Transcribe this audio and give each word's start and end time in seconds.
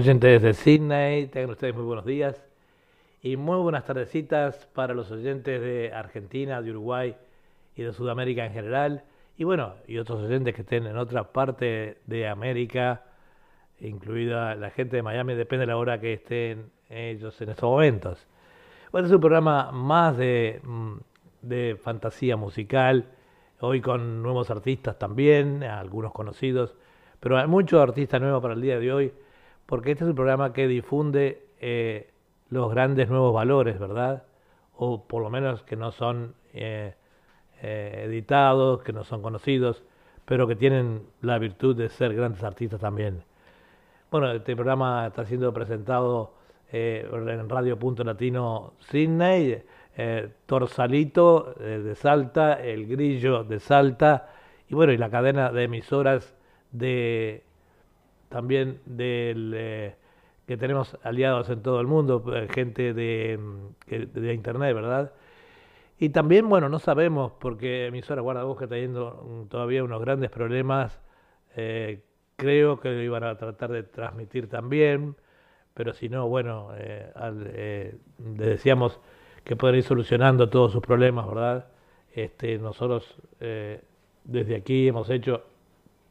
oyentes 0.00 0.40
de 0.40 0.54
Sydney, 0.54 1.26
tengan 1.26 1.50
ustedes 1.50 1.74
muy 1.74 1.84
buenos 1.84 2.06
días 2.06 2.42
y 3.22 3.36
muy 3.36 3.58
buenas 3.58 3.84
tardecitas 3.84 4.66
para 4.72 4.94
los 4.94 5.10
oyentes 5.10 5.60
de 5.60 5.92
Argentina, 5.92 6.62
de 6.62 6.70
Uruguay 6.70 7.14
y 7.76 7.82
de 7.82 7.92
Sudamérica 7.92 8.46
en 8.46 8.54
general. 8.54 9.04
Y 9.36 9.44
bueno, 9.44 9.74
y 9.86 9.98
otros 9.98 10.22
oyentes 10.22 10.54
que 10.54 10.62
estén 10.62 10.86
en 10.86 10.96
otra 10.96 11.24
parte 11.24 11.98
de 12.06 12.26
América, 12.26 13.04
incluida 13.78 14.54
la 14.54 14.70
gente 14.70 14.96
de 14.96 15.02
Miami, 15.02 15.34
depende 15.34 15.64
de 15.64 15.66
la 15.66 15.76
hora 15.76 16.00
que 16.00 16.14
estén 16.14 16.70
ellos 16.88 17.38
en 17.42 17.50
estos 17.50 17.68
momentos. 17.68 18.26
Bueno, 18.92 19.06
es 19.06 19.12
un 19.12 19.20
programa 19.20 19.70
más 19.70 20.16
de, 20.16 20.62
mm, 20.62 20.94
de 21.42 21.76
fantasía 21.78 22.38
musical, 22.38 23.04
hoy 23.60 23.82
con 23.82 24.22
nuevos 24.22 24.50
artistas 24.50 24.98
también, 24.98 25.62
algunos 25.62 26.12
conocidos, 26.12 26.74
pero 27.20 27.36
hay 27.36 27.46
muchos 27.46 27.82
artistas 27.82 28.18
nuevos 28.18 28.40
para 28.40 28.54
el 28.54 28.62
día 28.62 28.78
de 28.78 28.90
hoy 28.90 29.12
porque 29.70 29.92
este 29.92 30.02
es 30.02 30.10
un 30.10 30.16
programa 30.16 30.52
que 30.52 30.66
difunde 30.66 31.46
eh, 31.60 32.10
los 32.48 32.72
grandes 32.72 33.08
nuevos 33.08 33.32
valores, 33.32 33.78
¿verdad? 33.78 34.24
O 34.74 35.06
por 35.06 35.22
lo 35.22 35.30
menos 35.30 35.62
que 35.62 35.76
no 35.76 35.92
son 35.92 36.34
eh, 36.52 36.94
eh, 37.62 38.02
editados, 38.06 38.82
que 38.82 38.92
no 38.92 39.04
son 39.04 39.22
conocidos, 39.22 39.84
pero 40.24 40.48
que 40.48 40.56
tienen 40.56 41.06
la 41.20 41.38
virtud 41.38 41.76
de 41.76 41.88
ser 41.88 42.16
grandes 42.16 42.42
artistas 42.42 42.80
también. 42.80 43.22
Bueno, 44.10 44.32
este 44.32 44.56
programa 44.56 45.06
está 45.06 45.24
siendo 45.24 45.54
presentado 45.54 46.34
en 46.72 47.48
Radio 47.48 47.78
Punto 47.78 48.02
Latino 48.02 48.74
Sydney, 48.80 49.62
Torsalito 50.46 51.54
de 51.58 51.94
Salta, 51.94 52.54
El 52.54 52.88
Grillo 52.88 53.44
de 53.44 53.60
Salta, 53.60 54.30
y 54.68 54.74
bueno, 54.74 54.92
y 54.92 54.96
la 54.96 55.10
cadena 55.10 55.52
de 55.52 55.64
emisoras 55.64 56.34
de 56.72 57.44
también 58.30 58.80
del, 58.86 59.52
eh, 59.54 59.96
que 60.46 60.56
tenemos 60.56 60.96
aliados 61.02 61.50
en 61.50 61.62
todo 61.62 61.80
el 61.80 61.86
mundo, 61.86 62.24
eh, 62.34 62.48
gente 62.50 62.94
de, 62.94 63.38
de, 63.86 64.32
Internet, 64.34 64.74
¿verdad? 64.74 65.12
Y 65.98 66.10
también, 66.10 66.48
bueno, 66.48 66.68
no 66.68 66.78
sabemos, 66.78 67.32
porque 67.40 67.86
emisora 67.88 68.22
Guardabosque 68.22 68.64
está 68.64 68.76
teniendo 68.76 69.46
todavía 69.50 69.84
unos 69.84 70.00
grandes 70.00 70.30
problemas, 70.30 70.98
eh, 71.56 72.04
creo 72.36 72.80
que 72.80 72.90
lo 72.90 73.02
iban 73.02 73.24
a 73.24 73.36
tratar 73.36 73.72
de 73.72 73.82
transmitir 73.82 74.48
también, 74.48 75.16
pero 75.74 75.92
si 75.92 76.08
no, 76.08 76.28
bueno, 76.28 76.70
le 76.76 77.94
decíamos 78.18 79.00
que 79.44 79.56
pueden 79.56 79.76
ir 79.76 79.82
solucionando 79.82 80.48
todos 80.48 80.72
sus 80.72 80.80
problemas, 80.80 81.26
¿verdad? 81.28 81.66
Este, 82.14 82.58
nosotros 82.58 83.16
desde 84.24 84.56
aquí 84.56 84.88
hemos 84.88 85.10
hecho 85.10 85.42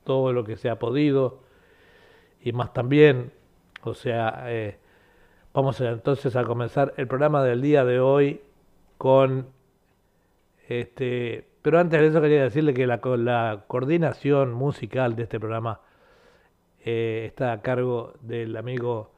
todo 0.04 0.34
lo 0.34 0.44
que 0.44 0.56
se 0.56 0.70
ha 0.70 0.78
podido, 0.78 1.40
y 2.42 2.52
más 2.54 2.74
también. 2.74 3.32
O 3.84 3.94
sea, 3.94 4.44
eh, 4.48 4.78
vamos 5.54 5.80
entonces 5.82 6.36
a 6.36 6.44
comenzar 6.44 6.94
el 6.98 7.08
programa 7.08 7.44
del 7.44 7.62
día 7.62 7.86
de 7.86 8.00
hoy 8.00 8.42
con 8.98 9.48
este. 10.68 11.48
Pero 11.62 11.80
antes 11.80 12.00
de 12.00 12.08
eso 12.08 12.22
quería 12.22 12.44
decirle 12.44 12.74
que 12.74 12.88
la, 12.88 13.00
la 13.18 13.64
coordinación 13.68 14.54
musical 14.54 15.16
de 15.16 15.24
este 15.24 15.40
programa 15.40 15.82
eh, 16.86 17.26
está 17.28 17.52
a 17.52 17.62
cargo 17.62 18.14
del 18.22 18.56
amigo 18.56 19.12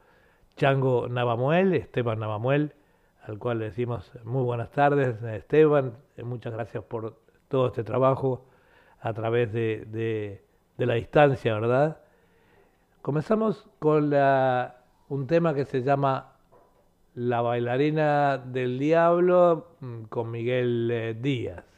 Chango 0.56 1.08
Navamuel, 1.08 1.74
Esteban 1.74 2.18
Navamuel, 2.18 2.74
al 3.22 3.38
cual 3.38 3.60
le 3.60 3.66
decimos 3.66 4.12
muy 4.24 4.42
buenas 4.42 4.70
tardes, 4.72 5.22
Esteban, 5.22 5.96
eh, 6.16 6.24
muchas 6.24 6.52
gracias 6.52 6.82
por 6.84 7.16
todo 7.48 7.68
este 7.68 7.84
trabajo 7.84 8.44
a 9.00 9.12
través 9.12 9.52
de, 9.52 9.84
de, 9.86 10.44
de 10.76 10.86
la 10.86 10.94
distancia, 10.94 11.54
¿verdad? 11.54 11.98
Comenzamos 13.02 13.68
con 13.80 14.14
un 15.08 15.26
tema 15.26 15.54
que 15.54 15.64
se 15.64 15.82
llama 15.82 16.36
La 17.16 17.40
bailarina 17.40 18.38
del 18.38 18.78
diablo 18.78 19.74
mm, 19.80 20.02
con 20.04 20.30
Miguel 20.30 20.88
eh, 20.92 21.14
Díaz. 21.20 21.71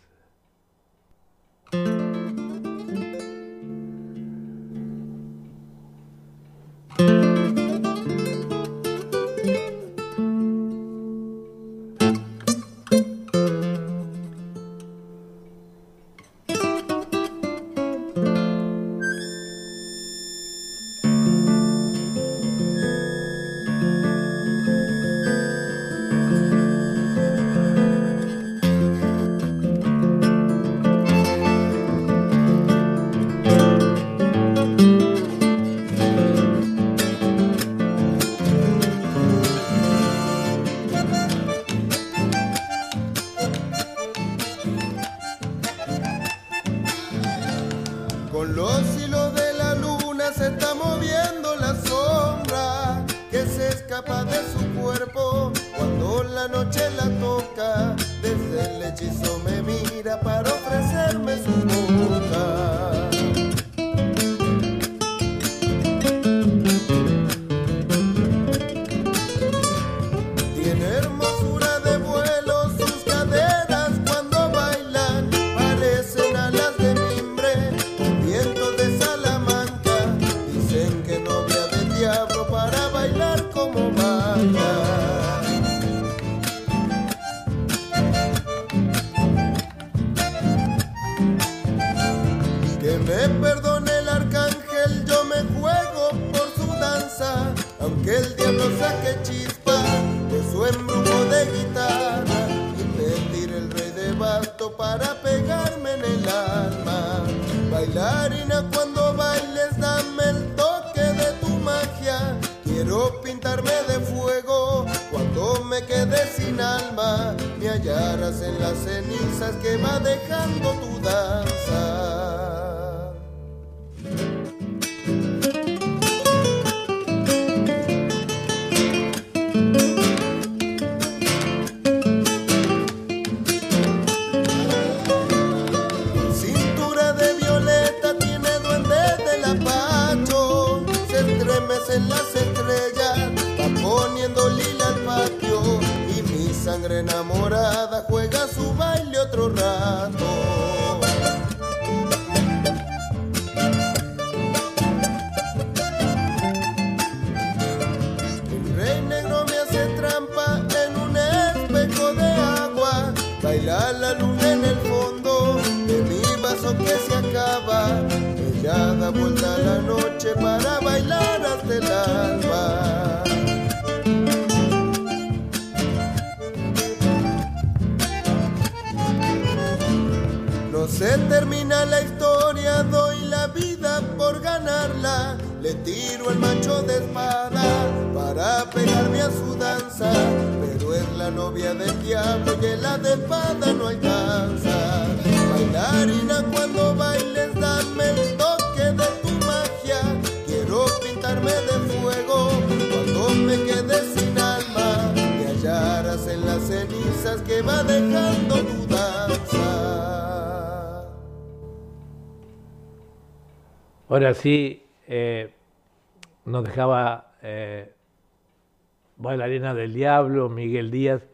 Diablo, 219.95 220.51
Miguel 220.51 220.91
Díaz, 220.91 221.27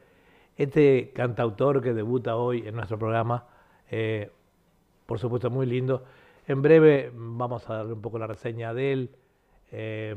este 0.56 1.10
cantautor 1.14 1.82
que 1.82 1.94
debuta 1.94 2.36
hoy 2.36 2.66
en 2.66 2.76
nuestro 2.76 2.98
programa, 2.98 3.46
eh, 3.90 4.30
por 5.06 5.18
supuesto 5.18 5.50
muy 5.50 5.66
lindo. 5.66 6.04
En 6.46 6.62
breve 6.62 7.10
vamos 7.14 7.68
a 7.68 7.74
darle 7.74 7.94
un 7.94 8.02
poco 8.02 8.18
la 8.18 8.26
reseña 8.26 8.72
de 8.74 8.92
él, 8.92 9.10
eh, 9.72 10.14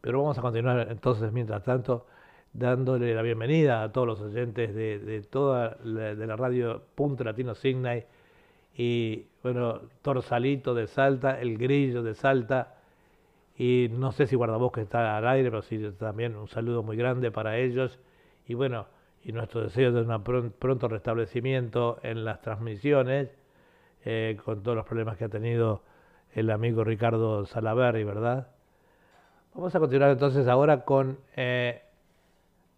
pero 0.00 0.22
vamos 0.22 0.38
a 0.38 0.42
continuar 0.42 0.88
entonces, 0.90 1.32
mientras 1.32 1.62
tanto, 1.64 2.06
dándole 2.52 3.14
la 3.14 3.22
bienvenida 3.22 3.82
a 3.82 3.92
todos 3.92 4.06
los 4.06 4.20
oyentes 4.20 4.74
de, 4.74 4.98
de 4.98 5.22
toda 5.22 5.76
la, 5.84 6.14
de 6.14 6.26
la 6.26 6.36
radio 6.36 6.82
Punto 6.94 7.24
Latino 7.24 7.54
Signay 7.54 8.06
y 8.76 9.26
bueno, 9.42 9.80
Torsalito 10.02 10.72
de 10.72 10.86
Salta, 10.86 11.40
El 11.40 11.58
Grillo 11.58 12.02
de 12.02 12.14
Salta, 12.14 12.77
y 13.58 13.88
no 13.90 14.12
sé 14.12 14.28
si 14.28 14.36
Guardabosque 14.36 14.82
está 14.82 15.16
al 15.16 15.26
aire, 15.26 15.50
pero 15.50 15.62
sí 15.62 15.80
también 15.98 16.36
un 16.36 16.46
saludo 16.46 16.84
muy 16.84 16.96
grande 16.96 17.32
para 17.32 17.58
ellos. 17.58 17.98
Y 18.46 18.54
bueno, 18.54 18.86
y 19.24 19.32
nuestro 19.32 19.62
deseo 19.62 19.90
de 19.90 20.02
un 20.02 20.52
pronto 20.52 20.86
restablecimiento 20.86 21.98
en 22.04 22.24
las 22.24 22.40
transmisiones, 22.40 23.30
eh, 24.04 24.38
con 24.44 24.62
todos 24.62 24.76
los 24.76 24.86
problemas 24.86 25.16
que 25.16 25.24
ha 25.24 25.28
tenido 25.28 25.82
el 26.34 26.50
amigo 26.50 26.84
Ricardo 26.84 27.46
Salaverri, 27.46 28.04
¿verdad? 28.04 28.48
Vamos 29.54 29.74
a 29.74 29.80
continuar 29.80 30.10
entonces 30.10 30.46
ahora 30.46 30.84
con 30.84 31.18
eh, 31.34 31.82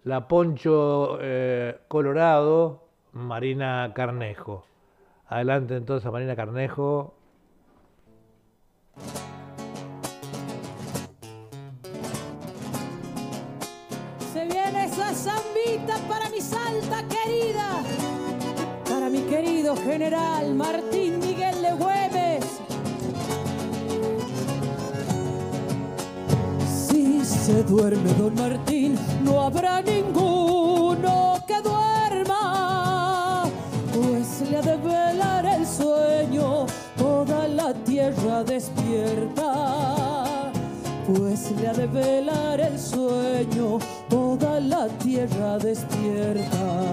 la 0.04 0.28
Poncho 0.28 1.18
eh, 1.20 1.78
Colorado, 1.88 2.88
Marina 3.12 3.92
Carnejo. 3.94 4.64
Adelante 5.26 5.76
entonces 5.76 6.10
Marina 6.10 6.34
Carnejo. 6.34 7.19
Para 18.88 19.08
mi 19.08 19.20
querido 19.22 19.76
general 19.76 20.54
Martín 20.54 21.18
Miguel 21.18 21.62
de 21.62 21.72
Güemes. 21.72 22.44
Si 26.66 27.24
se 27.24 27.62
duerme 27.64 28.12
don 28.14 28.34
Martín, 28.34 28.98
no 29.24 29.40
habrá 29.42 29.80
ninguno 29.82 31.38
que 31.46 31.60
duerma, 31.62 33.44
pues 33.94 34.50
le 34.50 34.56
ha 34.58 34.62
de 34.62 34.76
velar 34.76 35.46
el 35.46 35.66
sueño 35.66 36.66
toda 36.96 37.48
la 37.48 37.72
tierra 37.72 38.44
despierta 38.44 39.49
pues 41.14 41.50
le 41.52 41.68
ha 41.68 41.72
de 41.72 41.86
velar 41.86 42.60
el 42.60 42.78
sueño 42.78 43.78
toda 44.08 44.60
la 44.60 44.86
tierra 44.98 45.58
despierta. 45.58 46.84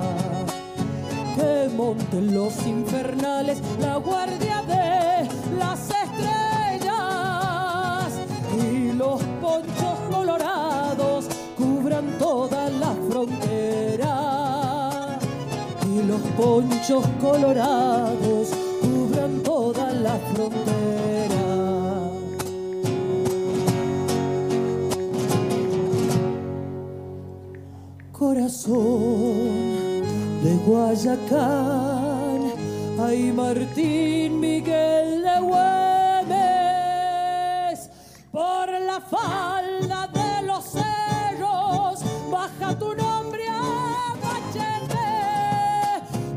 Que 1.35 1.69
monten 1.75 2.33
los 2.33 2.65
infernales 2.65 3.61
la 3.79 3.97
guardia 3.97 4.63
de 4.63 5.27
las 5.57 5.89
estrellas 5.89 6.87
y 8.59 8.93
los 8.93 9.21
ponchos 9.41 9.99
colorados 10.09 11.25
cubran 11.57 12.17
toda 12.17 12.69
la 12.69 12.95
frontera. 13.09 14.15
Y 15.85 16.01
los 16.03 16.21
ponchos 16.37 17.05
colorados 17.21 18.49
cubran 18.81 19.43
toda 19.43 19.91
la 19.91 20.17
frontera. 20.33 20.76
De 28.67 30.57
Guayacán, 30.65 32.51
ay 32.99 33.31
Martín 33.31 34.41
Miguel 34.41 35.23
de 35.23 35.39
Güemes, 35.39 36.37
por 38.29 38.69
la 38.69 38.99
falda 38.99 40.07
de 40.07 40.41
los 40.45 40.65
cerros, 40.65 42.03
baja 42.29 42.77
tu 42.77 42.93
nombre 42.93 43.47
a 43.47 44.13
machete, 44.21 45.07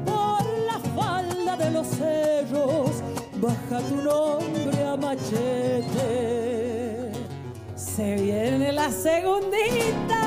por 0.04 0.44
la 0.68 0.78
falda 0.94 1.56
de 1.56 1.70
los 1.72 1.86
cerros, 1.88 3.02
baja 3.40 3.80
tu 3.88 3.96
nombre 3.96 4.84
a 4.84 4.96
machete. 4.96 5.50
Se 7.74 8.14
viene 8.14 8.72
la 8.72 8.88
segundita. 8.92 10.19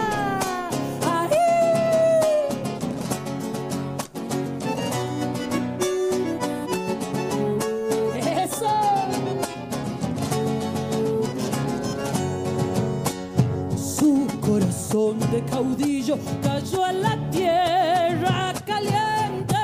Corazón 14.93 15.17
caudillo 15.49 16.17
cayó 16.43 16.87
en 16.87 17.01
la 17.01 17.17
tierra 17.31 18.53
caliente. 18.65 19.55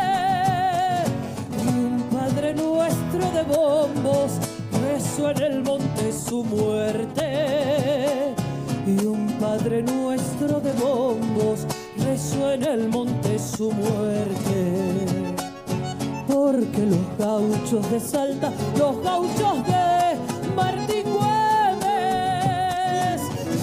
Y 1.64 1.68
un 1.68 2.04
Padre 2.12 2.54
nuestro 2.56 3.32
de 3.32 3.44
bombos 3.44 4.32
rezó 4.82 5.30
en 5.30 5.42
el 5.44 5.64
monte 5.64 6.12
su 6.12 6.44
muerte. 6.44 8.34
Y 8.88 9.06
un 9.06 9.28
Padre 9.40 9.84
nuestro 9.84 10.60
de 10.60 10.74
bombos 10.74 11.66
rezó 11.98 12.52
en 12.52 12.64
el 12.64 12.90
monte 12.90 13.38
su 13.38 13.72
muerte 13.72 14.96
porque 16.28 16.86
los 16.86 17.18
gauchos 17.18 17.92
de 17.92 18.00
Salta, 18.00 18.52
los 18.78 19.04
gauchos 19.04 19.66
de 19.66 20.56
Martín 20.56 21.10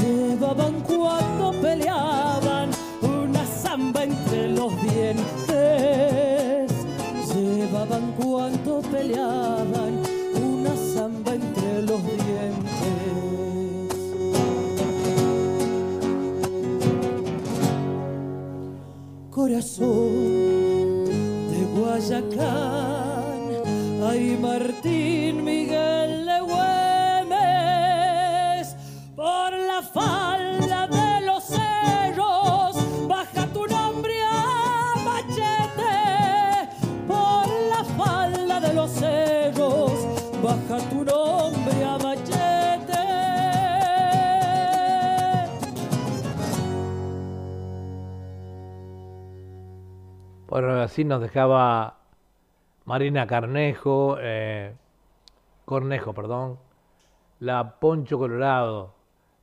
llevaban 0.07 0.81
cuando 0.83 1.36
peleaban 8.83 10.00
una 10.42 10.75
zamba 10.76 11.35
entre 11.35 11.83
los 11.83 12.02
dientes. 12.02 12.26
Corazón 19.30 21.04
de 21.50 21.61
Guayacán, 21.75 23.40
ay 24.11 24.38
Martín 24.40 24.96
así 50.97 51.05
nos 51.05 51.21
dejaba 51.21 51.99
Marina 52.87 53.26
Carnejo, 53.26 54.17
eh, 54.19 54.73
Cornejo, 55.67 56.15
perdón, 56.15 56.59
la 57.38 57.79
Poncho 57.79 58.19
Colorado. 58.19 58.95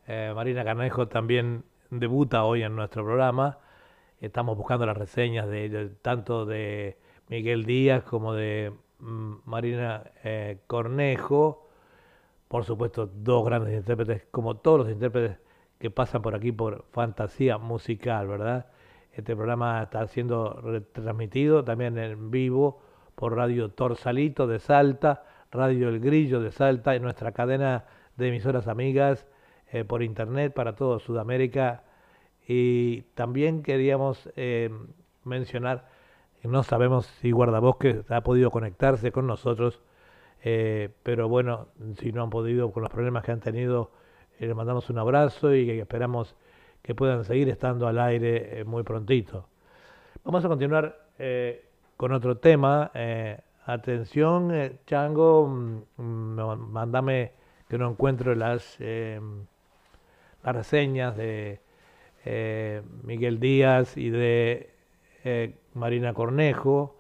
Eh, 0.08 0.32
Marina 0.34 0.64
Carnejo 0.64 1.08
también 1.08 1.64
debuta 1.92 2.44
hoy 2.44 2.64
en 2.64 2.76
nuestro 2.76 3.04
programa. 3.04 3.60
Estamos 4.20 4.58
buscando 4.58 4.88
las 4.88 4.98
reseñas 4.98 5.48
de, 5.48 5.92
tanto 6.02 6.48
de 6.48 6.98
Miguel 7.30 7.66
Díaz 7.66 8.02
como 8.04 8.34
de 8.34 8.74
mm, 8.98 9.34
Marina 9.46 10.06
eh, 10.24 10.58
Cornejo, 10.66 11.70
por 12.48 12.64
supuesto 12.66 13.06
dos 13.06 13.46
grandes 13.46 13.76
intérpretes, 13.76 14.26
como 14.32 14.58
todos 14.58 14.80
los 14.80 14.90
intérpretes 14.90 15.38
que 15.78 15.92
pasan 15.92 16.24
por 16.24 16.34
aquí 16.34 16.52
por 16.52 16.86
Fantasía 16.90 17.60
Musical, 17.60 18.28
¿verdad? 18.28 18.73
Este 19.14 19.36
programa 19.36 19.84
está 19.84 20.08
siendo 20.08 20.60
retransmitido 20.64 21.64
también 21.64 22.00
en 22.00 22.32
vivo 22.32 22.82
por 23.14 23.36
Radio 23.36 23.70
Torsalito 23.70 24.48
de 24.48 24.58
Salta, 24.58 25.24
Radio 25.52 25.90
El 25.90 26.00
Grillo 26.00 26.42
de 26.42 26.52
Salta 26.52 26.96
y 26.96 27.00
nuestra 27.00 27.32
cadena 27.32 27.86
de 28.18 28.30
emisoras 28.30 28.68
amigas 28.68 29.28
eh, 29.72 29.84
por 29.84 30.02
internet 30.02 30.52
para 30.56 30.76
todo 30.76 30.98
Sudamérica. 30.98 31.84
Y 32.48 33.04
también 33.14 33.62
queríamos 33.62 34.32
eh, 34.36 34.72
mencionar, 35.24 35.88
no 36.42 36.64
sabemos 36.64 37.06
si 37.06 37.30
Guardabosques 37.30 38.10
ha 38.10 38.22
podido 38.22 38.50
conectarse 38.50 39.12
con 39.12 39.28
nosotros, 39.28 39.80
eh, 40.44 40.90
pero 41.04 41.30
bueno, 41.30 41.68
si 42.00 42.12
no 42.12 42.24
han 42.24 42.32
podido 42.32 42.72
con 42.72 42.82
los 42.82 42.92
problemas 42.92 43.24
que 43.24 43.32
han 43.32 43.42
tenido, 43.42 43.92
les 44.40 44.56
mandamos 44.56 44.90
un 44.90 44.98
abrazo 44.98 45.54
y 45.54 45.70
esperamos 45.80 46.36
que 46.84 46.94
puedan 46.94 47.24
seguir 47.26 47.50
estando 47.50 47.88
al 47.88 48.00
aire 48.00 48.64
muy 48.66 48.84
prontito. 48.84 49.48
Vamos 50.24 50.46
a 50.46 50.48
continuar 50.48 51.08
con 51.98 52.12
otro 52.12 52.38
tema. 52.38 52.92
atención, 53.66 54.80
Chango, 54.86 55.48
mm, 55.48 55.84
mm, 55.98 56.72
mándame 56.72 57.32
que 57.68 57.80
no 57.80 57.90
encuentro 57.90 58.36
las, 58.36 58.78
las 58.80 60.56
reseñas 60.56 61.18
de 61.18 61.64
eh, 62.26 62.82
Miguel 63.04 63.40
Díaz 63.40 63.98
y 63.98 64.10
de 64.10 64.74
eh, 65.24 65.56
Marina 65.74 66.14
Cornejo, 66.14 66.98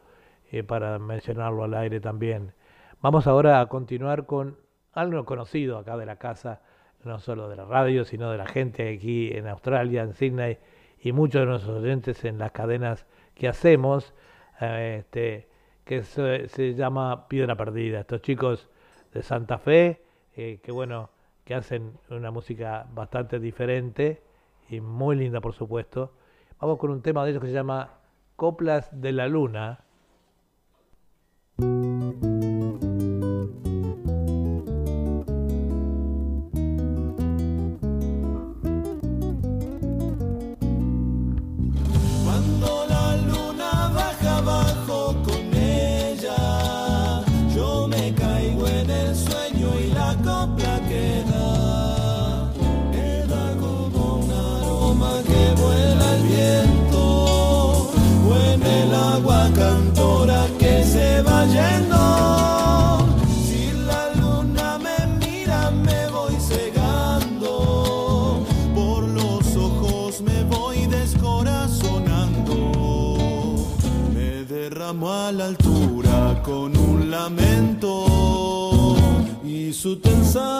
eh, 0.51 0.63
para 0.63 0.99
mencionarlo 0.99 1.63
al 1.63 1.73
aire 1.75 1.99
también. 1.99 2.53
Vamos 3.01 3.27
ahora 3.27 3.61
a 3.61 3.67
continuar 3.67 4.25
con 4.25 4.57
algo 4.91 5.25
conocido 5.25 5.77
acá 5.77 5.97
de 5.97 6.05
la 6.05 6.17
casa, 6.17 6.61
no 7.05 7.19
solo 7.19 7.50
de 7.50 7.55
la 7.55 7.65
radio, 7.65 8.05
sino 8.05 8.31
de 8.31 8.38
la 8.38 8.45
gente 8.45 8.93
aquí 8.93 9.31
en 9.31 9.48
Australia, 9.48 10.03
en 10.03 10.13
Sydney, 10.13 10.57
y 11.00 11.12
muchos 11.12 11.41
de 11.41 11.45
nuestros 11.48 11.81
oyentes 11.81 12.24
en 12.25 12.38
las 12.38 12.51
cadenas 12.51 13.05
que 13.36 13.48
hacemos, 13.48 14.13
este, 14.60 15.48
que 15.83 16.03
se, 16.03 16.48
se 16.48 16.74
llama 16.75 17.27
Piedra 17.27 17.55
Perdida. 17.55 18.01
Estos 18.01 18.22
chicos 18.22 18.69
de 19.13 19.22
Santa 19.22 19.57
Fe, 19.57 20.01
eh, 20.36 20.60
que 20.63 20.72
bueno, 20.72 21.10
que 21.43 21.53
hacen 21.55 21.93
una 22.10 22.31
música 22.31 22.88
bastante 22.93 23.39
diferente 23.39 24.24
y 24.69 24.81
muy 24.81 25.15
linda 25.15 25.41
por 25.41 25.53
supuesto. 25.53 26.13
Vamos 26.60 26.79
con 26.79 26.91
un 26.91 27.01
tema 27.01 27.24
de 27.24 27.31
ellos 27.31 27.41
que 27.41 27.50
se 27.50 27.53
llama 27.53 28.00
Coplas 28.36 28.89
de 28.93 29.12
la 29.12 29.27
Luna. 29.27 29.83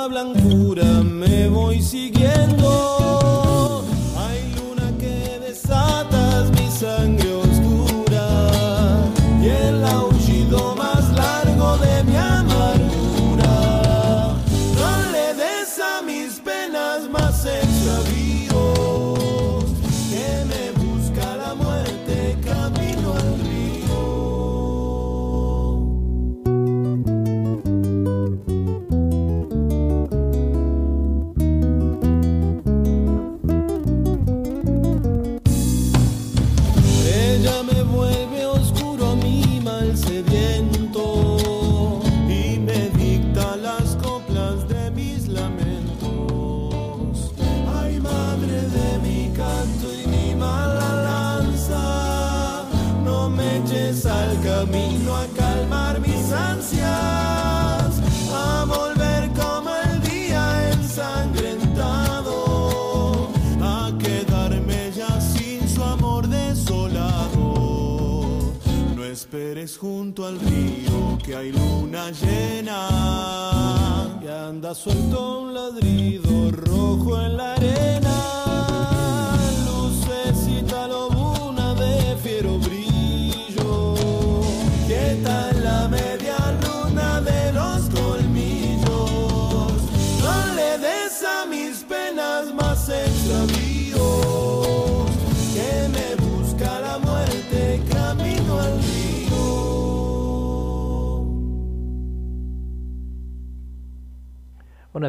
Blancura 0.08 1.02
me 1.04 1.48
voy 1.48 1.82
siguiendo. 1.82 2.23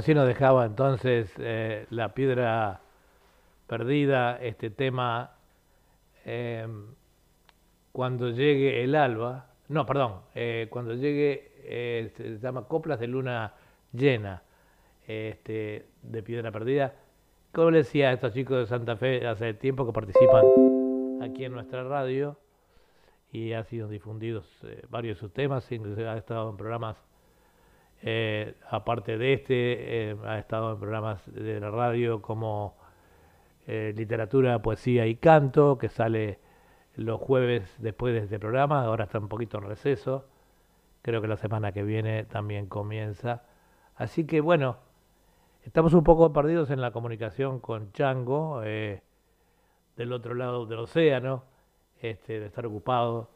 Así 0.05 0.13
nos 0.13 0.27
dejaba 0.29 0.67
entonces 0.67 1.33
eh, 1.39 1.87
la 1.89 2.13
piedra 2.13 2.83
perdida, 3.67 4.37
este 4.37 4.69
tema, 4.69 5.39
eh, 6.27 6.69
cuando 7.91 8.29
llegue 8.29 8.85
el 8.85 8.97
alba, 8.97 9.47
no, 9.69 9.87
perdón, 9.87 10.21
eh, 10.35 10.69
cuando 10.69 10.93
llegue, 10.93 11.53
eh, 11.65 12.13
se 12.15 12.39
llama 12.39 12.69
Coplas 12.69 13.01
de 13.01 13.07
Luna 13.07 13.55
Llena, 13.95 14.43
este, 15.07 15.87
de 16.03 16.23
piedra 16.23 16.53
perdida. 16.53 16.97
Como 17.53 17.71
le 17.71 17.79
decía 17.79 18.13
estos 18.13 18.35
chicos 18.35 18.59
de 18.59 18.67
Santa 18.67 18.97
Fe, 18.99 19.27
hace 19.27 19.55
tiempo 19.55 19.87
que 19.87 19.93
participan 19.95 20.53
aquí 21.19 21.47
en 21.47 21.53
nuestra 21.53 21.83
radio 21.83 22.39
y 23.33 23.55
han 23.55 23.65
sido 23.65 23.89
difundidos 23.89 24.47
eh, 24.65 24.83
varios 24.91 25.17
de 25.17 25.21
sus 25.21 25.33
temas, 25.33 25.73
inclusive 25.73 26.09
ha 26.11 26.19
estado 26.19 26.51
en 26.51 26.59
programas 26.59 26.99
eh, 28.07 28.55
aparte 28.69 29.17
de 29.17 29.33
este, 29.33 30.11
eh, 30.11 30.17
ha 30.27 30.39
estado 30.39 30.73
en 30.73 30.79
programas 30.79 31.25
de 31.25 31.59
la 31.59 31.71
radio 31.71 32.21
como 32.21 32.77
eh, 33.67 33.95
Literatura, 33.97 34.61
Poesía 34.61 35.07
y 35.07 35.17
Canto, 35.17 35.79
que 35.79 35.89
sale 35.89 36.39
los 36.97 37.19
jueves 37.19 37.75
después 37.79 38.13
de 38.13 38.21
este 38.21 38.39
programa, 38.39 38.85
ahora 38.85 39.05
está 39.05 39.19
un 39.19 39.29
poquito 39.29 39.57
en 39.57 39.65
receso, 39.65 40.27
creo 41.01 41.23
que 41.23 41.29
la 41.29 41.39
semana 41.39 41.73
que 41.73 41.83
viene 41.83 42.25
también 42.25 42.67
comienza. 42.67 43.45
Así 43.97 44.27
que 44.27 44.43
bueno, 44.43 44.77
estamos 45.63 45.95
un 45.95 46.05
poco 46.05 46.31
perdidos 46.31 46.71
en 46.71 46.83
la 46.83 46.91
comunicación 46.91 47.59
con 47.59 47.91
Chango, 47.93 48.61
del 48.61 50.13
otro 50.13 50.35
lado 50.35 50.67
del 50.67 50.81
océano, 50.81 51.45
este, 52.03 52.39
de 52.39 52.47
estar 52.47 52.67
ocupado. 52.67 53.31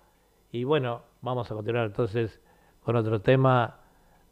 Y 0.53 0.65
bueno, 0.65 1.05
vamos 1.23 1.51
a 1.51 1.55
continuar 1.55 1.87
entonces 1.87 2.43
con 2.83 2.97
otro 2.97 3.23
tema 3.23 3.88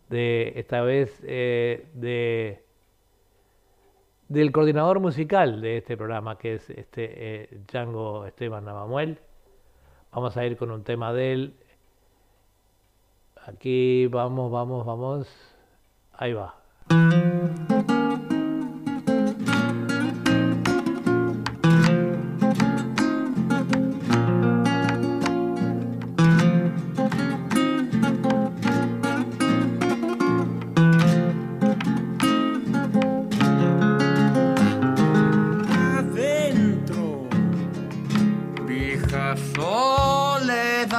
de 0.08 0.52
esta 0.56 0.82
vez 0.82 1.20
eh, 1.24 1.86
de 1.94 2.62
del 4.28 4.50
coordinador 4.50 4.98
musical 5.00 5.60
de 5.60 5.76
este 5.78 5.96
programa, 5.96 6.36
que 6.36 6.54
es 6.54 6.68
este 6.70 7.44
eh, 7.44 7.60
Django 7.68 8.26
Esteban 8.26 8.64
Navamuel. 8.64 9.20
Vamos 10.12 10.36
a 10.36 10.44
ir 10.44 10.56
con 10.56 10.70
un 10.70 10.82
tema 10.82 11.12
de 11.12 11.32
él. 11.32 11.54
Aquí 13.46 14.06
vamos, 14.08 14.50
vamos, 14.50 14.84
vamos. 14.84 15.28
Ahí 16.12 16.32
va. 16.32 16.56
Soledad, 39.56 40.96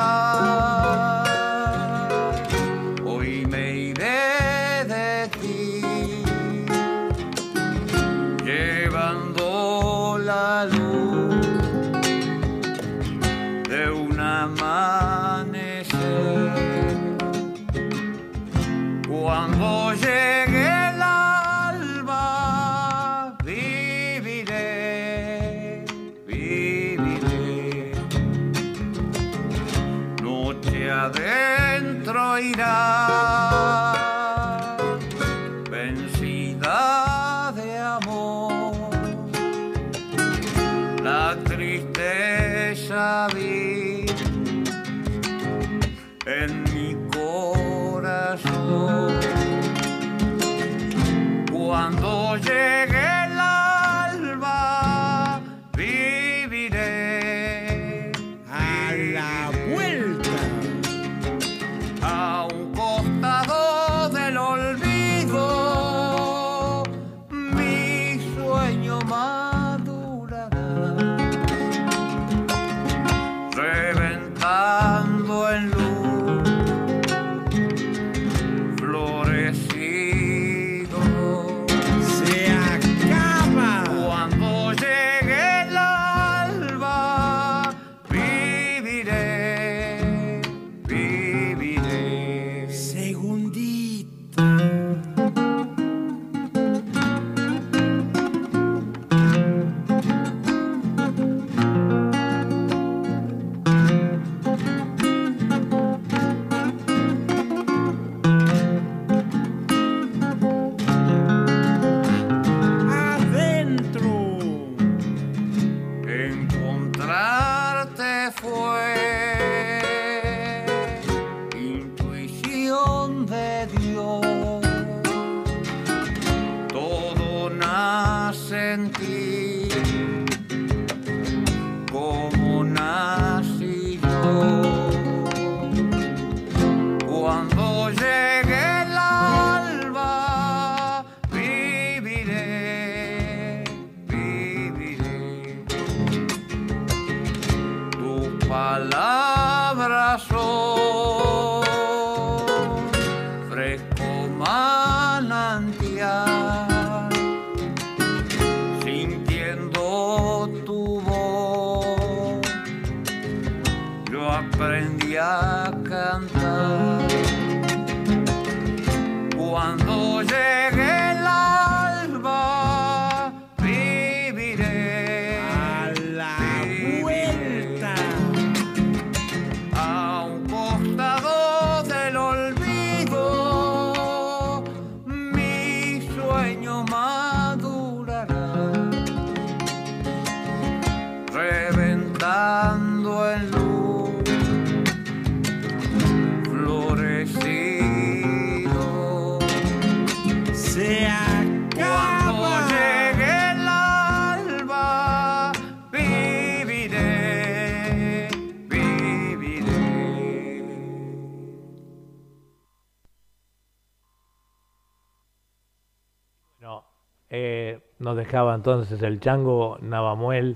nos 218.07 218.15
dejaba 218.15 218.55
entonces 218.55 219.01
el 219.01 219.19
chango 219.19 219.77
Navamuel 219.81 220.55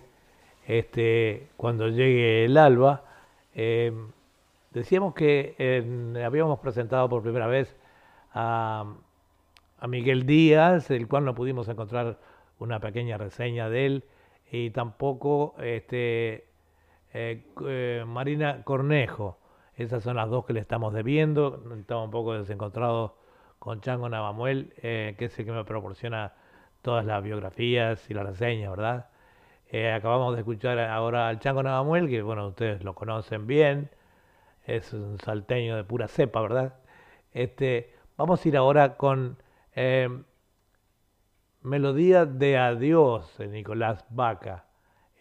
este, 0.65 1.49
cuando 1.57 1.89
llegue 1.89 2.45
el 2.45 2.57
alba. 2.57 3.03
Eh, 3.53 3.91
decíamos 4.71 5.13
que 5.13 6.15
habíamos 6.25 6.59
presentado 6.59 7.09
por 7.09 7.21
primera 7.21 7.47
vez 7.47 7.75
a, 8.33 8.85
a 9.79 9.87
Miguel 9.87 10.25
Díaz, 10.25 10.91
el 10.91 11.09
cual 11.09 11.25
no 11.25 11.35
pudimos 11.35 11.67
encontrar 11.67 12.19
una 12.57 12.79
pequeña 12.79 13.17
reseña 13.17 13.69
de 13.69 13.85
él, 13.85 14.05
y 14.49 14.69
tampoco 14.69 15.55
este, 15.61 16.45
eh, 17.13 17.43
eh, 17.67 18.05
Marina 18.07 18.63
Cornejo. 18.63 19.39
Esas 19.75 20.03
son 20.03 20.15
las 20.15 20.29
dos 20.29 20.45
que 20.45 20.53
le 20.53 20.61
estamos 20.61 20.93
debiendo. 20.93 21.61
Estamos 21.77 22.05
un 22.05 22.11
poco 22.11 22.33
desencontrados 22.33 23.11
con 23.59 23.81
Chango 23.81 24.07
Navamuel, 24.07 24.73
eh, 24.77 25.15
que 25.17 25.25
es 25.25 25.37
el 25.37 25.45
que 25.45 25.51
me 25.51 25.65
proporciona 25.65 26.31
todas 26.81 27.05
las 27.05 27.23
biografías 27.23 28.09
y 28.09 28.13
las 28.13 28.25
reseñas, 28.25 28.71
¿verdad? 28.71 29.09
Eh, 29.69 29.91
acabamos 29.91 30.33
de 30.35 30.41
escuchar 30.41 30.79
ahora 30.79 31.29
al 31.29 31.39
Chango 31.39 31.63
Navamuel, 31.63 32.09
que 32.09 32.21
bueno, 32.21 32.47
ustedes 32.47 32.83
lo 32.83 32.95
conocen 32.95 33.47
bien, 33.47 33.89
es 34.65 34.93
un 34.93 35.17
salteño 35.19 35.75
de 35.77 35.83
pura 35.83 36.07
cepa, 36.07 36.41
¿verdad? 36.41 36.75
Este, 37.33 37.93
vamos 38.17 38.43
a 38.43 38.47
ir 38.49 38.57
ahora 38.57 38.97
con 38.97 39.37
eh, 39.73 40.09
Melodía 41.61 42.25
de 42.25 42.57
Adiós 42.57 43.37
de 43.37 43.47
Nicolás 43.47 44.05
Vaca. 44.09 44.65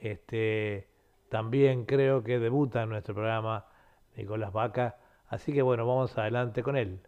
Este, 0.01 0.89
también 1.29 1.85
creo 1.85 2.25
que 2.25 2.39
debuta 2.39 2.83
en 2.83 2.89
nuestro 2.91 3.15
programa 3.15 3.67
Nicolás 4.17 4.53
Vaca. 4.53 4.97
Así 5.29 5.53
que 5.53 5.63
bueno, 5.63 5.87
vamos 5.87 6.17
adelante 6.19 6.63
con 6.63 6.77
él. 6.77 7.01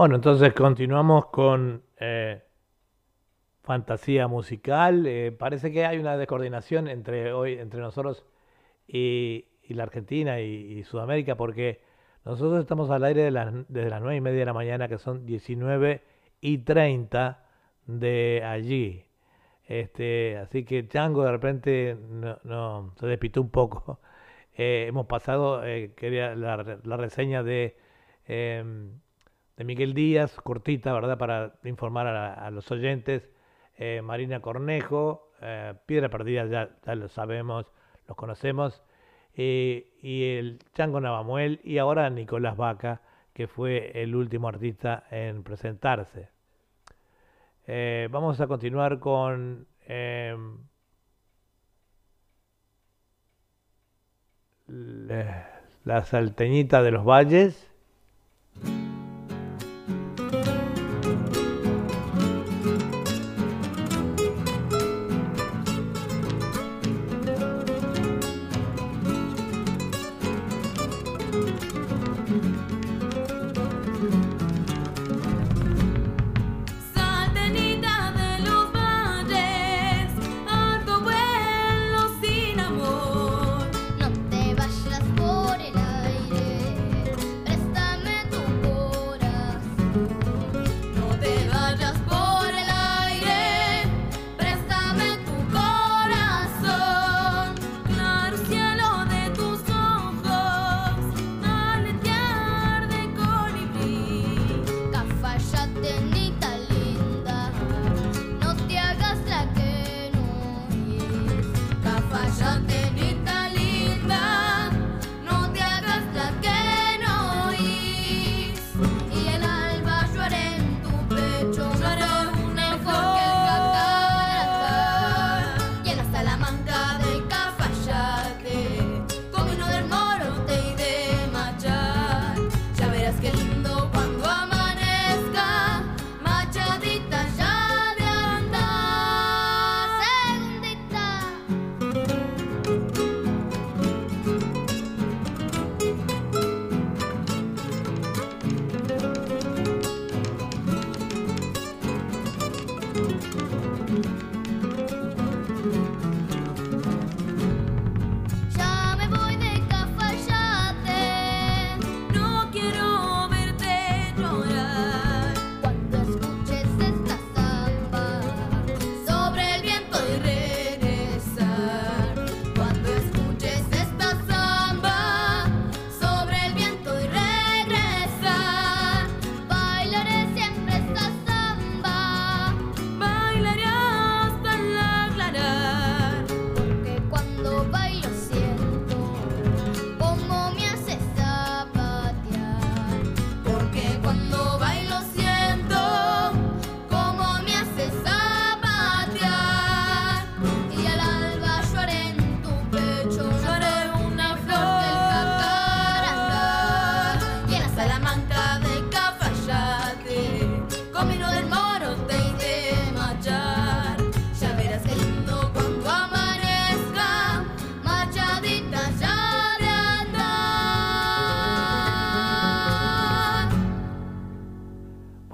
Bueno, 0.00 0.14
entonces 0.14 0.54
continuamos 0.54 1.26
con 1.26 1.82
eh, 1.98 2.42
fantasía 3.62 4.28
musical. 4.28 5.06
Eh, 5.06 5.30
parece 5.30 5.70
que 5.70 5.84
hay 5.84 5.98
una 5.98 6.16
descoordinación 6.16 6.88
entre 6.88 7.34
hoy, 7.34 7.58
entre 7.58 7.82
nosotros 7.82 8.24
y, 8.88 9.44
la 9.68 9.82
Argentina 9.82 10.40
y, 10.40 10.82
Sudamérica, 10.84 11.36
porque 11.36 11.82
nosotros 12.24 12.60
estamos 12.60 12.88
al 12.88 13.04
aire 13.04 13.24
desde 13.24 13.90
las 13.90 14.00
9 14.00 14.16
y 14.16 14.20
media 14.22 14.38
de 14.38 14.46
la 14.46 14.54
mañana, 14.54 14.88
que 14.88 14.96
son 14.96 15.26
19 15.26 16.02
y 16.40 16.56
30 16.56 17.44
de 17.84 18.42
allí. 18.42 19.04
Este, 19.66 20.38
así 20.38 20.64
que 20.64 20.88
Chango 20.88 21.24
de 21.24 21.30
repente 21.30 21.98
se 22.98 23.06
despistó 23.06 23.42
un 23.42 23.50
poco. 23.50 24.00
Eh, 24.56 24.86
hemos 24.88 25.06
pasado, 25.06 25.62
quería 25.96 26.34
la, 26.34 26.80
la, 26.84 26.96
reseña 26.96 27.42
de 27.42 27.78
em, 28.26 28.90
de 29.60 29.64
Miguel 29.64 29.92
Díaz, 29.92 30.36
cortita, 30.36 30.90
¿verdad? 30.94 31.18
Para 31.18 31.52
informar 31.64 32.06
a, 32.06 32.50
los 32.50 32.70
oyentes. 32.70 33.28
Eh, 33.76 34.00
Marina 34.02 34.40
Cornejo, 34.40 35.34
eh, 35.42 35.74
Piedra 35.84 36.08
Perdida, 36.08 36.46
ya, 36.46 36.94
lo 36.94 37.08
sabemos, 37.08 37.70
los 38.08 38.16
conocemos. 38.16 38.82
Eh, 39.34 39.92
y 40.00 40.38
el 40.38 40.60
Chango 40.72 40.98
Navamuel 40.98 41.60
y 41.62 41.76
ahora 41.76 42.08
Nicolás 42.08 42.56
Vaca, 42.56 43.02
que 43.34 43.48
fue 43.48 44.02
el 44.02 44.16
último 44.16 44.48
artista 44.48 45.04
en 45.10 45.42
presentarse. 45.42 46.30
vamos 48.10 48.40
a 48.40 48.46
continuar 48.46 48.98
con 48.98 49.66
la 55.84 56.04
salteñita 56.06 56.82
de 56.82 56.90
los 56.92 57.04
valles. 57.04 57.69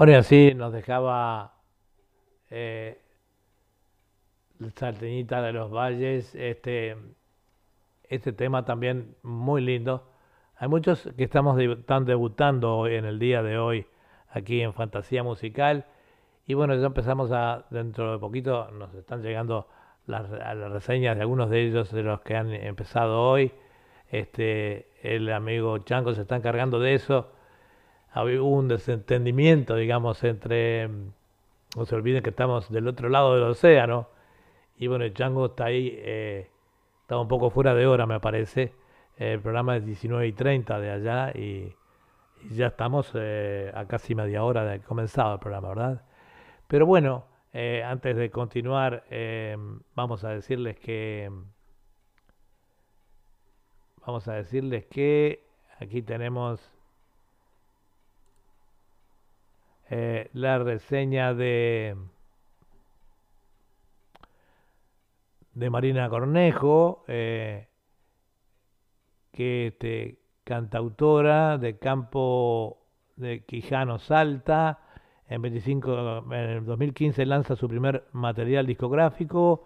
Y 0.09 0.15
así 0.15 0.55
nos 0.55 0.73
dejaba 0.73 1.55
eh, 2.51 3.03
Salteñita 4.77 5.43
de 5.43 5.53
los 5.53 5.73
Valles, 5.73 6.33
este, 6.37 6.97
este 8.05 8.33
tema 8.33 8.65
también 8.65 9.17
muy 9.25 9.63
lindo. 9.63 10.09
Hay 10.59 10.69
muchos 10.69 11.11
que 11.17 11.25
estamos 11.25 11.59
están 11.59 12.05
debutando 12.05 12.77
hoy, 12.77 12.95
en 12.95 13.05
el 13.05 13.19
día 13.19 13.43
de 13.43 13.59
hoy 13.59 13.87
aquí 14.29 14.61
en 14.61 14.75
Fantasía 14.75 15.25
Musical. 15.25 15.87
Y 16.47 16.55
bueno, 16.55 16.77
ya 16.77 16.87
empezamos 16.87 17.33
a, 17.33 17.67
dentro 17.71 18.13
de 18.13 18.19
poquito, 18.21 18.71
nos 18.71 18.95
están 18.95 19.23
llegando 19.23 19.67
las, 20.07 20.31
reseñas 20.71 21.17
de 21.17 21.23
algunos 21.23 21.51
de 21.51 21.67
ellos, 21.67 21.91
de 21.91 22.05
los 22.05 22.21
que 22.21 22.37
han 22.37 22.53
empezado 22.53 23.23
hoy. 23.23 23.51
Este, 24.09 24.89
el 25.03 25.33
amigo 25.33 25.79
Chanco 25.79 26.15
se 26.15 26.23
está 26.23 26.37
encargando 26.37 26.79
de 26.79 26.95
eso 26.95 27.33
hubo 28.25 28.51
un 28.51 28.69
desentendimiento, 28.69 29.77
digamos, 29.77 30.25
entre, 30.25 30.89
no 31.77 31.85
se 31.85 31.95
olviden 31.95 32.23
que 32.23 32.31
estamos 32.31 32.71
del 32.71 32.89
otro 32.89 33.09
lado 33.09 33.35
del 33.35 33.45
océano, 33.45 34.09
y 34.79 34.87
bueno, 34.89 35.05
el 35.05 35.15
Chango 35.15 35.47
está 35.47 35.67
ahí, 35.67 35.95
eh, 35.99 36.51
está 37.03 37.19
un 37.19 37.29
poco 37.29 37.51
fuera 37.51 37.75
de 37.75 37.87
hora, 37.87 38.07
me 38.07 38.21
parece. 38.21 38.73
El 39.17 39.41
programa 39.41 39.77
es 39.77 39.87
19 39.87 40.27
y 40.27 40.33
30 40.33 40.79
de 40.81 40.91
allá 40.91 41.33
y, 41.35 41.75
ya 42.51 42.67
estamos 42.69 43.11
eh, 43.15 43.73
a 43.75 43.87
casi 43.87 44.15
media 44.15 44.45
hora 44.45 44.65
de 44.65 44.81
comenzado 44.81 45.35
el 45.35 45.41
programa, 45.41 45.69
¿verdad? 45.71 46.03
Pero 46.69 46.87
bueno, 46.87 47.25
eh, 47.53 47.83
antes 47.85 48.15
de 48.17 48.31
continuar, 48.31 49.05
vamos 49.95 50.23
a 50.23 50.29
decirles 50.31 50.79
que 50.79 51.31
vamos 54.07 54.29
a 54.29 54.35
decirles 54.35 54.85
que 54.87 55.43
aquí 55.81 56.03
tenemos 56.03 56.76
Eh, 59.89 60.31
la 60.33 60.59
reseña 60.59 61.33
de, 61.33 61.97
de 65.55 65.71
Marina 65.71 66.09
Cornejo, 66.09 67.05
eh, 67.07 67.69
que 69.33 69.69
este, 69.69 70.19
cantautora 70.45 71.59
de 71.59 71.79
campo 71.79 72.79
de 73.17 73.45
Quijano 73.45 73.99
Salta. 73.99 74.81
En, 75.29 75.43
25, 75.43 76.25
en 76.33 76.33
el 76.33 76.65
2015 76.65 77.27
lanza 77.27 77.57
su 77.57 77.69
primer 77.69 78.07
material 78.13 78.67
discográfico 78.67 79.65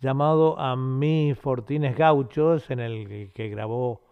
llamado 0.00 0.58
A 0.58 0.76
mis 0.76 1.38
Fortines 1.38 1.96
Gauchos, 1.96 2.70
en 2.70 2.80
el 2.80 3.32
que 3.32 3.48
grabó 3.48 4.02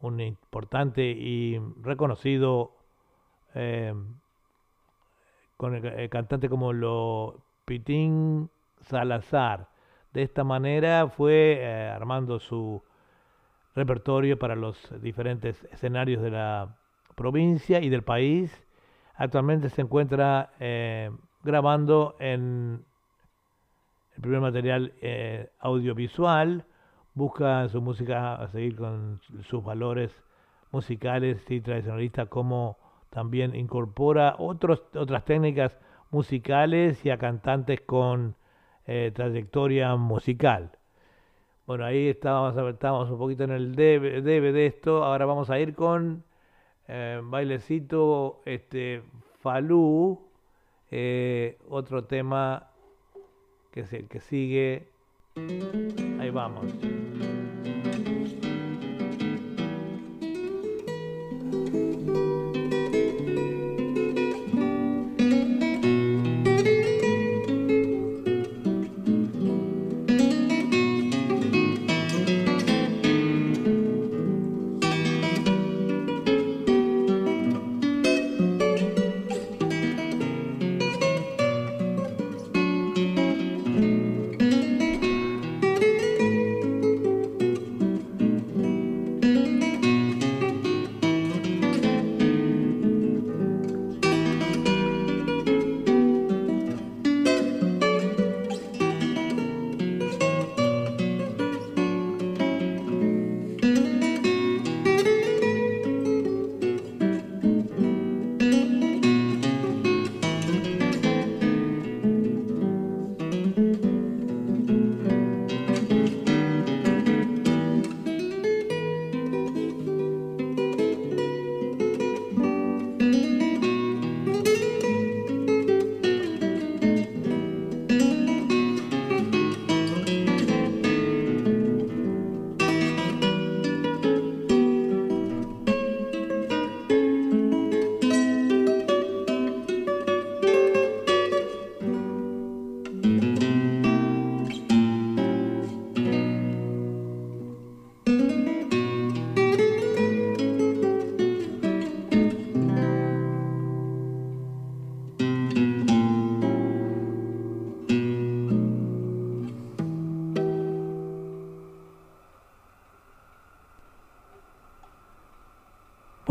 un 0.00 0.20
importante 0.20 1.02
y 1.02 1.60
reconocido 1.82 2.72
eh, 3.54 3.94
con 5.56 5.74
el, 5.74 6.08
cantante 6.08 6.48
como 6.48 6.72
lo 6.72 7.42
Pitín 7.64 8.50
Salazar. 8.80 9.68
De 10.12 10.22
esta 10.22 10.44
manera 10.44 11.08
fue 11.08 11.58
eh, 11.60 11.88
armando 11.88 12.38
su 12.38 12.82
repertorio 13.74 14.38
para 14.38 14.54
los 14.54 14.78
diferentes 15.02 15.64
escenarios 15.72 16.22
de 16.22 16.30
la 16.30 16.76
provincia 17.14 17.80
y 17.80 17.88
del 17.88 18.02
país. 18.02 18.64
Actualmente 19.16 19.68
se 19.68 19.82
encuentra 19.82 20.50
eh, 20.60 21.10
grabando 21.42 22.16
en 22.18 22.84
el 24.14 24.20
primer 24.20 24.40
material 24.40 24.92
eh, 25.00 25.50
audiovisual. 25.60 26.66
Busca 27.14 27.68
su 27.68 27.80
música 27.80 28.34
a 28.34 28.48
seguir 28.48 28.76
con 28.76 29.20
sus 29.42 29.62
valores 29.62 30.22
musicales 30.72 31.48
y 31.50 31.60
tradicionalistas 31.60 32.28
como 32.28 32.76
también 33.14 33.54
incorpora 33.54 34.34
otros, 34.38 34.82
otras 34.94 35.24
técnicas 35.24 35.78
musicales 36.10 37.04
y 37.06 37.10
a 37.10 37.16
cantantes 37.16 37.80
con 37.80 38.34
eh, 38.86 39.12
trayectoria 39.14 39.94
musical. 39.94 40.72
Bueno, 41.64 41.84
ahí 41.84 42.08
estábamos, 42.08 42.56
estábamos 42.74 43.10
un 43.10 43.18
poquito 43.18 43.44
en 43.44 43.52
el 43.52 43.74
debe, 43.76 44.20
de 44.20 44.66
esto. 44.66 45.04
Ahora 45.04 45.26
vamos 45.26 45.48
a 45.48 45.60
ir 45.60 45.74
con 45.74 46.24
eh, 46.88 47.20
bailecito 47.22 48.42
este, 48.44 49.02
Falú, 49.40 50.20
eh, 50.90 51.56
otro 51.68 52.04
tema 52.04 52.68
que 53.70 53.80
es 53.80 53.92
el 53.92 54.08
que 54.08 54.18
sigue. 54.18 54.88
Ahí 56.18 56.30
vamos. 56.30 56.74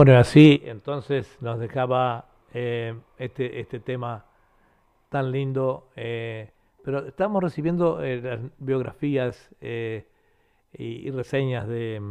Bueno, 0.05 0.19
así 0.19 0.61
entonces 0.65 1.37
nos 1.39 1.57
dejaba 1.59 2.25
eh, 2.53 2.93
este, 3.17 3.61
este 3.61 3.79
tema 3.79 4.25
tan 5.07 5.31
lindo, 5.31 5.91
eh, 5.95 6.51
pero 6.83 7.07
estamos 7.07 7.41
recibiendo 7.41 8.03
eh, 8.03 8.19
las 8.21 8.41
biografías 8.59 9.55
y, 9.61 11.09
reseñas 11.09 11.69
de, 11.69 12.01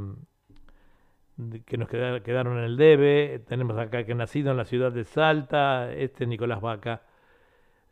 que 1.67 1.77
nos 1.77 1.87
quedaron 1.87 2.57
en 2.57 2.65
el 2.65 2.79
debe. 2.79 3.43
Tenemos 3.47 3.77
acá 3.77 4.07
que 4.07 4.15
nacido 4.15 4.53
en 4.53 4.57
la 4.57 4.65
ciudad 4.65 4.91
de 4.91 5.05
Salta, 5.05 5.93
este 5.93 6.27
Nicolás 6.27 6.63
Vaca. 6.63 7.03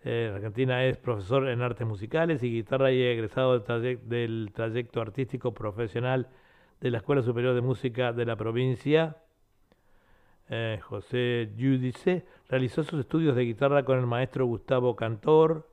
Argentina 0.02 0.82
es 0.86 0.96
profesor 0.96 1.46
en 1.46 1.60
artes 1.60 1.86
musicales 1.86 2.42
y 2.42 2.50
guitarra 2.50 2.90
y 2.90 3.02
egresado 3.02 3.58
del 3.58 4.50
trayecto 4.54 5.02
artístico 5.02 5.52
profesional 5.52 6.30
de 6.80 6.90
la 6.90 6.96
Escuela 6.96 7.20
Superior 7.20 7.54
de 7.54 7.60
Música 7.60 8.14
de 8.14 8.24
la 8.24 8.36
provincia 8.36 9.18
eh, 10.52 10.80
José 10.82 11.52
Giudice, 11.56 12.26
realizó 12.48 12.82
sus 12.82 12.98
estudios 12.98 13.36
de 13.36 13.44
guitarra 13.44 13.84
con 13.84 13.98
el 13.98 14.06
maestro 14.06 14.46
Gustavo 14.46 14.96
Cantor. 14.96 15.68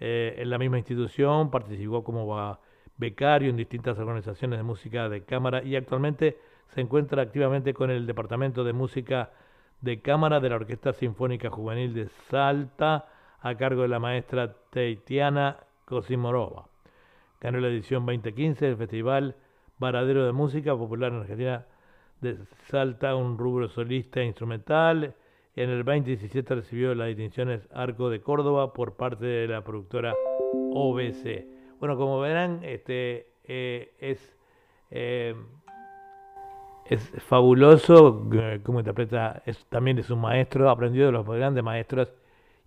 Eh, 0.00 0.36
en 0.38 0.48
la 0.48 0.56
misma 0.56 0.78
institución 0.78 1.50
participó 1.50 2.02
como 2.02 2.58
becario 2.96 3.50
en 3.50 3.58
distintas 3.58 3.98
organizaciones 3.98 4.58
de 4.58 4.62
música 4.62 5.10
de 5.10 5.24
cámara 5.24 5.62
y 5.62 5.76
actualmente 5.76 6.38
se 6.68 6.80
encuentra 6.80 7.20
activamente 7.20 7.74
con 7.74 7.90
el 7.90 8.06
Departamento 8.06 8.64
de 8.64 8.72
Música 8.72 9.32
de 9.82 10.00
cámara 10.00 10.40
de 10.40 10.48
la 10.48 10.56
Orquesta 10.56 10.94
Sinfónica 10.94 11.50
Juvenil 11.50 11.92
de 11.92 12.08
Salta 12.30 13.06
a 13.40 13.54
cargo 13.56 13.82
de 13.82 13.88
la 13.88 13.98
maestra 13.98 14.54
Teitiana 14.70 15.58
Cosimorova. 15.84 16.68
Ganó 17.38 17.60
la 17.60 17.68
edición 17.68 18.06
2015 18.06 18.64
del 18.64 18.76
Festival 18.78 19.36
Varadero 19.78 20.24
de 20.24 20.32
Música 20.32 20.74
Popular 20.74 21.12
en 21.12 21.20
Argentina 21.20 21.66
Salta, 22.68 23.14
un 23.14 23.38
rubro 23.38 23.68
solista 23.68 24.22
instrumental. 24.22 25.14
En 25.56 25.70
el 25.70 25.84
2017 25.84 26.54
recibió 26.54 26.94
las 26.94 27.08
distinciones 27.08 27.66
Arco 27.72 28.10
de 28.10 28.20
Córdoba 28.20 28.72
por 28.72 28.96
parte 28.96 29.24
de 29.26 29.48
la 29.48 29.64
productora 29.64 30.14
OBC. 30.52 31.46
Bueno, 31.80 31.96
como 31.96 32.20
verán, 32.20 32.60
este 32.62 33.32
eh, 33.44 33.94
es, 33.98 34.36
eh, 34.90 35.34
es 36.84 37.10
fabuloso 37.24 38.28
eh, 38.32 38.60
cómo 38.62 38.78
interpreta, 38.80 39.42
es, 39.44 39.66
también 39.66 39.98
es 39.98 40.10
un 40.10 40.20
maestro, 40.20 40.70
aprendió 40.70 41.06
de 41.06 41.12
los 41.12 41.26
grandes 41.26 41.64
maestros 41.64 42.14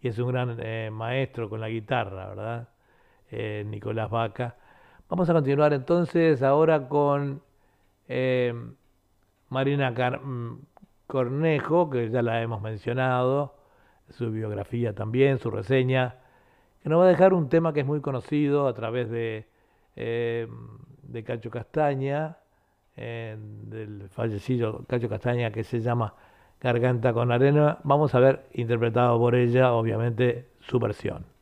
y 0.01 0.09
es 0.09 0.19
un 0.19 0.29
gran 0.29 0.57
maestro 0.93 1.49
con 1.49 1.61
la 1.61 1.69
guitarra, 1.69 2.27
¿verdad? 2.27 2.69
Nicolás 3.65 4.09
Vaca. 4.09 4.57
Vamos 5.07 5.29
a 5.29 5.33
continuar 5.33 5.73
entonces 5.73 6.43
ahora 6.43 6.89
con 6.89 7.41
Marina 9.53 9.91
mm, 9.91 10.57
Cornejo, 11.07 11.89
que 11.89 12.09
ya 12.09 12.21
la 12.21 12.41
hemos 12.41 12.61
mencionado, 12.61 13.55
su 14.09 14.31
biografía 14.31 14.93
también, 14.93 15.37
su 15.37 15.49
reseña, 15.49 16.15
que 16.81 16.89
nos 16.89 16.99
va 16.99 17.05
a 17.05 17.07
dejar 17.07 17.33
un 17.33 17.47
tema 17.47 17.71
que 17.71 17.81
es 17.81 17.85
muy 17.85 18.01
conocido 18.01 18.67
a 18.67 18.73
través 18.73 19.09
de, 19.09 19.47
eh, 19.95 20.47
de 21.03 21.23
Cacho 21.23 21.49
Castaña, 21.49 22.37
del 22.95 24.09
fallecido 24.09 24.85
Cacho 24.87 25.09
Castaña, 25.09 25.51
que 25.51 25.63
se 25.63 25.79
llama 25.79 26.13
Garganta 26.59 27.13
con 27.13 27.31
Arena. 27.31 27.79
Vamos 27.83 28.13
a 28.15 28.19
ver, 28.19 28.45
interpretado 28.53 29.17
por 29.17 29.35
ella, 29.35 29.73
obviamente, 29.73 30.49
su 30.59 30.79
versión. 30.79 31.32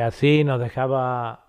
Y 0.00 0.02
así 0.02 0.44
nos 0.44 0.58
dejaba 0.58 1.44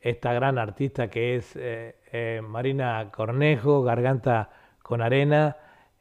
esta 0.00 0.32
gran 0.32 0.56
artista 0.56 1.08
que 1.08 1.36
es 1.36 1.54
eh, 1.56 1.96
eh, 2.10 2.40
Marina 2.42 3.10
Cornejo, 3.12 3.82
Garganta 3.82 4.48
con 4.82 5.02
arena. 5.02 5.58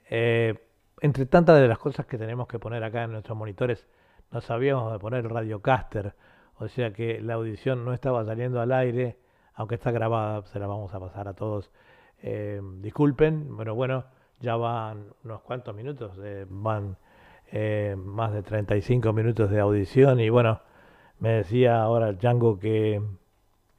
Eh, 0.09 0.55
entre 1.01 1.25
tantas 1.25 1.59
de 1.59 1.67
las 1.67 1.77
cosas 1.77 2.05
que 2.05 2.17
tenemos 2.17 2.47
que 2.47 2.59
poner 2.59 2.81
acá 2.81 3.03
en 3.03 3.11
nuestros 3.11 3.37
monitores, 3.37 3.85
no 4.31 4.39
sabíamos 4.39 4.93
de 4.93 4.99
poner 4.99 5.25
el 5.25 5.29
radiocaster, 5.29 6.13
o 6.59 6.69
sea 6.69 6.93
que 6.93 7.19
la 7.19 7.33
audición 7.33 7.83
no 7.83 7.91
estaba 7.91 8.23
saliendo 8.23 8.61
al 8.61 8.71
aire, 8.71 9.17
aunque 9.55 9.75
está 9.75 9.91
grabada, 9.91 10.43
se 10.43 10.59
la 10.59 10.67
vamos 10.67 10.93
a 10.93 10.99
pasar 11.01 11.27
a 11.27 11.33
todos. 11.33 11.71
Eh, 12.23 12.61
disculpen, 12.79 13.53
pero 13.57 13.75
bueno, 13.75 14.05
ya 14.39 14.55
van 14.55 15.07
unos 15.25 15.41
cuantos 15.41 15.75
minutos, 15.75 16.17
van 16.47 16.95
más 17.97 18.31
de 18.31 18.43
35 18.43 19.11
minutos 19.11 19.51
de 19.51 19.59
audición 19.59 20.21
y 20.21 20.29
bueno, 20.29 20.61
me 21.19 21.29
decía 21.29 21.81
ahora 21.81 22.13
Django 22.13 22.59
que, 22.59 23.01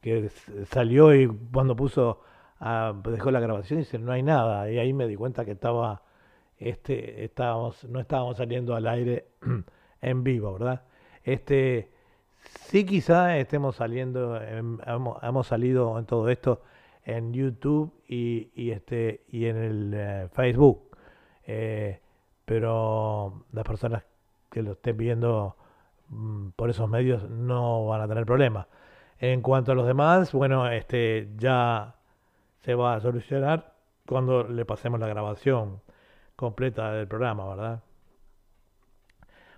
que 0.00 0.30
salió 0.70 1.14
y 1.14 1.28
cuando 1.52 1.76
puso 1.76 2.20
dejó 3.04 3.30
la 3.30 3.40
grabación 3.40 3.80
y 3.80 3.82
dice, 3.82 3.98
no 3.98 4.12
hay 4.12 4.22
nada. 4.22 4.70
Y 4.70 4.78
ahí 4.78 4.92
me 4.92 5.06
di 5.06 5.16
cuenta 5.16 5.44
que 5.44 5.52
estaba, 5.52 6.02
este, 6.58 7.24
estábamos, 7.24 7.84
no 7.84 8.00
estábamos 8.00 8.38
saliendo 8.38 8.74
al 8.74 8.86
aire 8.86 9.26
en 10.00 10.24
vivo, 10.24 10.54
¿verdad? 10.54 10.82
Este, 11.22 11.90
sí 12.66 12.84
quizá 12.86 13.36
estemos 13.38 13.76
saliendo, 13.76 14.40
hemos, 14.40 15.46
salido 15.46 15.98
en 15.98 16.06
todo 16.06 16.28
esto 16.28 16.62
en 17.04 17.32
YouTube 17.32 17.92
y, 18.08 18.50
y 18.54 18.70
este, 18.70 19.24
y 19.28 19.46
en 19.46 19.56
el 19.56 19.92
eh, 19.94 20.28
Facebook. 20.32 20.96
eh, 21.46 22.00
pero 22.44 23.44
las 23.52 23.64
personas 23.64 24.04
que 24.50 24.62
lo 24.62 24.72
estén 24.72 24.96
viendo 24.96 25.56
por 26.56 26.70
esos 26.70 26.88
medios 26.88 27.28
no 27.28 27.86
van 27.86 28.00
a 28.00 28.08
tener 28.08 28.24
problemas. 28.26 28.66
En 29.18 29.42
cuanto 29.42 29.72
a 29.72 29.74
los 29.74 29.86
demás, 29.86 30.32
bueno, 30.32 30.70
este 30.70 31.30
ya 31.36 31.96
se 32.60 32.74
va 32.74 32.94
a 32.94 33.00
solucionar 33.00 33.74
cuando 34.06 34.44
le 34.44 34.64
pasemos 34.64 35.00
la 35.00 35.08
grabación 35.08 35.80
completa 36.36 36.92
del 36.92 37.08
programa, 37.08 37.48
¿verdad? 37.48 37.82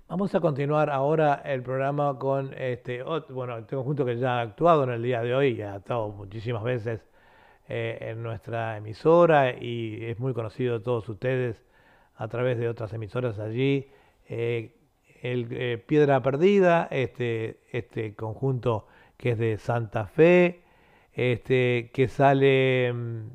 Vamos 0.08 0.34
a 0.34 0.40
continuar 0.40 0.88
ahora 0.88 1.42
el 1.44 1.62
programa 1.62 2.18
con 2.18 2.54
este 2.54 3.02
bueno, 3.02 3.58
este 3.58 3.76
conjunto 3.76 4.06
que 4.06 4.16
ya 4.16 4.38
ha 4.38 4.40
actuado 4.40 4.84
en 4.84 4.90
el 4.90 5.02
día 5.02 5.20
de 5.20 5.34
hoy, 5.34 5.60
ha 5.60 5.76
estado 5.76 6.08
muchísimas 6.08 6.62
veces 6.62 7.06
eh, 7.68 7.98
en 8.00 8.22
nuestra 8.22 8.78
emisora 8.78 9.52
y 9.52 10.02
es 10.06 10.18
muy 10.18 10.32
conocido 10.32 10.78
de 10.78 10.84
todos 10.84 11.06
ustedes 11.10 11.62
a 12.16 12.26
través 12.28 12.58
de 12.58 12.70
otras 12.70 12.92
emisoras 12.94 13.38
allí. 13.38 13.90
Eh, 14.30 14.77
el 15.22 15.48
eh, 15.50 15.78
Piedra 15.78 16.22
Perdida, 16.22 16.88
este, 16.90 17.60
este 17.72 18.14
conjunto 18.14 18.86
que 19.16 19.30
es 19.32 19.38
de 19.38 19.58
Santa 19.58 20.06
Fe, 20.06 20.62
este, 21.12 21.90
que 21.92 22.08
sale 22.08 22.92
mm, 22.92 23.28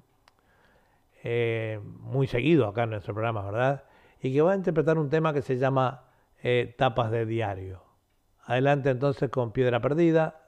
muy 2.01 2.27
seguido 2.27 2.67
acá 2.67 2.83
en 2.83 2.91
nuestro 2.91 3.13
programa, 3.13 3.43
¿verdad? 3.45 3.83
Y 4.21 4.33
que 4.33 4.41
va 4.41 4.53
a 4.53 4.55
interpretar 4.55 4.97
un 4.97 5.09
tema 5.09 5.33
que 5.33 5.41
se 5.41 5.57
llama 5.57 6.05
Tapas 6.77 7.11
de 7.11 7.25
Diario. 7.25 7.81
Adelante 8.45 8.89
entonces 8.89 9.29
con 9.29 9.51
Piedra 9.51 9.79
Perdida, 9.79 10.42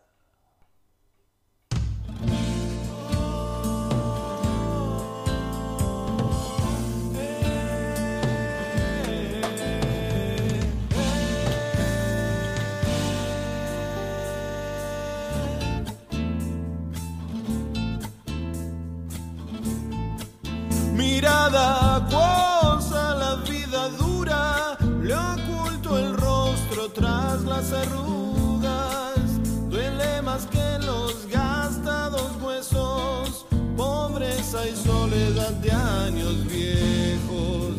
y 34.64 34.76
soledad 34.76 35.52
de 35.62 35.72
años 35.72 36.48
viejos, 36.48 37.76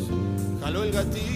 jaló 0.60 0.82
el 0.84 0.92
gatillo 0.92 1.35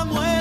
la 0.00 0.04
muerte. 0.06 0.39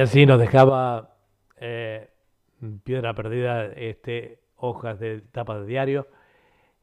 Y 0.00 0.02
así 0.02 0.24
nos 0.24 0.40
dejaba 0.40 1.18
eh, 1.58 2.08
Piedra 2.84 3.12
Perdida, 3.12 3.66
este, 3.66 4.40
hojas 4.56 4.98
de 4.98 5.20
tapa 5.20 5.60
de 5.60 5.66
diario. 5.66 6.06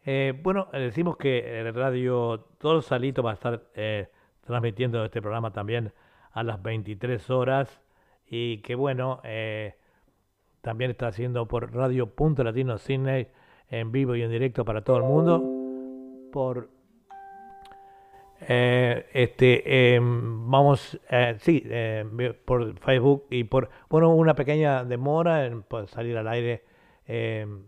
Eh, 0.06 0.40
bueno, 0.44 0.68
decimos 0.72 1.18
que 1.18 1.62
el 1.62 1.74
radio 1.74 2.46
Todo 2.60 2.84
Salito 2.84 3.24
va 3.24 3.32
a 3.32 3.34
estar 3.34 3.64
eh, 3.74 4.12
transmitiendo 4.42 5.04
este 5.04 5.20
programa 5.20 5.52
también 5.52 5.94
a 6.32 6.44
las 6.44 6.62
23 6.62 7.28
horas 7.32 7.82
y 8.28 8.60
que 8.60 8.76
bueno, 8.76 9.20
también 10.62 10.92
está 10.92 11.08
haciendo 11.08 11.48
por 11.48 11.74
Radio 11.74 12.14
Punto 12.14 12.44
Latino 12.44 12.78
Sydney 12.78 13.30
en 13.70 13.92
vivo 13.92 14.16
y 14.16 14.22
en 14.22 14.30
directo 14.30 14.64
para 14.64 14.84
todo 14.84 14.98
el 14.98 15.04
mundo. 15.06 15.42
Por 16.32 16.70
eh, 18.50 19.08
este 19.12 19.96
em, 19.96 20.50
vamos 20.50 20.98
eh, 21.10 21.36
sí 21.42 21.62
eh, 21.66 22.06
por 22.46 22.80
Facebook 22.80 23.26
y 23.30 23.44
por 23.44 23.70
bueno 23.90 24.16
una 24.16 24.36
pequeña 24.36 24.86
demora 24.86 25.46
en 25.46 25.66
salir 25.88 26.18
al 26.18 26.30
aire 26.30 26.64
em, 27.06 27.66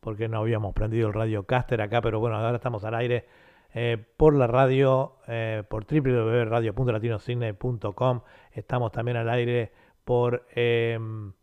porque 0.00 0.26
no 0.26 0.38
habíamos 0.38 0.74
prendido 0.74 1.06
el 1.06 1.14
radiocaster 1.14 1.80
acá 1.80 2.00
pero 2.00 2.18
bueno 2.18 2.38
ahora 2.38 2.56
estamos 2.56 2.82
al 2.82 2.96
aire 2.96 3.28
por 4.16 4.34
la 4.34 4.48
radio 4.48 5.18
por 5.68 5.84
www.radio.latinocidney.com 5.84 8.22
estamos 8.50 8.90
también 8.90 9.18
al 9.18 9.28
aire 9.28 9.70
por 10.04 10.44
em, 10.56 11.34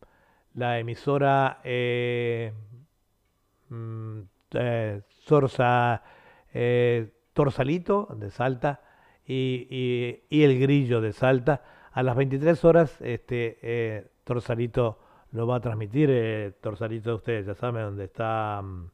la 0.52 0.78
emisora 0.78 1.62
mm, 3.70 4.20
Sorsa 5.08 6.02
Torsalito 7.34 8.08
de 8.16 8.30
Salta 8.30 8.80
y, 9.26 10.20
el 10.30 10.58
Grillo 10.58 11.00
de 11.00 11.12
Salta. 11.12 11.62
A 11.92 12.02
las 12.02 12.16
23 12.16 12.64
horas 12.64 13.00
este 13.00 13.58
eh, 13.62 14.10
Torsalito 14.24 14.98
lo 15.32 15.46
va 15.46 15.56
a 15.56 15.60
transmitir. 15.60 16.08
Eh, 16.10 16.52
Torsalito, 16.60 17.16
ustedes 17.16 17.46
ya 17.46 17.54
saben 17.54 17.82
dónde 17.82 18.04
está. 18.04 18.60
Mm, 18.62 18.90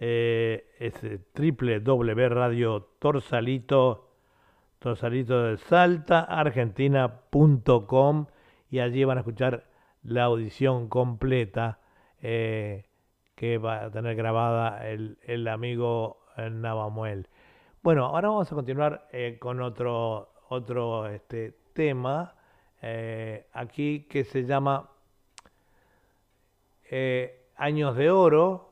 eh, 0.00 0.66
es 0.78 0.94
triple 1.32 1.80
Radio 1.80 2.88
Torsalito, 2.98 4.10
Torsalito 4.78 5.44
de 5.44 5.56
Salta, 5.56 6.20
Argentina.com 6.20 8.26
y 8.70 8.78
allí 8.80 9.04
van 9.04 9.18
a 9.18 9.20
escuchar 9.22 9.66
la 10.02 10.24
audición 10.24 10.88
completa 10.88 11.80
que 12.20 13.58
va 13.58 13.84
a 13.84 13.90
tener 13.90 14.16
grabada 14.16 14.88
el, 14.88 15.18
el 15.22 15.48
amigo 15.48 16.17
Navamuel. 16.50 17.28
Bueno, 17.82 18.06
ahora 18.06 18.28
vamos 18.28 18.50
a 18.50 18.54
continuar 18.54 19.08
eh, 19.12 19.36
con 19.38 19.60
otro, 19.60 20.32
otro 20.48 21.06
este, 21.06 21.54
tema 21.72 22.34
eh, 22.82 23.46
aquí 23.52 24.06
que 24.08 24.24
se 24.24 24.44
llama 24.44 24.90
eh, 26.90 27.46
Años 27.56 27.96
de 27.96 28.10
Oro 28.10 28.70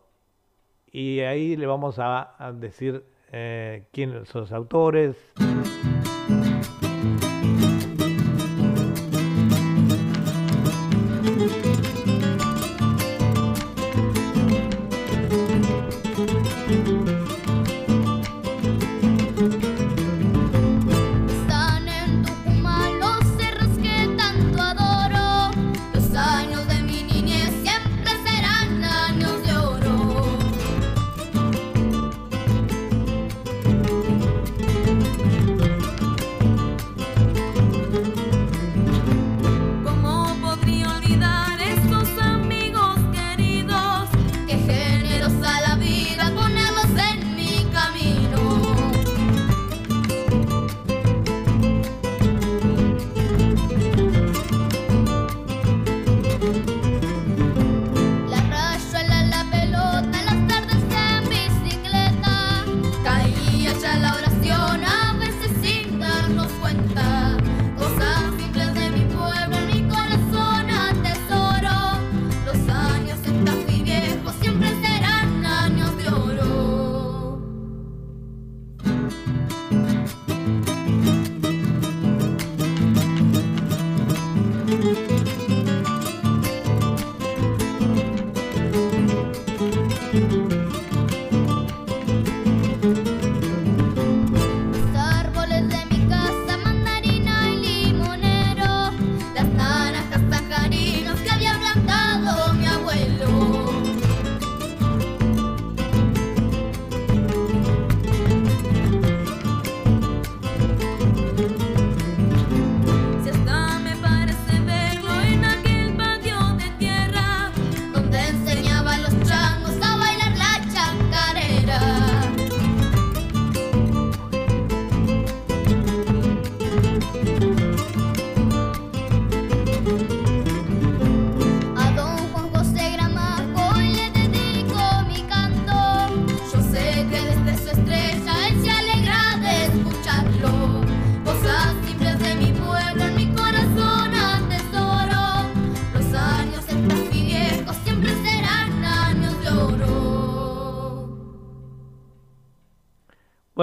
y 0.91 1.21
ahí 1.21 1.57
le 1.57 1.67
vamos 1.67 1.99
a, 1.99 2.35
a 2.39 2.53
decir 2.53 3.05
quiénes 3.93 4.29
son 4.29 4.43
los 4.43 4.53
autores. 4.53 5.17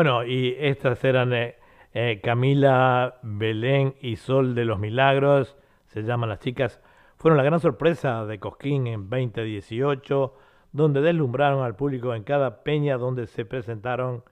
Bueno, 0.03 0.25
y 0.25 0.57
estas 0.59 1.01
eran 1.05 1.31
eh, 1.31 1.55
eh, 1.93 2.19
Camila, 2.21 3.19
Belén 3.23 3.95
y 4.01 4.17
Sol 4.17 4.53
de 4.53 4.65
los 4.65 4.77
Milagros, 4.77 5.55
se 5.85 6.03
llaman 6.03 6.27
las 6.27 6.39
chicas. 6.39 6.81
Fueron 7.15 7.37
la 7.37 7.43
gran 7.45 7.61
sorpresa 7.61 8.25
de 8.25 8.37
Cosquín 8.37 8.85
en 8.87 9.09
2018, 9.09 10.35
donde 10.73 10.99
deslumbraron 10.99 11.63
al 11.63 11.77
público 11.77 12.13
en 12.13 12.23
cada 12.23 12.63
peña 12.63 12.97
donde 12.97 13.27
se 13.27 13.45
presentaron, 13.45 14.25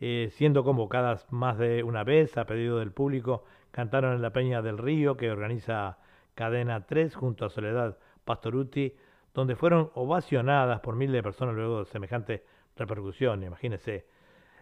eh, 0.00 0.30
siendo 0.32 0.64
convocadas 0.64 1.28
más 1.30 1.58
de 1.58 1.84
una 1.84 2.02
vez 2.02 2.36
a 2.36 2.46
pedido 2.46 2.80
del 2.80 2.90
público. 2.90 3.44
Cantaron 3.70 4.14
en 4.14 4.20
la 4.20 4.32
Peña 4.32 4.62
del 4.62 4.78
Río, 4.78 5.16
que 5.16 5.30
organiza 5.30 5.98
Cadena 6.34 6.86
3 6.86 7.14
junto 7.14 7.44
a 7.44 7.50
Soledad 7.50 7.98
Pastoruti, 8.24 8.96
donde 9.32 9.54
fueron 9.54 9.92
ovacionadas 9.94 10.80
por 10.80 10.96
miles 10.96 11.14
de 11.14 11.22
personas 11.22 11.54
luego 11.54 11.84
de 11.84 11.84
semejante 11.84 12.44
repercusión. 12.76 13.44
Imagínense, 13.44 14.06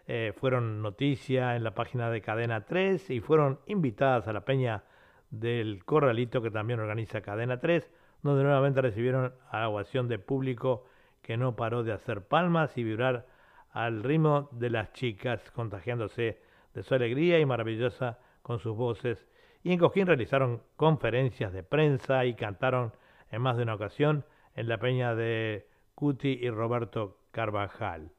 eh, 0.07 0.33
fueron 0.35 0.81
noticia 0.81 1.55
en 1.55 1.63
la 1.63 1.73
página 1.73 2.09
de 2.09 2.21
Cadena 2.21 2.65
3 2.65 3.09
y 3.09 3.21
fueron 3.21 3.59
invitadas 3.67 4.27
a 4.27 4.33
la 4.33 4.45
peña 4.45 4.83
del 5.29 5.85
Corralito 5.85 6.41
que 6.41 6.51
también 6.51 6.79
organiza 6.79 7.21
Cadena 7.21 7.59
3, 7.59 7.89
donde 8.21 8.43
nuevamente 8.43 8.81
recibieron 8.81 9.33
a 9.49 9.67
ovación 9.69 10.07
de 10.07 10.19
público 10.19 10.85
que 11.21 11.37
no 11.37 11.55
paró 11.55 11.83
de 11.83 11.93
hacer 11.93 12.27
palmas 12.27 12.77
y 12.77 12.83
vibrar 12.83 13.27
al 13.71 14.03
ritmo 14.03 14.49
de 14.51 14.69
las 14.69 14.93
chicas, 14.93 15.51
contagiándose 15.51 16.39
de 16.73 16.83
su 16.83 16.93
alegría 16.93 17.39
y 17.39 17.45
maravillosa 17.45 18.19
con 18.41 18.59
sus 18.59 18.75
voces. 18.75 19.25
Y 19.63 19.71
en 19.71 19.79
Cojín 19.79 20.05
realizaron 20.05 20.61
conferencias 20.75 21.53
de 21.53 21.63
prensa 21.63 22.25
y 22.25 22.35
cantaron 22.35 22.93
en 23.31 23.41
más 23.41 23.57
de 23.57 23.63
una 23.63 23.75
ocasión 23.75 24.25
en 24.55 24.67
la 24.67 24.77
peña 24.77 25.15
de 25.15 25.65
Cuti 25.95 26.39
y 26.41 26.49
Roberto 26.49 27.17
Carvajal. 27.31 28.11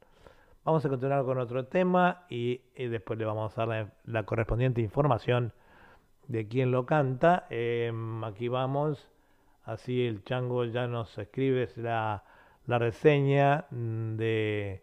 Vamos 0.65 0.83
a 0.87 0.89
continuar 0.89 1.27
con 1.27 1.37
otro 1.37 1.67
tema 1.67 2.25
y, 2.31 2.62
eh, 2.75 2.89
después 2.89 3.19
le 3.19 3.27
vamos 3.27 3.57
a 3.59 3.67
dar 3.67 3.93
la, 4.07 4.23
correspondiente 4.23 4.81
información 4.81 5.53
de 6.27 6.49
quién 6.49 6.71
lo 6.71 6.87
canta. 6.87 7.47
Em, 7.51 8.25
aquí 8.25 8.49
vamos. 8.49 9.11
Así 9.65 10.07
el 10.07 10.25
chango 10.25 10.65
ya 10.65 10.87
nos 10.87 11.19
escribe 11.19 11.69
la, 11.77 12.25
la 12.67 12.79
reseña 12.79 13.67
mm, 13.71 14.17
de, 14.17 14.83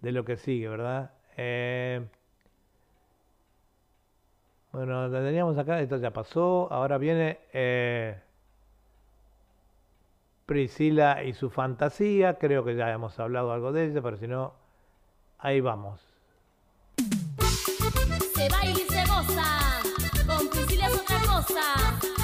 de, 0.00 0.12
lo 0.12 0.24
que 0.24 0.36
sigue, 0.38 0.68
¿verdad? 0.68 1.12
Em, 1.36 2.08
bueno, 4.72 5.08
la 5.08 5.20
teníamos 5.22 5.58
acá, 5.58 5.80
esto 5.80 5.98
ya 5.98 6.10
pasó. 6.12 6.68
Ahora 6.72 6.96
viene 6.98 7.38
eh, 7.52 8.18
Priscila 10.46 11.22
y 11.22 11.34
su 11.34 11.50
fantasía. 11.50 12.38
Creo 12.38 12.64
que 12.64 12.76
ya 12.76 12.90
hemos 12.92 13.18
hablado 13.20 13.52
algo 13.52 13.72
de 13.72 13.86
ella, 13.86 14.00
pero 14.02 14.16
si 14.16 14.26
no 14.26 14.67
Ahí 15.38 15.60
vamos. 15.60 16.00
Se 18.34 18.48
baila 18.48 18.80
y 18.80 18.88
se 18.88 19.04
goza, 19.06 19.80
con 20.26 20.48
Priscila 20.48 20.86
es 20.88 20.94
otra 20.94 21.20
cosa. 21.20 22.17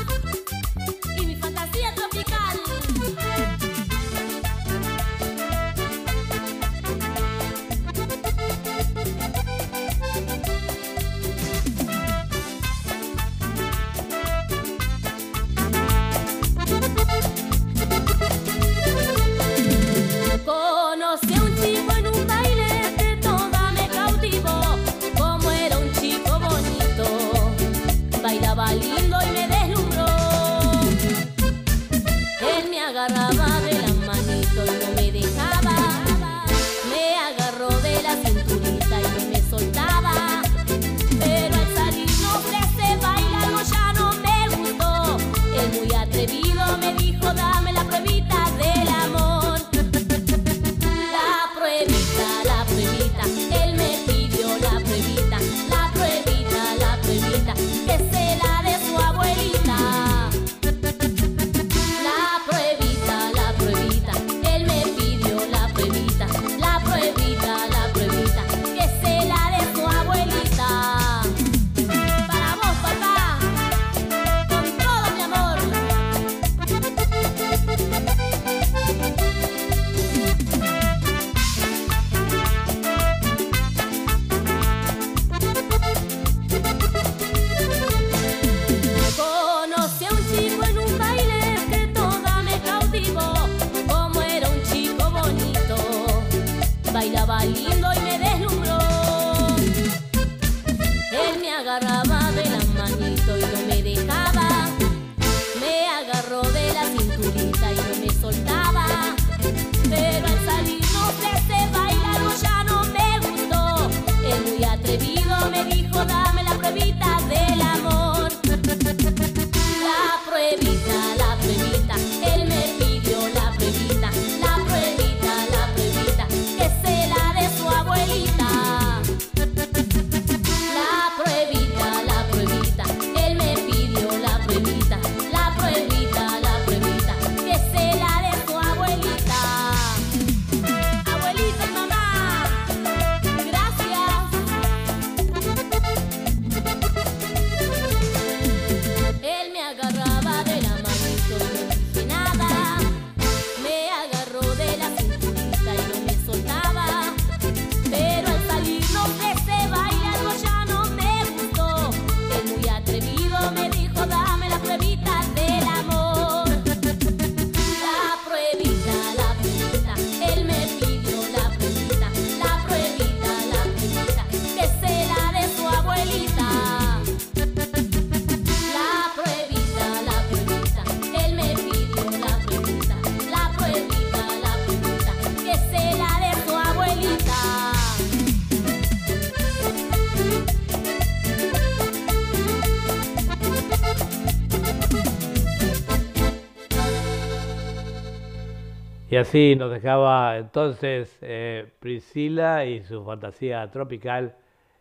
Y 199.15 199.17
así 199.17 199.55
nos 199.55 199.71
dejaba 199.71 200.39
entonces 200.39 201.17
eh, 201.21 201.71
Priscila 201.79 202.65
y 202.65 202.83
su 202.83 203.05
fantasía 203.05 203.71
tropical, 203.71 204.35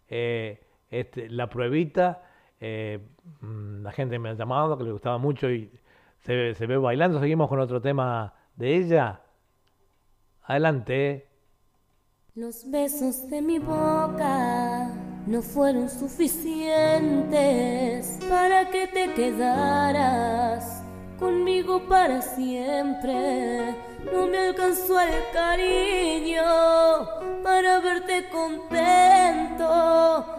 eh, 0.10 0.60
este, 0.90 1.30
la 1.30 1.48
pruebita. 1.48 2.24
Eh, 2.60 2.98
mm, 3.42 3.84
la 3.84 3.92
gente 3.92 4.18
me 4.18 4.30
ha 4.30 4.34
llamado 4.34 4.76
que 4.76 4.86
le 4.86 4.92
gustaba 4.92 5.20
mucho 5.20 5.52
y 5.52 5.72
se 6.22 6.66
ve 6.66 6.78
bailando. 6.78 7.20
Seguimos 7.20 7.48
con 7.48 7.60
otro 7.60 7.80
tema 7.80 8.34
de 8.56 8.76
ella. 8.76 9.22
Adelante. 10.46 11.28
Los 12.34 12.68
besos 12.72 13.30
de 13.30 13.40
mi 13.40 13.60
boca 13.60 14.92
no 15.28 15.44
fueron 15.44 15.92
suficientes 15.92 18.20
para 18.28 18.68
que 18.72 18.88
te 18.88 19.14
quedaras 19.14 20.84
conmigo 21.20 21.84
para 21.88 22.20
siempre 22.24 23.93
no 24.12 24.28
me 24.28 24.38
alcanzó 24.38 25.00
el 25.00 25.14
cariño 25.32 26.44
para 27.44 27.80
verte 27.80 28.30
contento. 28.30 29.66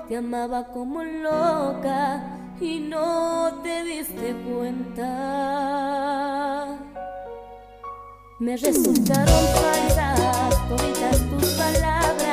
Te 0.09 0.17
amaba 0.17 0.65
como 0.67 1.03
loca 1.03 2.23
y 2.61 2.81
no 2.81 3.61
te 3.63 3.85
diste 3.85 4.35
cuenta. 4.47 5.55
Me 8.39 8.57
resultaron 8.57 9.47
falsas 9.55 10.69
todas 10.69 11.19
tus 11.31 11.45
palabras. 11.55 12.24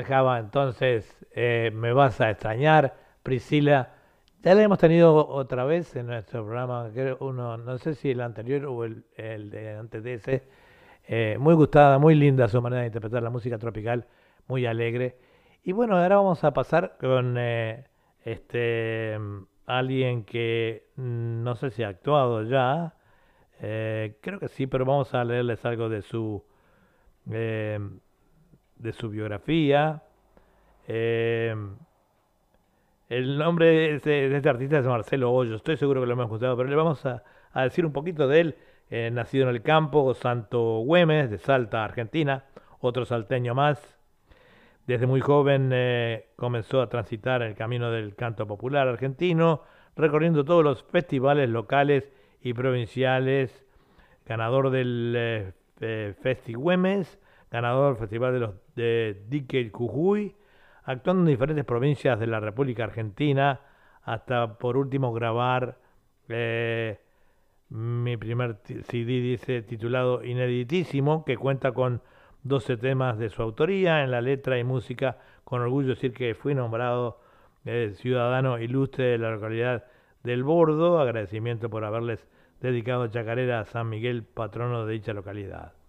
Dejaba 0.00 0.38
entonces, 0.38 1.04
eh, 1.32 1.70
me 1.74 1.92
vas 1.92 2.20
a 2.20 2.30
extrañar, 2.30 2.94
Priscila. 3.22 3.94
Ya 4.42 4.54
la 4.54 4.62
hemos 4.62 4.78
tenido 4.78 5.26
otra 5.28 5.64
vez 5.64 5.94
en 5.96 6.06
nuestro 6.06 6.44
programa, 6.44 6.90
uno, 7.20 7.58
no 7.58 7.78
sé 7.78 7.94
si 7.94 8.10
el 8.10 8.20
anterior 8.22 8.64
o 8.66 8.84
el, 8.84 9.04
de 9.50 9.76
antes 9.76 10.02
de 10.02 10.14
ese. 10.14 10.48
Eh, 11.06 11.36
muy 11.38 11.54
gustada, 11.54 11.98
muy 11.98 12.14
linda 12.14 12.48
su 12.48 12.60
manera 12.62 12.82
de 12.82 12.88
interpretar 12.88 13.22
la 13.22 13.30
música 13.30 13.58
tropical, 13.58 14.06
muy 14.48 14.66
alegre. 14.66 15.18
Y 15.62 15.72
bueno, 15.72 15.96
ahora 15.98 16.16
vamos 16.16 16.42
a 16.44 16.52
pasar 16.52 16.96
con 16.98 17.36
eh, 17.38 17.84
este 18.24 19.18
alguien 19.66 20.24
que 20.24 20.88
no 20.96 21.54
sé 21.56 21.70
si 21.70 21.82
ha 21.84 21.88
actuado 21.88 22.42
ya. 22.44 22.94
eh, 23.60 24.18
creo 24.22 24.40
que 24.40 24.48
sí, 24.48 24.66
pero 24.66 24.84
vamos 24.86 25.14
a 25.14 25.24
leerles 25.24 25.64
algo 25.64 25.88
de 25.88 26.02
su 26.02 26.44
eh, 27.30 27.78
de 28.80 28.92
su 28.92 29.10
biografía. 29.10 30.02
Eh, 30.88 31.54
el 33.08 33.38
nombre 33.38 33.66
de 33.66 33.94
este, 33.96 34.28
de 34.28 34.36
este 34.36 34.48
artista 34.48 34.78
es 34.78 34.86
Marcelo 34.86 35.32
Hoyos, 35.32 35.56
estoy 35.56 35.76
seguro 35.76 36.00
que 36.00 36.06
lo 36.06 36.12
hemos 36.12 36.26
escuchado, 36.26 36.56
pero 36.56 36.68
le 36.68 36.76
vamos 36.76 37.04
a, 37.06 37.22
decir 37.54 37.84
un 37.84 37.92
poquito 37.92 38.28
de 38.28 38.40
él. 38.40 38.56
Eh, 38.92 39.10
nacido 39.12 39.48
en 39.48 39.54
el 39.54 39.62
campo, 39.62 40.14
Santo 40.14 40.80
Güemes, 40.80 41.30
de 41.30 41.38
Salta, 41.38 41.84
Argentina, 41.84 42.44
otro 42.80 43.04
salteño 43.04 43.54
más. 43.54 43.98
Desde 44.86 45.06
muy 45.06 45.20
joven 45.20 45.70
eh, 45.72 46.30
comenzó 46.34 46.82
a 46.82 46.88
transitar 46.88 47.42
el 47.42 47.54
camino 47.54 47.92
del 47.92 48.16
canto 48.16 48.48
popular 48.48 48.88
argentino, 48.88 49.62
recorriendo 49.94 50.44
todos 50.44 50.64
los 50.64 50.82
festivales 50.82 51.48
locales 51.48 52.10
y 52.42 52.54
provinciales, 52.54 53.64
ganador 54.26 54.70
del 54.70 55.14
eh, 55.80 56.14
Festi 56.20 56.54
Güemes, 56.54 57.20
ganador 57.50 57.94
del 57.94 58.00
Festival 58.00 58.32
de 58.32 58.40
los 58.40 58.54
de 58.74 59.22
Dique 59.28 59.70
Jujuy, 59.72 60.34
actuando 60.84 61.22
en 61.22 61.28
diferentes 61.28 61.64
provincias 61.64 62.18
de 62.18 62.26
la 62.26 62.40
República 62.40 62.84
Argentina, 62.84 63.60
hasta 64.02 64.58
por 64.58 64.76
último 64.76 65.12
grabar 65.12 65.78
eh, 66.28 66.98
mi 67.68 68.16
primer 68.16 68.56
CD, 68.64 69.20
dice, 69.20 69.62
titulado 69.62 70.24
Ineditísimo, 70.24 71.24
que 71.24 71.36
cuenta 71.36 71.72
con 71.72 72.02
12 72.42 72.76
temas 72.78 73.18
de 73.18 73.30
su 73.30 73.42
autoría 73.42 74.02
en 74.02 74.10
la 74.10 74.20
letra 74.20 74.58
y 74.58 74.64
música, 74.64 75.18
con 75.44 75.60
orgullo 75.60 75.90
decir 75.90 76.12
que 76.12 76.34
fui 76.34 76.54
nombrado 76.54 77.20
eh, 77.64 77.92
ciudadano 77.94 78.58
ilustre 78.58 79.04
de 79.04 79.18
la 79.18 79.30
localidad 79.32 79.84
del 80.22 80.42
Bordo, 80.42 80.98
agradecimiento 80.98 81.68
por 81.68 81.84
haberles 81.84 82.26
dedicado 82.60 83.08
chacarera 83.08 83.60
a 83.60 83.64
San 83.64 83.88
Miguel, 83.88 84.24
patrono 84.24 84.86
de 84.86 84.94
dicha 84.94 85.12
localidad. 85.12 85.79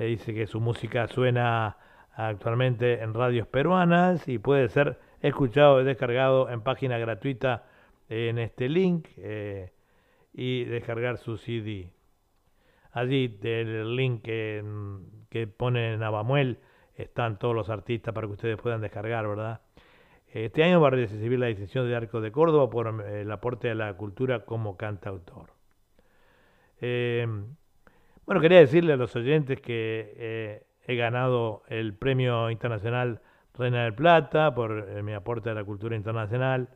Eh, 0.00 0.06
dice 0.06 0.32
que 0.32 0.46
su 0.46 0.60
música 0.60 1.06
suena 1.08 1.76
actualmente 2.14 3.02
en 3.02 3.12
radios 3.12 3.46
peruanas 3.46 4.26
y 4.28 4.38
puede 4.38 4.70
ser 4.70 4.98
escuchado 5.20 5.82
y 5.82 5.84
descargado 5.84 6.48
en 6.48 6.62
página 6.62 6.96
gratuita 6.96 7.66
en 8.08 8.38
este 8.38 8.70
link 8.70 9.08
eh, 9.18 9.74
y 10.32 10.64
descargar 10.64 11.18
su 11.18 11.36
CD. 11.36 11.92
Allí 12.92 13.28
del 13.28 13.94
link 13.94 14.22
que, 14.22 14.64
que 15.28 15.46
pone 15.46 15.92
en 15.92 16.02
están 16.94 17.38
todos 17.38 17.54
los 17.54 17.68
artistas 17.68 18.14
para 18.14 18.26
que 18.26 18.32
ustedes 18.32 18.56
puedan 18.56 18.80
descargar, 18.80 19.28
¿verdad? 19.28 19.60
Este 20.28 20.64
año 20.64 20.80
va 20.80 20.88
a 20.88 20.92
recibir 20.92 21.38
la 21.38 21.48
distinción 21.48 21.86
de 21.86 21.94
Arco 21.94 22.22
de 22.22 22.32
Córdoba 22.32 22.70
por 22.70 23.04
eh, 23.04 23.20
el 23.20 23.30
aporte 23.30 23.70
a 23.70 23.74
la 23.74 23.92
cultura 23.98 24.46
como 24.46 24.78
cantautor. 24.78 25.50
Eh, 26.80 27.26
bueno, 28.30 28.42
quería 28.42 28.60
decirle 28.60 28.92
a 28.92 28.96
los 28.96 29.16
oyentes 29.16 29.60
que 29.60 30.14
eh, 30.16 30.62
he 30.86 30.94
ganado 30.94 31.64
el 31.66 31.94
Premio 31.94 32.48
Internacional 32.48 33.20
Reina 33.58 33.82
del 33.82 33.92
Plata 33.92 34.54
por 34.54 34.88
eh, 34.88 35.02
mi 35.02 35.14
aporte 35.14 35.50
a 35.50 35.54
la 35.54 35.64
cultura 35.64 35.96
internacional. 35.96 36.68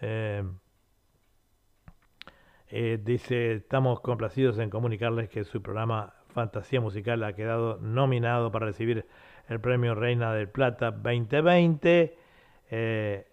Eh, 0.00 0.42
eh, 2.70 2.98
dice, 3.00 3.52
estamos 3.52 4.00
complacidos 4.00 4.58
en 4.58 4.68
comunicarles 4.68 5.28
que 5.28 5.44
su 5.44 5.62
programa 5.62 6.14
Fantasía 6.30 6.80
Musical 6.80 7.22
ha 7.22 7.34
quedado 7.34 7.78
nominado 7.80 8.50
para 8.50 8.66
recibir 8.66 9.06
el 9.48 9.60
Premio 9.60 9.94
Reina 9.94 10.34
del 10.34 10.48
Plata 10.48 10.90
2020. 10.90 12.18
Eh, 12.72 13.28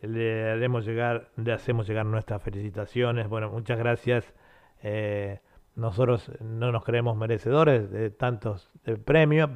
le 0.00 0.50
haremos 0.52 0.86
llegar, 0.86 1.28
le 1.36 1.52
hacemos 1.52 1.86
llegar 1.86 2.06
nuestras 2.06 2.42
felicitaciones. 2.42 3.28
Bueno, 3.28 3.50
muchas 3.50 3.78
gracias. 3.78 4.32
Nosotros 5.76 6.32
no 6.40 6.72
nos 6.72 6.84
creemos 6.84 7.16
merecedores 7.16 7.90
de 7.90 8.10
tantos 8.10 8.70
premios, 9.04 9.50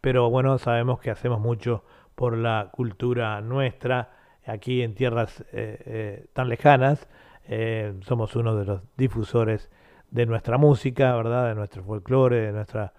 pero 0.00 0.30
bueno, 0.30 0.56
sabemos 0.58 1.00
que 1.00 1.10
hacemos 1.10 1.40
mucho 1.40 1.84
por 2.14 2.36
la 2.36 2.70
cultura 2.72 3.40
nuestra 3.40 4.10
aquí 4.46 4.82
en 4.82 4.94
tierras 4.94 5.40
eh, 5.52 5.82
eh, 5.84 6.26
tan 6.32 6.48
lejanas. 6.48 7.08
Eh, 7.46 7.94
somos 8.02 8.36
uno 8.36 8.54
de 8.56 8.64
los 8.64 8.82
difusores 8.96 9.70
de 10.10 10.26
nuestra 10.26 10.58
música, 10.58 11.14
¿verdad? 11.16 11.48
De 11.48 11.54
nuestro 11.54 11.82
folclore, 11.82 12.46
de 12.46 12.52
nuestra, 12.52 12.92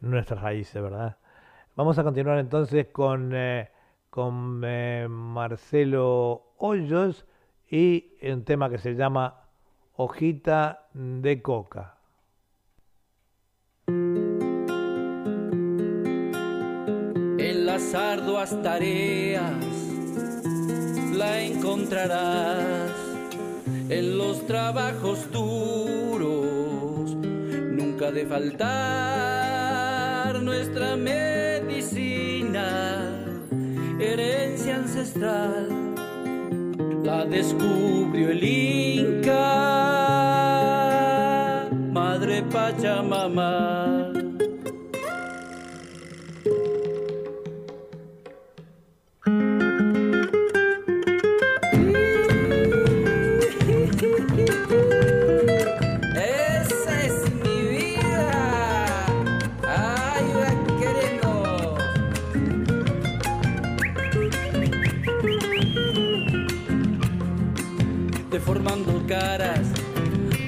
nuestras 0.00 0.40
raíces, 0.40 0.82
¿verdad? 0.82 1.16
Vamos 1.76 1.98
a 1.98 2.04
continuar 2.04 2.38
entonces 2.38 2.88
con, 2.88 3.34
con 4.10 4.60
Marcelo 5.08 6.52
Hoyos 6.58 7.26
y 7.70 8.14
un 8.22 8.44
tema 8.44 8.68
que 8.68 8.78
se 8.78 8.94
llama 8.94 9.41
Hojita 9.94 10.88
de 10.94 11.42
Coca. 11.42 11.98
En 17.38 17.66
las 17.66 17.94
arduas 17.94 18.56
tareas 18.62 19.66
la 21.12 21.42
encontrarás 21.42 22.90
en 23.90 24.16
los 24.16 24.46
trabajos 24.46 25.30
duros, 25.30 27.14
nunca 27.14 28.10
de 28.10 28.24
faltar 28.24 28.72
nuestra 30.40 30.96
medicina, 30.96 32.30
herencia 34.00 34.76
ancestral, 34.76 35.91
la 37.02 37.24
descubrió 37.24 38.30
el 38.30 38.44
Inca, 38.44 39.32
Madre 41.92 42.42
Pachamama. 42.42 44.01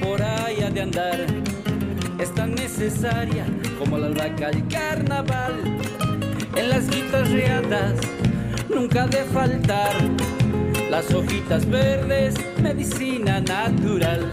Por 0.03 0.23
ahí 0.23 0.57
de 0.73 0.81
andar. 0.81 1.27
Esta 2.19 2.47
necesidad 2.47 2.65
necesaria 2.75 3.45
como 3.79 3.99
la 3.99 4.07
albahaca 4.07 4.49
al 4.49 4.69
carnaval. 4.69 5.55
En 6.57 6.71
las 6.71 6.89
guitarreadas 6.89 8.01
nunca 8.69 9.07
de 9.07 9.19
faltar 9.25 9.93
las 10.91 11.13
hojitas 11.13 11.69
verdes, 11.69 12.35
medicina 12.63 13.41
natural. 13.41 14.33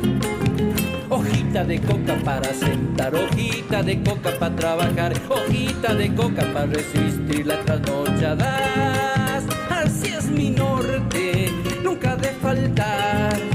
Hojita 1.09 1.65
de 1.65 1.81
coca 1.81 2.15
para 2.23 2.53
sentar, 2.53 3.13
hojita 3.13 3.83
de 3.83 4.01
coca 4.01 4.31
para 4.39 4.55
trabajar, 4.55 5.13
hojita 5.29 5.93
de 5.93 6.15
coca 6.15 6.45
para 6.53 6.67
resistir 6.67 7.45
las 7.47 7.65
trasnochadas. 7.65 9.43
Así 9.69 10.13
es 10.13 10.29
mi 10.29 10.51
norte, 10.51 11.51
nunca 11.83 12.15
de 12.15 12.29
faltar. 12.29 13.50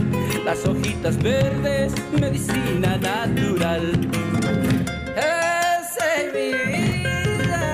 Las 0.46 0.64
hojitas 0.64 1.20
verdes, 1.20 1.92
medicina 2.12 2.96
natural. 2.98 3.98
Esa 5.16 6.14
es 6.20 6.32
mi 6.32 6.52
vida. 6.70 7.64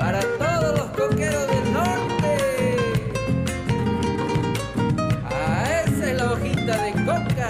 Para 0.00 0.20
todos 0.38 0.78
los 0.78 0.88
coqueros 0.96 1.46
del 1.48 1.72
norte. 1.74 2.32
Ah, 5.30 5.82
esa 5.84 6.10
es 6.10 6.16
la 6.16 6.32
hojita 6.32 6.74
de 6.82 6.92
coca. 7.04 7.48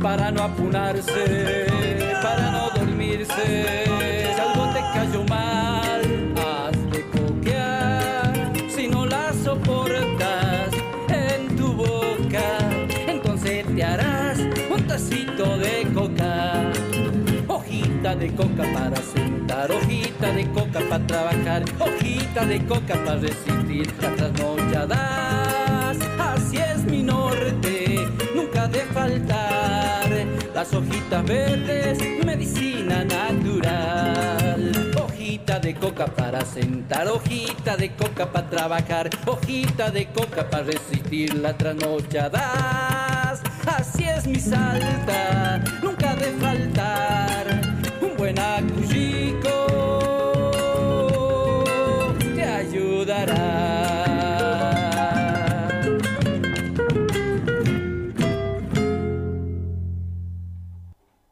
Para 0.00 0.30
no 0.30 0.42
apunarse, 0.44 1.66
para 2.22 2.50
no 2.50 2.70
dormirse. 2.70 3.84
Si 3.84 4.40
algo 4.40 4.72
te 4.72 4.80
cayó 4.94 5.22
mal, 5.24 5.55
de 18.26 18.34
coca 18.34 18.64
para 18.72 18.96
sentar, 18.96 19.70
hojita 19.70 20.32
de 20.32 20.50
coca 20.50 20.80
para 20.88 21.06
trabajar, 21.06 21.62
hojita 21.78 22.44
de 22.44 22.64
coca 22.66 22.94
para 23.04 23.20
resistir 23.20 23.86
las 24.00 24.16
trasnochadas. 24.16 25.96
Así 26.18 26.56
es 26.56 26.82
mi 26.84 27.04
norte, 27.04 28.08
nunca 28.34 28.66
de 28.66 28.80
faltar. 28.80 30.10
Las 30.52 30.74
hojitas 30.74 31.24
verdes, 31.24 31.98
medicina 32.24 33.04
natural. 33.04 34.72
Hojita 35.00 35.60
de 35.60 35.74
coca 35.74 36.06
para 36.06 36.44
sentar, 36.44 37.06
hojita 37.06 37.76
de 37.76 37.94
coca 37.94 38.32
para 38.32 38.50
trabajar, 38.50 39.10
hojita 39.24 39.90
de 39.92 40.06
coca 40.06 40.50
para 40.50 40.64
resistir 40.64 41.32
las 41.34 41.56
trasnochadas. 41.58 43.40
Así 43.66 44.04
es 44.04 44.26
mi 44.26 44.40
salta, 44.40 45.62
nunca 45.80 46.16
de 46.16 46.32
faltar. 46.40 47.25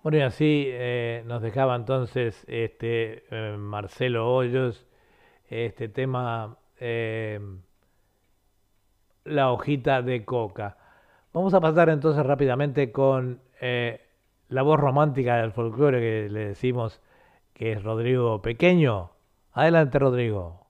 Bueno, 0.05 0.19
y 0.19 0.21
así 0.21 0.67
eh, 0.69 1.23
nos 1.25 1.41
dejaba 1.41 1.75
entonces 1.75 2.45
este 2.47 3.25
eh, 3.31 3.57
Marcelo 3.57 4.35
Hoyos 4.35 4.87
este 5.49 5.89
tema 5.89 6.59
eh, 6.79 7.41
La 9.25 9.51
hojita 9.51 10.03
de 10.03 10.27
coca. 10.27 10.77
Vamos 11.33 11.55
a 11.55 11.61
pasar 11.63 11.89
entonces 11.89 12.25
rápidamente 12.27 12.93
con 12.93 13.41
la 14.49 14.63
voz 14.63 14.79
romántica 14.79 15.37
del 15.39 15.53
folclore 15.53 16.01
que 16.01 16.29
le 16.29 16.49
decimos 16.49 17.01
que 17.55 17.73
es 17.73 17.83
Rodrigo 17.83 18.43
Pequeño. 18.43 19.13
Adelante, 19.55 19.99
Rodrigo. 19.99 20.64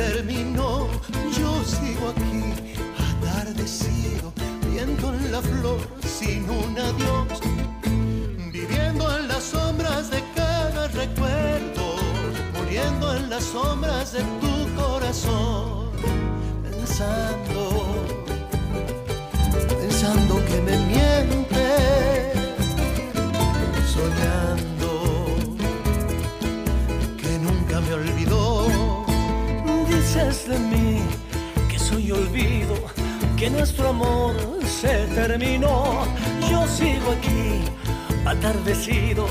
Terminó. 0.00 0.88
Yo 1.38 1.50
sigo 1.64 2.08
aquí, 2.14 2.44
atardecido, 3.08 4.32
viendo 4.70 5.14
en 5.14 5.32
la 5.32 5.42
flor 5.42 5.80
sin 6.18 6.48
un 6.48 6.78
adiós, 6.78 7.40
viviendo 8.52 9.04
en 9.16 9.28
las 9.28 9.42
sombras 9.54 10.10
de 10.10 10.22
cada 10.34 10.88
recuerdo, 10.88 11.84
muriendo 12.56 13.14
en 13.16 13.28
las 13.28 13.44
sombras 13.44 14.12
de 14.12 14.22
tu 14.42 14.54
corazón, 14.80 15.90
pensando, 16.64 17.62
pensando 19.80 20.32
que 20.48 20.58
me 20.66 20.76
mientes 20.92 21.40
soñando 23.94 24.69
Dices 30.12 30.48
de 30.48 30.58
mí 30.58 30.98
que 31.70 31.78
soy 31.78 32.10
olvido, 32.10 32.74
que 33.36 33.48
nuestro 33.48 33.90
amor 33.90 34.34
se 34.66 35.06
terminó. 35.14 36.04
Yo 36.50 36.66
sigo 36.66 37.12
aquí, 37.12 37.62
atardecido, 38.26 39.24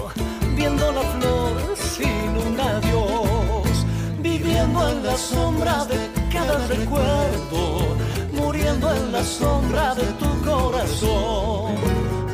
viendo 0.55 0.89
la 0.93 1.01
flor 1.01 1.75
sin 1.75 2.29
un 2.45 2.57
adiós, 2.57 3.85
viviendo 4.21 4.89
en 4.89 5.05
la 5.05 5.17
sombra 5.17 5.83
de 5.83 5.97
cada 6.31 6.65
recuerdo, 6.67 7.97
muriendo 8.31 8.95
en 8.95 9.11
la 9.11 9.23
sombra 9.25 9.93
de 9.95 10.05
tu 10.13 10.29
corazón, 10.49 11.75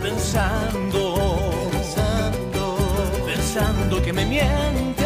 pensando, 0.04 1.40
Pensando, 1.72 2.78
pensando 3.26 4.02
que 4.04 4.14
me 4.14 4.24
mientes, 4.24 5.05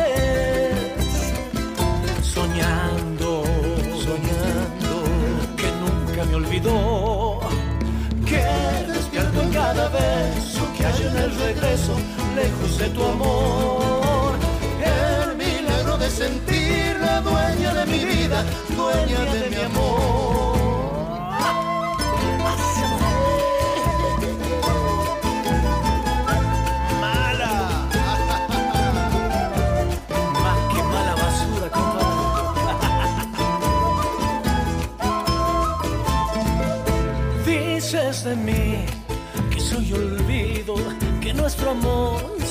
que 6.61 8.43
despierto 8.91 9.41
en 9.41 9.51
cada 9.53 9.87
beso 9.89 10.61
que 10.77 10.85
hay 10.85 11.01
en 11.03 11.17
el 11.17 11.35
regreso, 11.35 11.93
lejos 12.35 12.77
de 12.77 12.89
tu 12.89 13.03
amor. 13.03 14.35
el 14.83 15.37
milagro 15.37 15.97
de 15.97 16.09
sentir 16.09 16.97
la 16.99 17.21
dueña 17.21 17.73
de 17.73 17.85
mi 17.85 18.05
vida, 18.05 18.43
dueña 18.75 19.33
de 19.33 19.49
mi 19.49 19.61
amor. 19.61 20.48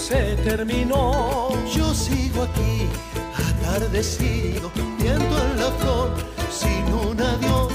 Se 0.09 0.37
terminó. 0.37 1.51
Yo 1.77 1.93
sigo 1.93 2.45
aquí, 2.45 2.89
atardecido, 3.49 4.71
viendo 4.99 5.35
en 5.45 5.61
la 5.61 5.71
flor 5.81 6.11
sin 6.51 6.85
un 6.95 7.21
adiós. 7.21 7.73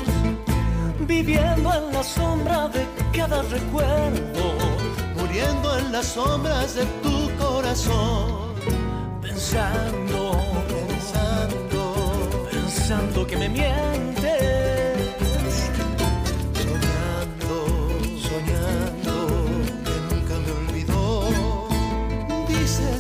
Viviendo 1.00 1.70
en 1.80 1.94
la 1.94 2.04
sombra 2.04 2.70
de 2.70 2.84
cada 3.16 3.44
recuerdo, 3.44 4.46
muriendo 5.16 5.78
en 5.78 5.92
las 5.92 6.08
sombras 6.08 6.76
de 6.76 6.86
tu 7.04 7.18
corazón, 7.44 8.56
pensando, 9.22 10.22
pensando, 10.74 11.80
pensando 12.50 13.28
que 13.28 13.38
me 13.38 13.50
mientes. 13.50 14.53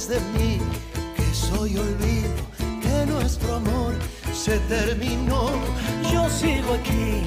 Dices 0.04 0.22
de 0.22 0.40
mí 0.40 0.60
que 1.16 1.34
soy 1.34 1.78
olvido, 1.78 2.44
que 2.82 3.06
nuestro 3.06 3.56
amor 3.56 3.94
se 4.34 4.58
terminó. 4.68 5.50
Yo 6.12 6.30
sigo 6.30 6.74
aquí, 6.74 7.24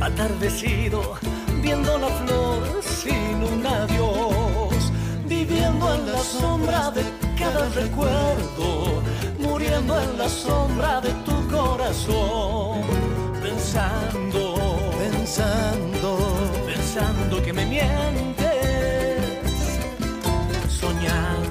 atardecido, 0.00 1.16
viendo 1.62 1.98
la 1.98 2.08
flor 2.08 2.80
sin 2.82 3.42
un 3.42 3.66
adiós, 3.66 4.92
viviendo 5.26 5.94
en 5.94 6.12
la 6.12 6.20
sombra 6.20 6.90
de 6.90 7.04
cada 7.38 7.68
recuerdo, 7.70 9.02
muriendo 9.38 10.00
en 10.00 10.16
la 10.16 10.28
sombra 10.28 11.00
de 11.02 11.10
tu 11.26 11.48
corazón, 11.48 12.80
pensando, 13.42 14.54
pensando, 14.98 16.18
pensando 16.66 17.42
que 17.42 17.52
me 17.52 17.66
mientes, 17.66 18.46
soñando, 20.80 21.45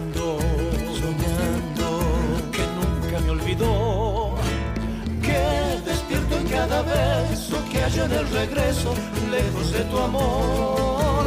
cada 6.68 6.82
beso 6.82 7.58
que 7.72 7.78
hay 7.84 8.00
en 8.00 8.12
el 8.12 8.28
regreso, 8.30 8.94
lejos 9.30 9.72
de 9.72 9.84
tu 9.86 9.98
amor, 10.00 11.26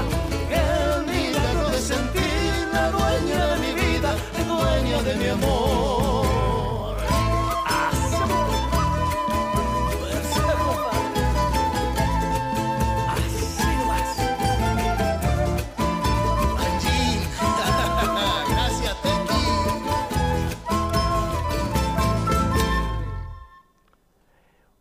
el 0.51 1.07
milagro 1.07 1.69
de 1.71 1.79
sentir 1.79 2.69
la 2.73 2.91
dueña 2.91 3.47
de 3.47 3.57
mi 3.65 3.73
vida, 3.81 4.11
dueña 4.49 5.03
de 5.03 5.15
mi 5.15 5.29
amor. 5.29 6.08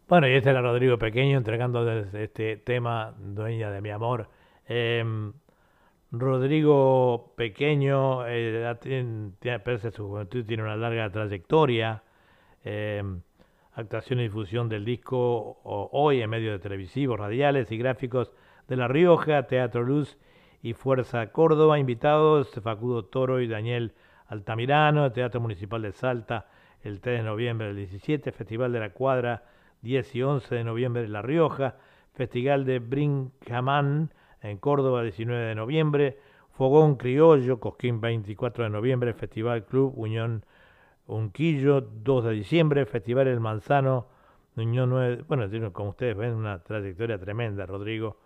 Bueno, 0.09 0.25
y 0.29 0.31
este 0.35 0.51
era 0.51 0.61
Rodrigo 0.61 0.97
Pequeño 0.97 1.37
entregando 1.37 1.91
este 1.91 2.55
tema 2.55 3.13
Dueña 3.19 3.69
de 3.71 3.81
mi 3.81 3.89
amor. 3.89 4.29
Em, 4.65 5.33
Rodrigo 6.11 7.33
Pequeño, 7.35 8.25
eh, 8.25 8.73
tiene, 8.79 9.59
pese 9.59 9.89
a 9.89 9.91
su 9.91 10.07
juventud, 10.07 10.45
tiene 10.45 10.63
una 10.63 10.77
larga 10.77 11.09
trayectoria. 11.11 12.03
em, 12.63 13.21
actuación 13.73 14.19
y 14.19 14.23
difusión 14.23 14.69
del 14.69 14.85
disco 14.85 15.59
hoy 15.63 16.21
en 16.21 16.29
medios 16.29 16.53
de 16.53 16.59
televisivos, 16.59 17.19
radiales 17.19 17.71
y 17.71 17.77
gráficos 17.77 18.31
de 18.67 18.77
La 18.77 18.87
Rioja, 18.87 19.47
Teatro 19.47 19.83
Luz 19.83 20.17
y 20.61 20.73
Fuerza 20.73 21.31
Córdoba. 21.33 21.79
Invitados 21.79 22.51
Facundo 22.63 23.05
Toro 23.05 23.41
y 23.41 23.47
Daniel 23.47 23.93
Altamirano, 24.27 25.11
Teatro 25.11 25.41
Municipal 25.41 25.81
de 25.81 25.91
Salta, 25.91 26.47
el 26.81 27.01
3 27.01 27.19
de 27.19 27.23
noviembre 27.23 27.67
del 27.67 27.77
17, 27.77 28.31
Festival 28.31 28.71
de 28.71 28.79
la 28.79 28.91
Cuadra 28.91 29.43
10 29.81 30.15
y 30.15 30.23
11 30.23 30.55
de 30.55 30.63
noviembre 30.63 31.03
en 31.03 31.13
La 31.13 31.21
Rioja, 31.21 31.75
Festival 32.13 32.65
de 32.65 32.79
Brincamán 32.79 34.11
en 34.41 34.57
Córdoba 34.57 35.03
19 35.03 35.45
de 35.45 35.55
noviembre, 35.55 36.17
Fogón 36.51 36.95
Criollo, 36.95 37.59
Cosquín 37.59 38.01
24 38.01 38.63
de 38.63 38.69
noviembre, 38.69 39.13
Festival 39.13 39.65
Club 39.65 39.93
Unión 39.95 40.43
Unquillo 41.05 41.81
2 41.81 42.25
de 42.25 42.31
diciembre, 42.31 42.85
Festival 42.85 43.27
El 43.27 43.39
Manzano, 43.39 44.07
Unión 44.55 44.89
9, 44.89 45.23
bueno, 45.27 45.47
como 45.71 45.91
ustedes 45.91 46.17
ven, 46.17 46.33
una 46.33 46.63
trayectoria 46.63 47.19
tremenda, 47.19 47.65
Rodrigo, 47.65 48.17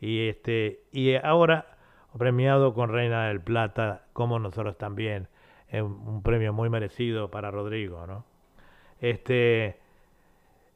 y 0.00 0.28
este 0.28 0.84
y 0.92 1.14
ahora 1.16 1.76
premiado 2.16 2.72
con 2.74 2.90
Reina 2.90 3.26
del 3.28 3.40
Plata, 3.40 4.06
como 4.12 4.38
nosotros 4.38 4.78
también, 4.78 5.28
un 5.72 5.82
un 5.82 6.22
premio 6.22 6.52
muy 6.52 6.70
merecido 6.70 7.30
para 7.30 7.50
Rodrigo, 7.50 8.06
¿no? 8.06 8.24
Este, 9.00 9.79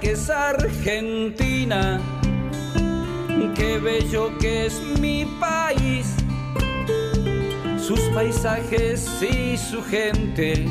Que 0.00 0.12
es 0.12 0.28
Argentina, 0.28 2.00
qué 3.54 3.78
bello 3.78 4.36
que 4.38 4.66
es 4.66 4.82
mi 4.98 5.24
país, 5.38 6.16
sus 7.78 8.00
paisajes 8.12 9.08
y 9.22 9.56
su 9.56 9.80
gente. 9.84 10.66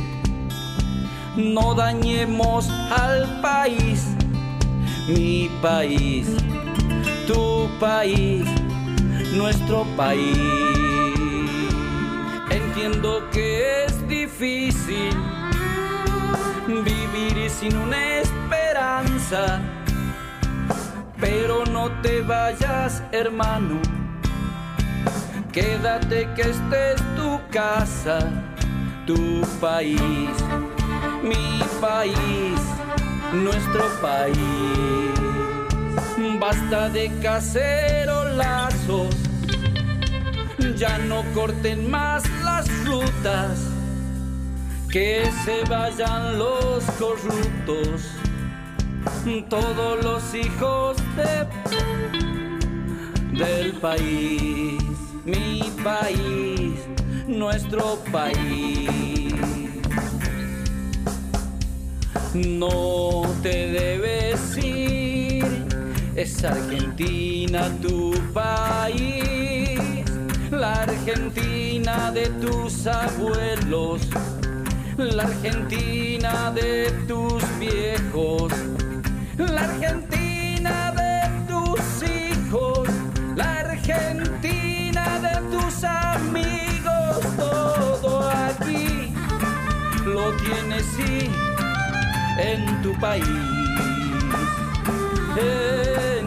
No 1.38 1.76
dañemos 1.76 2.70
al 2.92 3.40
país, 3.40 4.04
mi 5.08 5.50
país, 5.62 6.28
tu 7.26 7.70
país, 7.80 8.44
nuestro 9.34 9.86
país. 9.96 10.38
Entiendo 12.52 13.24
que 13.32 13.86
es 13.86 14.08
difícil 14.10 15.16
vivir 16.68 17.50
sin 17.50 17.78
una 17.78 18.20
Pero 21.20 21.66
no 21.66 21.92
te 22.02 22.22
vayas, 22.22 23.04
hermano. 23.12 23.80
Quédate 25.52 26.28
que 26.36 26.42
esta 26.42 26.92
es 26.92 27.02
tu 27.16 27.40
casa, 27.52 28.20
tu 29.06 29.42
país, 29.60 30.00
mi 31.24 31.62
país, 31.82 32.60
nuestro 33.34 33.84
país. 34.02 34.38
Basta 36.40 36.90
de 36.90 37.12
cacerolazos, 37.22 39.16
ya 40.76 40.98
no 40.98 41.24
corten 41.34 41.90
más 41.90 42.24
las 42.44 42.68
rutas 42.86 43.70
que 44.90 45.30
se 45.46 45.64
vayan 45.70 46.40
los 46.40 46.84
corruptos, 46.98 48.19
todos 49.50 50.04
los 50.04 50.34
hijos 50.34 50.98
de, 51.16 51.46
del 53.38 53.74
país, 53.74 54.82
mi 55.26 55.72
país, 55.84 56.80
nuestro 57.28 58.00
país. 58.12 58.90
No 62.34 63.24
te 63.44 63.72
debes 63.72 64.58
ir, 64.58 65.66
es 66.16 66.44
Argentina 66.46 67.70
tu 67.82 68.14
país, 68.34 70.06
la 70.50 70.74
Argentina 70.74 72.12
de 72.12 72.28
tus 72.42 72.88
abuelos. 72.88 74.02
La 75.00 75.24
Argentina 75.24 76.52
de 76.52 76.92
tus 77.08 77.42
viejos, 77.58 78.52
la 79.48 79.62
Argentina 79.62 80.92
de 80.92 81.30
tus 81.48 81.80
hijos, 82.04 82.90
la 83.36 83.60
Argentina 83.60 85.20
de 85.20 85.58
tus 85.58 85.84
amigos, 85.84 87.20
todo 87.38 88.30
aquí 88.30 89.14
lo 90.06 90.32
tienes 90.38 90.86
sí 90.96 91.32
en 92.38 92.82
tu 92.82 92.94
país, 93.00 93.26
en 95.38 96.19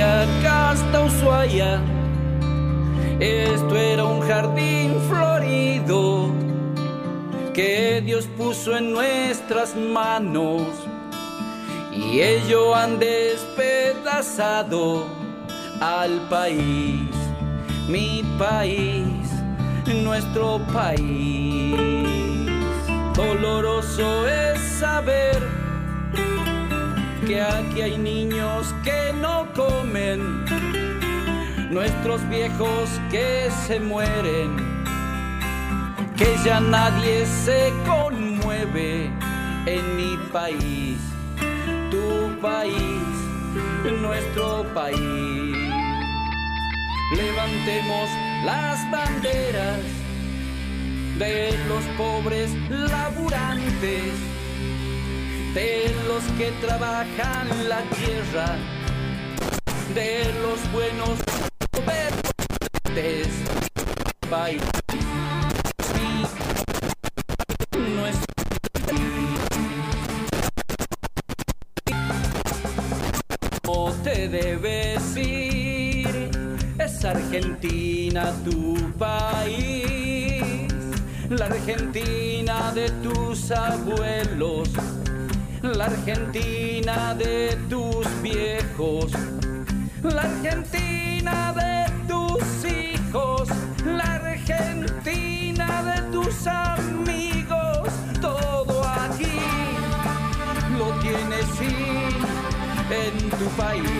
acá 0.00 0.70
hasta. 0.70 0.98
Esto 3.20 3.76
era 3.76 4.04
un 4.04 4.20
jardín 4.20 4.94
florido 5.08 6.32
que 7.52 8.00
Dios 8.04 8.28
puso 8.36 8.76
en 8.76 8.92
nuestras 8.92 9.74
manos 9.74 10.62
y 11.92 12.20
ello 12.20 12.76
han 12.76 13.00
despedazado 13.00 15.04
al 15.80 16.28
país, 16.28 17.10
mi 17.88 18.22
país, 18.38 19.28
nuestro 20.04 20.60
país. 20.72 21.74
Doloroso 23.14 24.28
es 24.28 24.60
saber 24.78 25.42
que 27.28 27.42
aquí 27.42 27.82
hay 27.82 27.98
niños 27.98 28.74
que 28.82 29.12
no 29.12 29.46
comen, 29.52 30.46
nuestros 31.70 32.26
viejos 32.30 32.88
que 33.10 33.50
se 33.66 33.78
mueren, 33.78 34.56
que 36.16 36.34
ya 36.42 36.58
nadie 36.58 37.26
se 37.26 37.70
conmueve 37.86 39.10
en 39.66 39.96
mi 39.98 40.16
país, 40.32 40.96
tu 41.90 42.40
país, 42.40 43.04
nuestro 44.00 44.64
país. 44.72 45.54
Levantemos 47.14 48.08
las 48.46 48.90
banderas 48.90 49.80
de 51.18 51.52
los 51.68 51.84
pobres 51.98 52.50
laburantes, 52.70 54.14
de 55.54 55.94
los 56.06 56.22
que 56.36 56.50
trabajan 56.66 57.68
la 57.68 57.82
tierra, 57.96 58.56
de 59.94 60.24
los 60.42 60.72
buenos 60.72 61.18
gobernantes. 61.72 63.28
País, 64.30 64.62
¿Cómo 73.64 73.92
te 74.02 74.28
debes 74.28 75.16
ir? 75.16 76.30
Es 76.78 77.04
Argentina 77.04 78.32
tu 78.44 78.76
país, 78.98 80.72
la 81.30 81.46
Argentina 81.46 82.72
de 82.74 82.90
tus 83.02 83.50
abuelos, 83.50 84.68
la 85.76 85.84
Argentina 85.86 87.14
de 87.14 87.58
tus 87.68 88.06
viejos, 88.22 89.12
la 90.02 90.22
Argentina 90.22 91.52
de 91.52 91.90
tus 92.06 92.42
hijos, 92.64 93.48
la 93.84 94.14
Argentina 94.14 95.82
de 95.82 96.02
tus 96.12 96.46
amigos, 96.46 97.88
todo 98.20 98.82
aquí 98.84 99.40
lo 100.78 100.90
tienes 101.00 101.46
en 102.90 103.30
tu 103.30 103.44
país, 103.56 103.97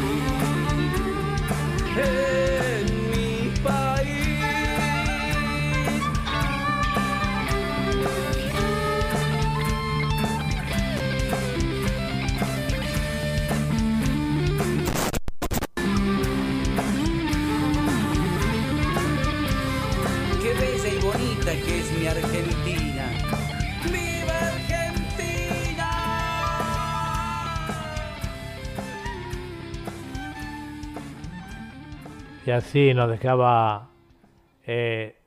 Y 32.49 32.51
así 32.51 32.95
nos 32.95 33.11
dejaba 33.11 33.91
eh, 34.67 35.19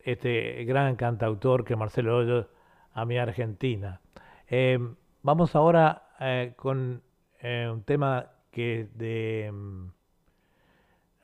este 0.00 0.64
gran 0.64 0.96
cantautor 0.96 1.64
que 1.64 1.76
Marcelo 1.76 2.16
Hoyos 2.16 2.48
a 2.92 3.04
mi 3.04 3.18
Argentina. 3.18 4.00
Eh, 4.48 4.76
vamos 5.22 5.54
ahora 5.54 6.08
eh, 6.18 6.54
con 6.56 7.04
eh, 7.40 7.70
un 7.72 7.84
tema 7.84 8.32
que 8.50 8.88
de 8.96 9.48
mm, 9.52 9.92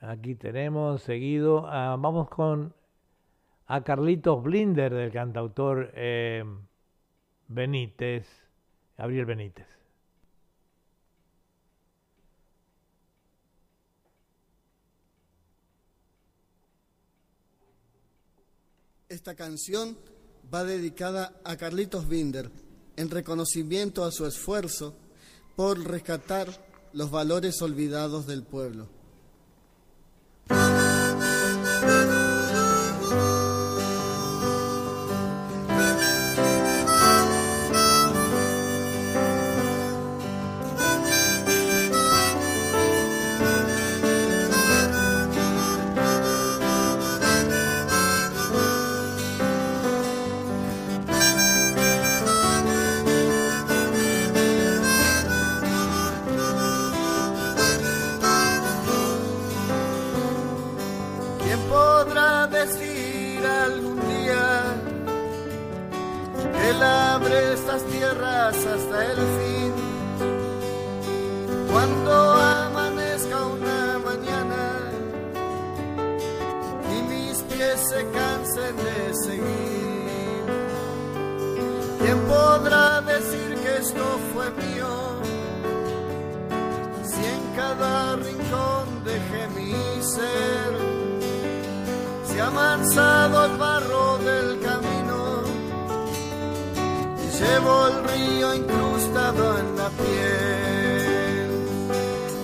aquí 0.02 0.36
tenemos 0.36 1.02
seguido. 1.02 1.66
ah, 1.66 1.96
vamos 1.98 2.28
con 2.28 2.72
a 3.66 3.82
Carlitos 3.82 4.44
Blinder 4.44 4.94
del 4.94 5.10
cantautor 5.10 5.90
eh, 5.94 6.44
Benítez, 7.48 8.28
Gabriel 8.96 9.24
Benítez. 9.24 9.75
Esta 19.08 19.36
canción 19.36 19.96
va 20.52 20.64
dedicada 20.64 21.32
a 21.44 21.56
Carlitos 21.56 22.08
Binder 22.08 22.50
en 22.96 23.08
reconocimiento 23.08 24.04
a 24.04 24.10
su 24.10 24.26
esfuerzo 24.26 24.96
por 25.54 25.78
rescatar 25.78 26.48
los 26.92 27.12
valores 27.12 27.62
olvidados 27.62 28.26
del 28.26 28.42
pueblo. 28.42 28.88
Estas 67.56 67.82
tierras 67.84 68.56
hasta 68.74 69.06
el 69.12 69.16
fin? 69.38 69.72
Cuando 71.72 72.12
amanezca 72.12 73.36
una 73.46 73.98
mañana 73.98 74.62
y 76.94 76.96
mis 77.12 77.36
pies 77.50 77.78
se 77.90 78.00
cansen 78.18 78.76
de 78.86 79.14
seguir, 79.24 80.44
¿quién 82.00 82.18
podrá 82.34 83.00
decir 83.00 83.48
que 83.62 83.76
esto 83.84 84.04
fue 84.32 84.46
mío? 84.62 84.92
Si 87.10 87.22
en 87.36 87.42
cada 87.56 88.16
rincón 88.16 88.84
dejé 89.04 89.42
mi 89.56 90.02
ser 90.02 90.70
se 92.26 92.40
ha 92.40 92.46
amansado 92.48 93.46
el 93.46 93.56
barro 93.56 94.18
del 94.18 94.60
camino 94.60 94.85
llevo 97.40 97.88
el 97.88 98.04
río 98.08 98.54
incrustado 98.54 99.58
en 99.58 99.76
la 99.76 99.88
piel. 99.90 101.50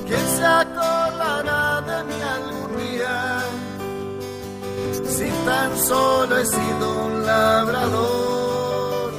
¿Quién 0.07 0.27
se 0.37 0.45
acordará 0.45 1.81
de 1.81 2.05
mí 2.05 2.23
algún? 2.23 2.63
Si 5.07 5.29
tan 5.45 5.77
solo 5.79 6.37
he 6.39 6.47
sido 6.47 7.05
un 7.07 7.27
labrador, 7.27 9.13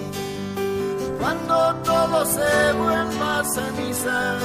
cuando 1.20 1.76
todo 1.84 2.26
se 2.26 2.74
vuelva 2.74 3.44
cenizas 3.54 4.44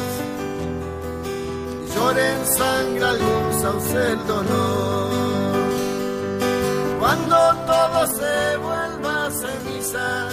y 1.82 1.94
llore 1.94 2.32
en 2.34 2.46
sangre 2.46 3.05
algún 3.05 3.60
sauce 3.60 4.12
el 4.12 4.26
dolor 4.26 5.28
cuando 6.98 7.36
todo 7.66 8.06
se 8.06 8.56
vuelva 8.59 9.30
ceniza 9.30 10.28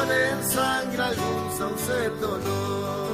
y 0.00 0.06
llore 0.06 0.30
en 0.30 0.44
sangre 0.44 1.02
algún 1.02 1.58
sauce 1.58 2.06
el 2.06 2.20
dolor. 2.20 3.09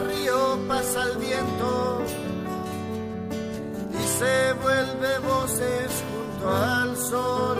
Este 0.00 0.14
río 0.14 0.58
pasa 0.68 1.02
el 1.04 1.18
viento 1.18 2.02
y 3.92 4.18
se 4.18 4.52
vuelve 4.62 5.18
voces 5.18 6.04
junto 6.10 6.50
al 6.50 6.96
sol, 6.96 7.58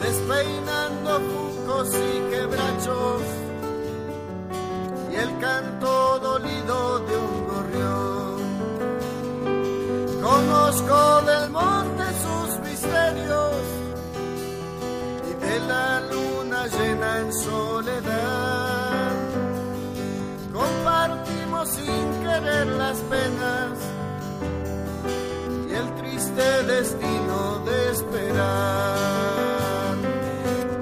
despeinando 0.00 1.20
juncos 1.20 1.88
y 1.94 2.30
quebrachos 2.30 3.22
y 5.10 5.14
el 5.16 5.38
canto 5.38 6.18
dolido 6.18 6.98
de 7.00 7.11
Sin 21.64 22.24
querer 22.24 22.66
las 22.66 22.98
penas 23.02 23.78
y 25.68 25.72
el 25.72 25.94
triste 25.94 26.62
destino 26.64 27.60
de 27.64 27.92
esperar. 27.92 29.94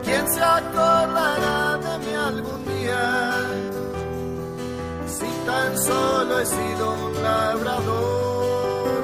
¿Quién 0.03 0.27
se 0.27 0.43
acordará 0.43 1.77
de 1.77 1.99
mí 1.99 2.15
algún 2.15 2.65
día? 2.65 3.47
Si 5.07 5.27
tan 5.45 5.79
solo 5.79 6.41
he 6.41 6.47
sido 6.47 6.95
un 6.95 7.23
labrador, 7.23 9.03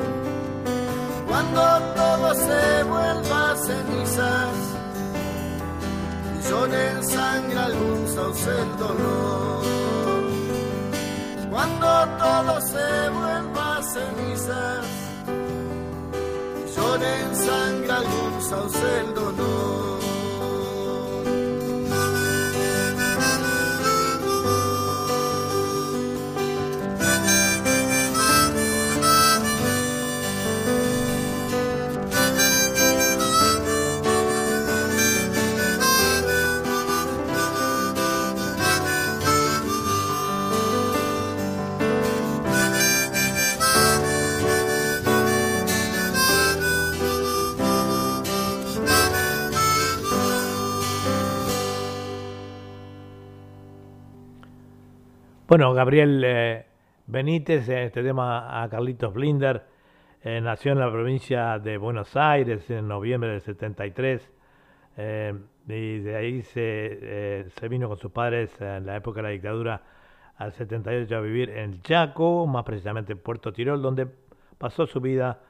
cuando 1.29 1.61
todo 1.95 2.35
se 2.35 2.85
vuelva 2.85 3.55
cenizas 3.67 4.57
y 6.39 6.43
llore 6.49 6.91
en 6.91 7.05
sangre 7.05 7.59
algún 7.59 8.09
sauce 8.09 8.63
el 8.63 8.77
dolor, 8.79 9.56
cuando 11.57 11.87
todo 12.19 12.61
se 12.61 13.09
vuelva 13.19 13.81
cenizas 13.83 14.87
y 16.67 16.77
llore 16.77 17.21
en 17.23 17.35
sangre 17.35 17.93
algún 17.93 18.43
sauce 18.43 19.01
el 19.01 19.15
dolor. 19.15 19.96
Bueno, 55.49 55.73
Gabriel 55.75 56.23
eh, 56.25 56.67
Benítez, 57.07 57.69
en 57.69 57.79
este 57.79 58.03
tema 58.03 58.65
a 58.65 58.69
Carlitos 58.69 59.15
Blinder, 59.15 59.63
eh, 60.25 60.41
nació 60.41 60.73
en 60.73 60.81
la 60.81 60.91
provincia 60.91 61.61
de 61.61 61.79
Buenos 61.79 62.17
Aires 62.17 62.69
en 62.69 62.89
noviembre 62.89 63.31
del 63.31 63.41
73 63.43 64.29
eh, 64.97 65.35
y 65.69 66.01
de 66.01 66.17
ahí 66.17 66.43
se, 66.43 66.99
eh, 67.01 67.47
se 67.61 67.69
vino 67.69 67.87
con 67.89 67.97
sus 67.97 68.11
padres 68.11 68.51
en 68.61 68.87
la 68.87 68.97
época 68.97 69.19
de 69.19 69.23
la 69.23 69.29
dictadura 69.29 69.83
al 70.37 70.53
78 70.53 71.17
a 71.17 71.21
vivir 71.21 71.51
en 71.51 71.81
Chaco, 71.83 72.49
más 72.49 72.65
precisamente 72.65 73.13
en 73.13 73.21
Puerto 73.21 73.53
Tirol, 73.53 73.81
donde 73.81 74.09
pasó 74.59 74.85
su 74.89 75.01
vida 75.01 75.43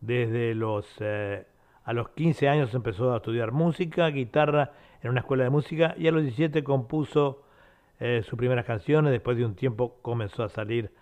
desde 0.00 0.54
los 0.54 0.86
eh, 1.00 1.44
a 1.82 1.92
los 1.92 2.10
15 2.10 2.48
años 2.48 2.72
empezó 2.74 3.12
a 3.12 3.16
estudiar 3.16 3.50
música, 3.50 4.06
guitarra 4.06 4.70
en 5.02 5.10
una 5.10 5.18
escuela 5.18 5.42
de 5.42 5.50
música 5.50 5.96
y 5.98 6.06
a 6.06 6.12
los 6.12 6.22
17 6.22 6.62
compuso 6.62 7.42
eh, 8.04 8.24
sus 8.24 8.36
primeras 8.36 8.64
canciones. 8.64 9.12
Después 9.12 9.36
de 9.36 9.44
un 9.44 9.54
tiempo 9.54 10.00
comenzó 10.02 10.42
a 10.42 10.48
salir 10.48 10.92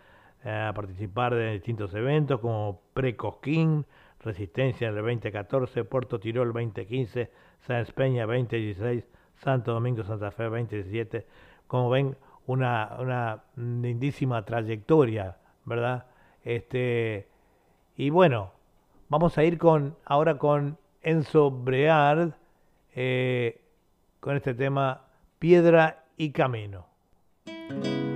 eh, 0.45 0.67
a 0.69 0.75
participar 0.75 1.35
de 1.35 1.53
distintos 1.53 1.95
eventos 1.95 2.41
como 2.41 2.83
Pre-Cosquín, 2.93 3.87
Resistencia 4.23 4.87
en 4.89 4.97
el 4.99 5.01
2014, 5.01 5.85
Puerto 5.85 6.21
Tirol 6.21 6.53
2015, 6.53 7.31
Sáenz 7.67 7.91
Peña 7.93 8.27
2016, 8.27 9.09
Santo 9.37 9.73
Domingo 9.73 10.05
Santa 10.05 10.31
Fe 10.31 10.43
2017. 10.45 11.27
Como 11.67 11.89
ven, 11.89 12.19
una, 12.47 12.95
una 12.99 13.45
lindísima 13.57 14.45
trayectoria, 14.45 15.39
¿verdad? 15.65 16.05
Este, 16.45 17.29
y 17.97 18.11
bueno, 18.11 18.53
vamos 19.09 19.39
a 19.39 19.45
ir 19.45 19.57
con 19.57 19.97
ahora 20.05 20.37
con 20.37 20.77
Enzo 21.01 21.51
Breard, 21.51 22.35
eh, 22.95 23.63
con 24.21 24.37
este 24.37 24.53
tema 24.53 25.07
Piedra 25.39 26.05
y 26.19 26.33
Camino. 26.33 26.90
Thank 27.71 27.85
you. 27.85 28.10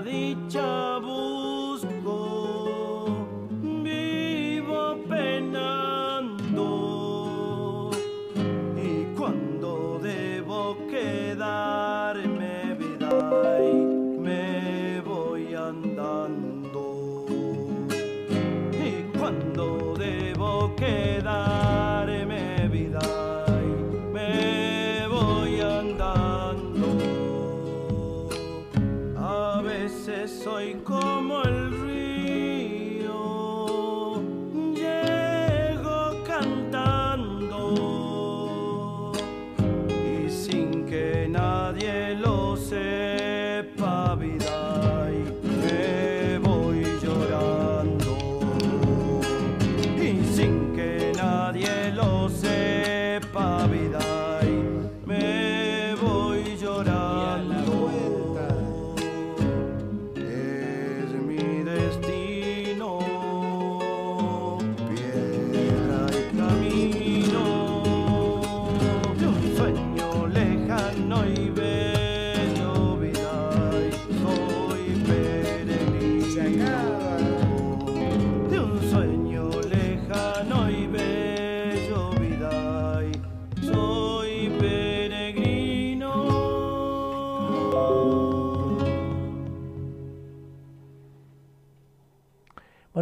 Dicha 0.00 1.00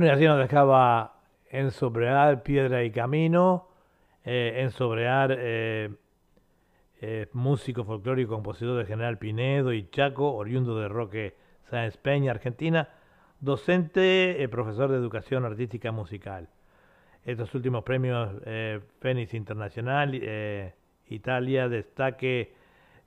Bueno, 0.02 0.14
y 0.14 0.16
así 0.16 0.24
nos 0.26 0.38
dejaba 0.38 1.20
en 1.48 1.70
Sobrear, 1.70 2.42
Piedra 2.42 2.82
y 2.82 2.90
Camino, 2.90 3.68
eh, 4.24 4.54
en 4.56 4.72
Sobrear, 4.72 5.32
eh, 5.38 5.94
eh, 7.00 7.28
músico 7.34 7.84
folclórico, 7.84 8.34
compositor 8.34 8.78
de 8.78 8.84
General 8.84 9.16
Pinedo 9.16 9.72
y 9.72 9.88
Chaco, 9.90 10.34
oriundo 10.34 10.76
de 10.76 10.88
Roque 10.88 11.36
Sáenz 11.70 11.98
Peña, 11.98 12.32
Argentina, 12.32 12.88
docente, 13.38 14.42
eh, 14.42 14.48
profesor 14.48 14.90
de 14.90 14.96
educación 14.96 15.44
artística 15.44 15.92
musical. 15.92 16.48
Estos 17.24 17.54
últimos 17.54 17.84
premios 17.84 18.28
Fénix 18.98 19.34
Internacional, 19.34 20.20
Italia, 21.06 21.68
Destaque 21.68 22.54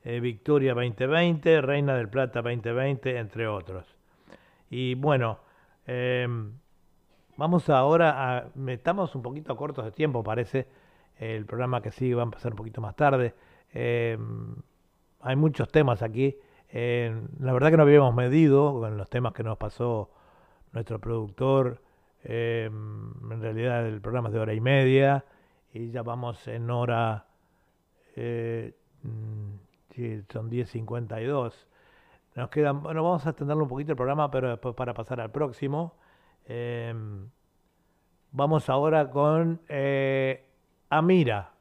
Victoria 0.05 0.73
2020, 0.73 1.59
Reina 1.59 1.97
del 1.97 2.07
Plata 2.07 2.41
2020, 2.41 3.17
entre 3.17 3.49
otros. 3.49 3.85
Y 4.69 4.95
bueno, 4.95 5.39
em, 5.87 6.53
Vamos 7.37 7.69
ahora 7.69 8.37
a. 8.37 8.45
Estamos 8.67 9.13
un 9.13 9.21
poquito 9.21 9.55
cortos 9.57 9.83
de 9.83 9.91
tiempo, 9.91 10.23
parece. 10.23 10.67
El 11.17 11.45
programa 11.45 11.81
que 11.81 11.91
sigue 11.91 12.15
va 12.15 12.23
a 12.23 12.25
empezar 12.25 12.53
un 12.53 12.57
poquito 12.57 12.79
más 12.81 12.95
tarde. 12.95 13.33
Eh, 13.73 14.17
hay 15.21 15.35
muchos 15.35 15.69
temas 15.69 16.01
aquí. 16.01 16.37
Eh, 16.69 17.13
la 17.39 17.53
verdad 17.53 17.71
que 17.71 17.77
no 17.77 17.83
habíamos 17.83 18.13
medido 18.15 18.79
con 18.79 18.97
los 18.97 19.09
temas 19.09 19.33
que 19.33 19.43
nos 19.43 19.57
pasó 19.57 20.11
nuestro 20.71 20.99
productor. 20.99 21.81
Eh, 22.23 22.69
en 22.71 23.41
realidad 23.41 23.85
el 23.85 24.01
programa 24.01 24.29
es 24.29 24.33
de 24.33 24.39
hora 24.39 24.53
y 24.53 24.61
media. 24.61 25.25
Y 25.73 25.91
ya 25.91 26.03
vamos 26.03 26.47
en 26.47 26.69
hora. 26.69 27.25
eh, 28.15 28.73
mm, 29.03 29.93
sí, 29.93 30.23
son 30.31 30.49
10.52. 30.49 31.67
Nos 32.35 32.49
quedan. 32.49 32.81
Bueno, 32.81 33.03
vamos 33.03 33.25
a 33.25 33.31
extenderlo 33.31 33.63
un 33.63 33.69
poquito 33.69 33.91
el 33.91 33.97
programa, 33.97 34.31
pero 34.31 34.49
después 34.49 34.73
para 34.75 34.93
pasar 34.93 35.19
al 35.19 35.31
próximo. 35.31 35.95
Eh, 36.47 36.93
vamos 38.31 38.69
ahora 38.69 39.09
con 39.09 39.61
eh, 39.67 40.45
Amira, 40.89 41.51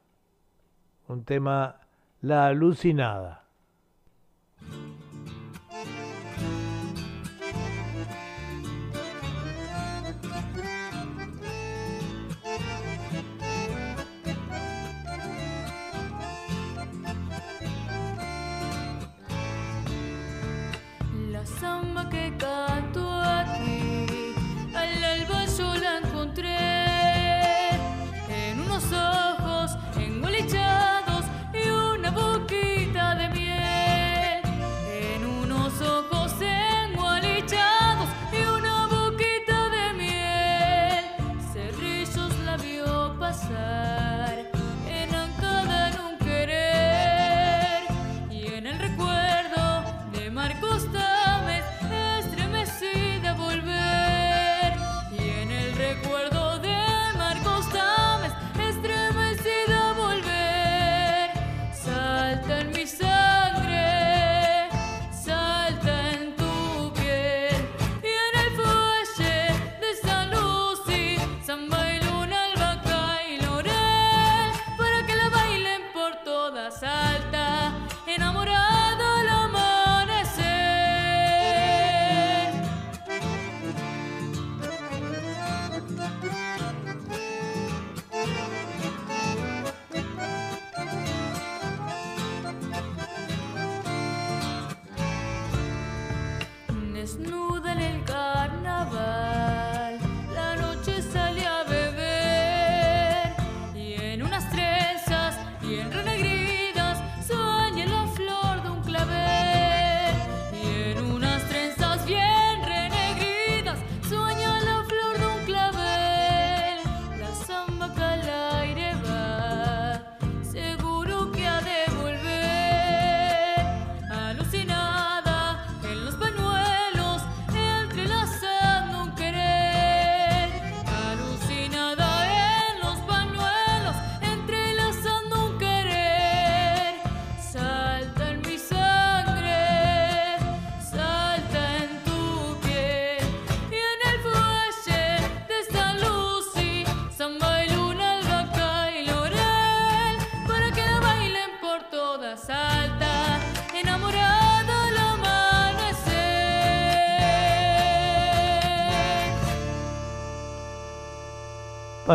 un 1.07 1.23
tema 1.23 1.79
La 2.21 2.47
alucinada. 2.47 3.45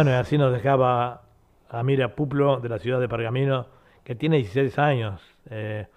Bueno, 0.01 0.13
y 0.13 0.15
así 0.15 0.39
nos 0.39 0.51
dejaba 0.51 1.25
Amira 1.69 2.15
Puplo 2.15 2.59
de 2.59 2.71
la 2.71 2.79
ciudad 2.79 3.01
de 3.01 3.07
Pergamino, 3.07 3.67
que 4.03 4.15
tiene 4.15 4.39
16 4.39 4.79
años. 4.79 5.21
eh, 5.51 5.89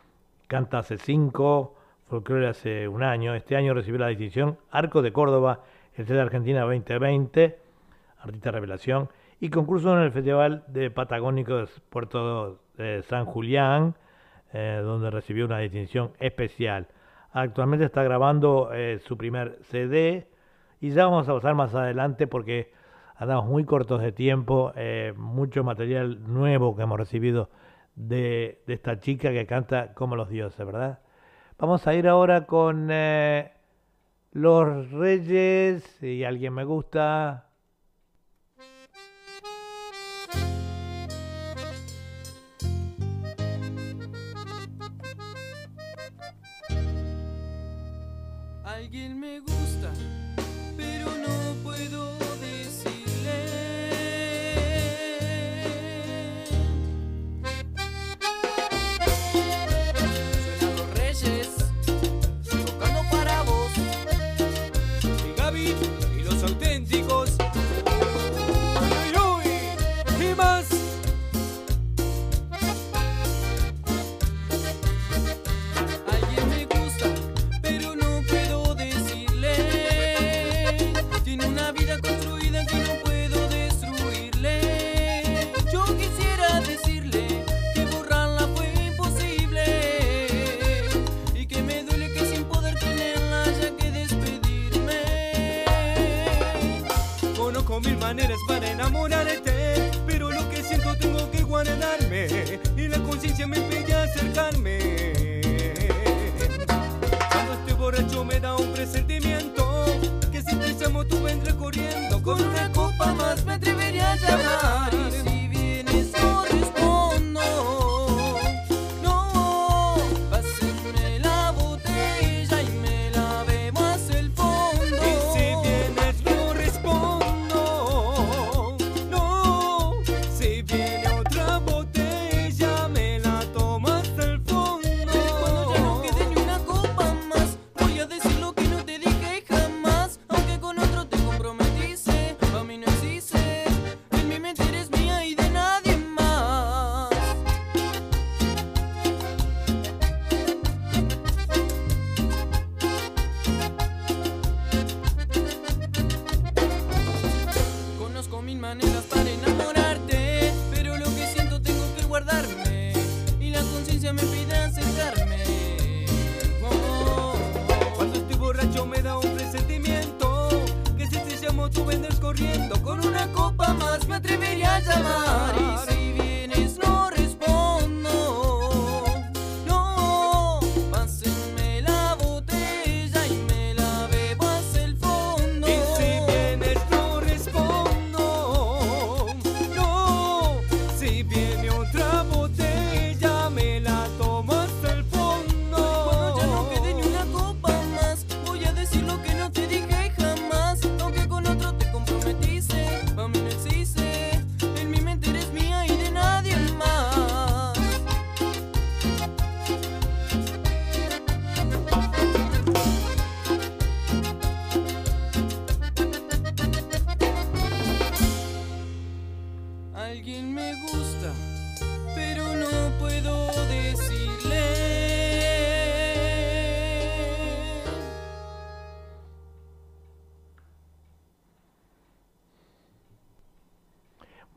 canta 0.47 0.79
hace 0.79 0.97
5, 0.97 1.73
folclore 2.09 2.49
hace 2.49 2.85
un 2.89 3.01
año. 3.01 3.33
Este 3.33 3.55
año 3.55 3.73
recibió 3.73 4.01
la 4.01 4.09
distinción 4.09 4.57
Arco 4.71 5.01
de 5.01 5.13
Córdoba, 5.13 5.61
el 5.95 6.05
de 6.05 6.19
Argentina 6.19 6.63
2020, 6.63 7.57
artista 8.19 8.51
revelación, 8.51 9.07
y 9.39 9.49
concurso 9.49 9.97
en 9.97 10.03
el 10.03 10.11
Festival 10.11 10.65
de 10.67 10.91
Patagónicos 10.91 11.81
Puerto 11.89 12.59
de 12.75 13.03
San 13.03 13.23
Julián, 13.23 13.95
eh, 14.51 14.81
donde 14.83 15.11
recibió 15.11 15.45
una 15.45 15.59
distinción 15.59 16.11
especial. 16.19 16.89
Actualmente 17.31 17.85
está 17.85 18.03
grabando 18.03 18.69
eh, 18.73 18.99
su 18.99 19.15
primer 19.17 19.59
CD 19.61 20.27
y 20.81 20.89
ya 20.89 21.05
vamos 21.05 21.29
a 21.29 21.33
pasar 21.35 21.55
más 21.55 21.73
adelante 21.73 22.27
porque 22.27 22.82
andamos 23.15 23.45
muy 23.45 23.65
cortos 23.65 24.01
de 24.01 24.11
tiempo, 24.11 24.73
eh, 24.75 25.13
mucho 25.17 25.63
material 25.63 26.21
nuevo 26.31 26.75
que 26.75 26.83
hemos 26.83 26.97
recibido 26.97 27.49
de, 27.95 28.61
de 28.67 28.73
esta 28.73 28.99
chica 28.99 29.31
que 29.31 29.45
canta 29.45 29.93
como 29.93 30.15
los 30.15 30.29
dioses, 30.29 30.65
¿verdad? 30.65 30.99
Vamos 31.57 31.87
a 31.87 31.93
ir 31.93 32.07
ahora 32.07 32.45
con 32.45 32.89
eh, 32.91 33.51
Los 34.31 34.91
Reyes, 34.91 35.83
si 35.99 36.23
alguien 36.23 36.53
me 36.53 36.63
gusta. 36.63 37.47
Alguien 48.65 49.19
me 49.19 49.39
gusta, 49.39 49.52
Y 65.63 66.23
los 66.23 66.43
auténticos. 66.43 67.31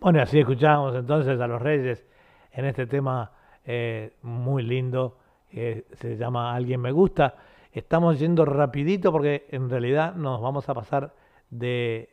Bueno, 0.07 0.23
así 0.23 0.39
escuchamos 0.39 0.95
entonces 0.95 1.41
a 1.41 1.49
los 1.49 1.61
Reyes 1.61 2.07
en 2.53 2.65
este 2.65 2.87
tema 2.87 3.33
eh, 3.65 4.15
muy 4.23 4.63
lindo 4.63 5.19
que 5.51 5.85
se 5.95 6.17
llama 6.17 6.55
Alguien 6.55 6.81
me 6.81 6.93
gusta. 6.93 7.35
Estamos 7.73 8.21
yendo 8.21 8.45
rapidito 8.45 9.11
porque 9.11 9.49
en 9.51 9.69
realidad 9.69 10.15
nos 10.15 10.41
vamos 10.41 10.69
a 10.69 10.75
pasar 10.75 11.13
de, 11.51 12.09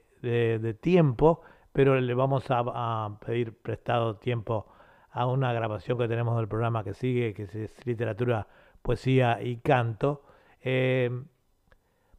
tiempo, 0.81 1.41
pero 1.71 2.01
le 2.01 2.13
vamos 2.15 2.45
a, 2.49 3.15
pedir 3.23 3.55
prestado 3.61 4.15
tiempo 4.15 4.65
a 5.11 5.27
una 5.27 5.53
grabación 5.53 5.95
que 5.99 6.07
tenemos 6.07 6.35
del 6.37 6.47
programa 6.47 6.83
que 6.83 6.95
sigue, 6.95 7.35
que 7.35 7.43
es 7.43 7.85
literatura, 7.85 8.47
poesía 8.81 9.39
y 9.39 9.57
canto. 9.57 10.23
Eh, 10.63 11.11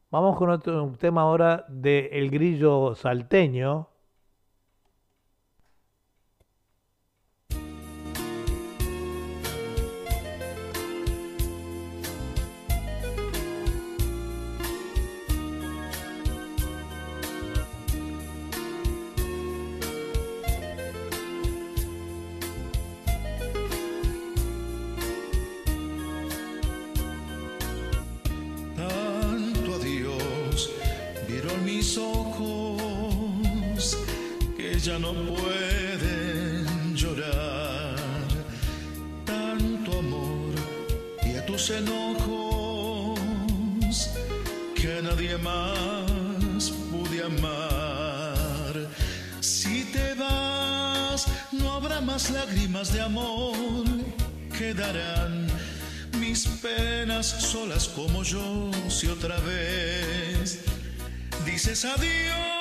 vamos 0.09 0.37
con 0.37 0.51
otro 0.51 0.93
tema 1.01 1.23
ahora 1.23 1.65
de 1.69 2.11
El 2.13 2.31
Grillo 2.31 2.95
Salteño. 2.95 3.89
No 35.05 35.13
pueden 35.35 36.97
llorar 36.97 37.97
tanto 39.27 39.99
amor 39.99 40.55
y 41.23 41.37
a 41.37 41.45
tus 41.45 41.69
enojos 41.69 43.21
que 44.75 45.03
nadie 45.03 45.37
más 45.37 46.71
pude 46.91 47.23
amar. 47.23 48.75
Si 49.41 49.85
te 49.93 50.15
vas, 50.15 51.27
no 51.53 51.75
habrá 51.75 52.01
más 52.01 52.31
lágrimas 52.31 52.91
de 52.95 53.03
amor, 53.03 53.87
quedarán 54.57 55.49
mis 56.19 56.47
penas 56.65 57.27
solas 57.27 57.89
como 57.89 58.23
yo 58.23 58.71
si 58.89 59.09
otra 59.09 59.37
vez 59.41 60.65
dices 61.45 61.85
adiós. 61.85 62.54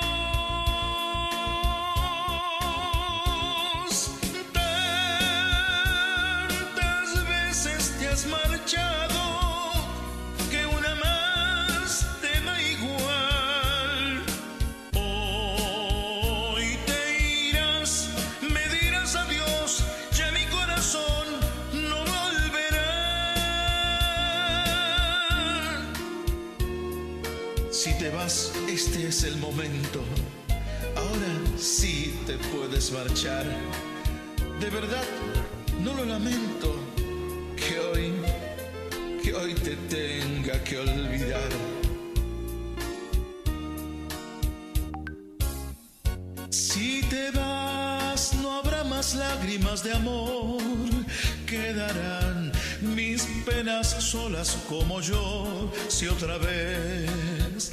Como 54.68 55.00
yo. 55.00 55.70
Si 55.88 56.06
otra 56.08 56.38
vez 56.38 57.70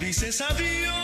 dices 0.00 0.40
adiós. 0.40 1.01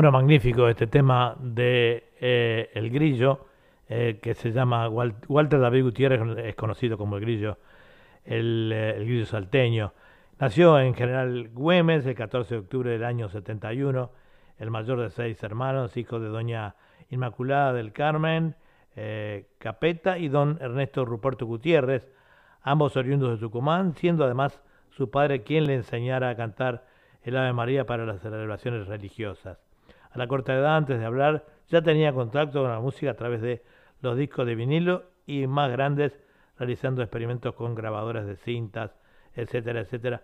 Bueno, 0.00 0.12
magnífico 0.12 0.66
este 0.66 0.86
tema 0.86 1.36
de 1.38 2.14
eh, 2.18 2.70
El 2.72 2.88
Grillo, 2.88 3.48
eh, 3.86 4.18
que 4.22 4.32
se 4.32 4.50
llama 4.50 4.88
Wal- 4.88 5.14
Walter 5.28 5.60
David 5.60 5.82
Gutiérrez, 5.82 6.38
es 6.38 6.54
conocido 6.54 6.96
como 6.96 7.16
El 7.18 7.20
Grillo, 7.20 7.58
el, 8.24 8.72
eh, 8.74 8.96
Grillo 9.04 9.26
salteño. 9.26 9.92
Nació 10.38 10.80
en 10.80 10.94
General 10.94 11.50
Güemes 11.52 12.06
el 12.06 12.14
14 12.14 12.54
de 12.54 12.60
octubre 12.62 12.90
del 12.92 13.04
año 13.04 13.28
71, 13.28 14.10
el 14.58 14.70
mayor 14.70 15.00
de 15.00 15.10
seis 15.10 15.42
hermanos, 15.42 15.94
hijo 15.98 16.18
de 16.18 16.28
doña 16.28 16.76
Inmaculada 17.10 17.74
del 17.74 17.92
Carmen 17.92 18.54
Capeta 19.58 20.16
y 20.16 20.28
don 20.28 20.56
Ernesto 20.62 21.04
Ruperto 21.04 21.44
Gutiérrez, 21.44 22.08
ambos 22.62 22.96
oriundos 22.96 23.32
de 23.32 23.36
Tucumán, 23.36 23.94
siendo 23.96 24.24
además 24.24 24.62
su 24.88 25.10
padre 25.10 25.42
quien 25.42 25.66
le 25.66 25.74
enseñara 25.74 26.30
a 26.30 26.36
cantar 26.36 26.86
el 27.22 27.36
Ave 27.36 27.52
María 27.52 27.84
para 27.84 28.06
las 28.06 28.22
celebraciones 28.22 28.86
religiosas. 28.86 29.69
A 30.12 30.18
la 30.18 30.26
corta 30.26 30.54
edad, 30.54 30.76
antes 30.76 30.98
de 30.98 31.04
hablar, 31.04 31.46
ya 31.68 31.82
tenía 31.82 32.12
contacto 32.12 32.62
con 32.62 32.70
la 32.70 32.80
música 32.80 33.12
a 33.12 33.14
través 33.16 33.40
de 33.40 33.62
los 34.02 34.16
discos 34.16 34.46
de 34.46 34.54
vinilo 34.54 35.04
y 35.26 35.46
más 35.46 35.70
grandes, 35.70 36.18
realizando 36.58 37.02
experimentos 37.02 37.54
con 37.54 37.74
grabadoras 37.74 38.26
de 38.26 38.36
cintas, 38.36 38.90
etcétera, 39.34 39.80
etcétera. 39.80 40.22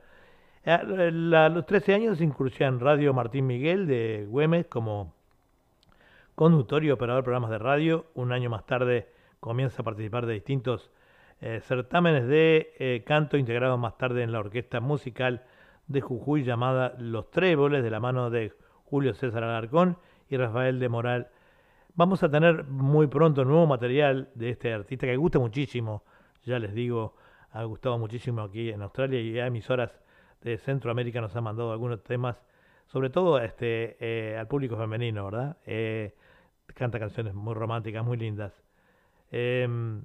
A 0.64 0.82
la- 0.82 1.46
a 1.46 1.48
los 1.48 1.64
13 1.66 1.94
años 1.94 2.20
incursiona 2.20 2.74
en 2.74 2.80
Radio 2.80 3.14
Martín 3.14 3.46
Miguel 3.46 3.86
de 3.86 4.26
Güemes 4.28 4.66
como 4.66 5.14
conductor 6.34 6.84
y 6.84 6.90
operador 6.90 7.22
de 7.22 7.24
programas 7.24 7.50
de 7.50 7.58
radio. 7.58 8.06
Un 8.14 8.32
año 8.32 8.50
más 8.50 8.66
tarde 8.66 9.08
comienza 9.40 9.82
a 9.82 9.84
participar 9.84 10.26
de 10.26 10.34
distintos 10.34 10.90
eh, 11.40 11.60
certámenes 11.62 12.26
de 12.26 12.72
eh, 12.78 13.04
canto, 13.06 13.36
integrado 13.36 13.76
más 13.78 13.96
tarde 13.98 14.22
en 14.22 14.32
la 14.32 14.40
orquesta 14.40 14.80
musical 14.80 15.44
de 15.86 16.00
Jujuy 16.00 16.42
llamada 16.42 16.94
Los 16.98 17.30
Tréboles, 17.30 17.82
de 17.84 17.90
la 17.90 18.00
mano 18.00 18.30
de 18.30 18.52
Julio 18.86 19.14
César 19.14 19.42
Alarcón 19.44 19.98
y 20.28 20.36
Rafael 20.36 20.78
de 20.78 20.88
Moral. 20.88 21.28
Vamos 21.94 22.22
a 22.22 22.30
tener 22.30 22.64
muy 22.64 23.06
pronto 23.06 23.44
nuevo 23.44 23.66
material 23.66 24.30
de 24.34 24.50
este 24.50 24.72
artista 24.72 25.06
que 25.06 25.16
gusta 25.16 25.38
muchísimo, 25.38 26.04
ya 26.44 26.58
les 26.58 26.74
digo, 26.74 27.16
ha 27.50 27.64
gustado 27.64 27.98
muchísimo 27.98 28.42
aquí 28.42 28.70
en 28.70 28.82
Australia 28.82 29.20
y 29.20 29.38
a 29.38 29.46
emisoras 29.46 29.90
de 30.42 30.58
Centroamérica 30.58 31.20
nos 31.20 31.34
han 31.34 31.44
mandado 31.44 31.72
algunos 31.72 32.02
temas, 32.02 32.36
sobre 32.86 33.10
todo 33.10 33.38
este, 33.40 33.96
eh, 33.98 34.36
al 34.36 34.46
público 34.46 34.76
femenino, 34.76 35.24
¿verdad? 35.24 35.56
Eh, 35.66 36.14
canta 36.74 36.98
canciones 36.98 37.34
muy 37.34 37.54
románticas, 37.54 38.04
muy 38.04 38.16
lindas. 38.16 38.52
Em, 39.30 40.04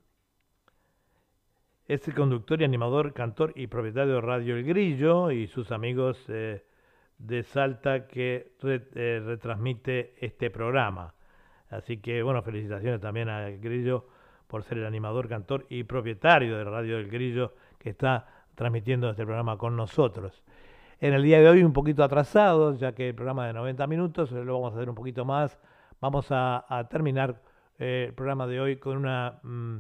es 1.88 2.08
el 2.08 2.16
conductor 2.16 2.62
y 2.62 2.64
animador, 2.64 3.14
cantor 3.14 3.54
y 3.56 3.68
propietario 3.68 4.16
de 4.16 4.22
Radio 4.22 4.56
El 4.56 4.64
Grillo 4.64 5.30
y 5.30 5.48
sus 5.48 5.72
amigos 5.72 6.18
eh, 6.30 6.64
de 7.26 7.44
Salta 7.44 8.08
que 8.08 8.54
eh, 8.64 9.22
retransmite 9.26 10.16
este 10.20 10.50
programa. 10.50 11.14
Así 11.70 11.98
que, 11.98 12.22
bueno, 12.24 12.42
felicitaciones 12.42 13.00
también 13.00 13.30
a 13.30 13.50
Grillo 13.50 14.08
por 14.48 14.64
ser 14.64 14.80
el 14.80 14.86
animador, 14.86 15.30
cantor 15.30 15.66
y 15.70 15.84
propietario 15.84 16.58
de 16.58 16.64
Radio 16.66 16.98
El 16.98 17.10
Grillo 17.10 17.54
que 17.78 17.90
está 17.92 18.28
transmitiendo 18.56 19.10
este 19.10 19.24
programa 19.24 19.58
con 19.58 19.76
nosotros. 19.76 20.44
En 21.00 21.14
el 21.14 21.24
día 21.24 21.40
de 21.40 21.50
hoy 21.50 21.64
un 21.64 21.74
poquito 21.74 22.04
atrasado, 22.04 22.76
ya 22.76 22.94
que 22.94 23.10
el 23.10 23.16
programa 23.16 23.48
de 23.48 23.54
90 23.54 23.88
minutos, 23.88 24.32
lo 24.32 24.54
vamos 24.54 24.74
a 24.74 24.76
hacer 24.76 24.90
un 24.90 24.96
poquito 24.96 25.26
más. 25.26 25.58
Vamos 26.00 26.32
a, 26.32 26.66
a 26.68 26.88
terminar 26.90 27.42
eh, 27.80 28.06
el 28.10 28.14
programa 28.14 28.46
de 28.46 28.60
hoy 28.60 28.76
con 28.78 28.98
una 28.98 29.40
mm, 29.42 29.80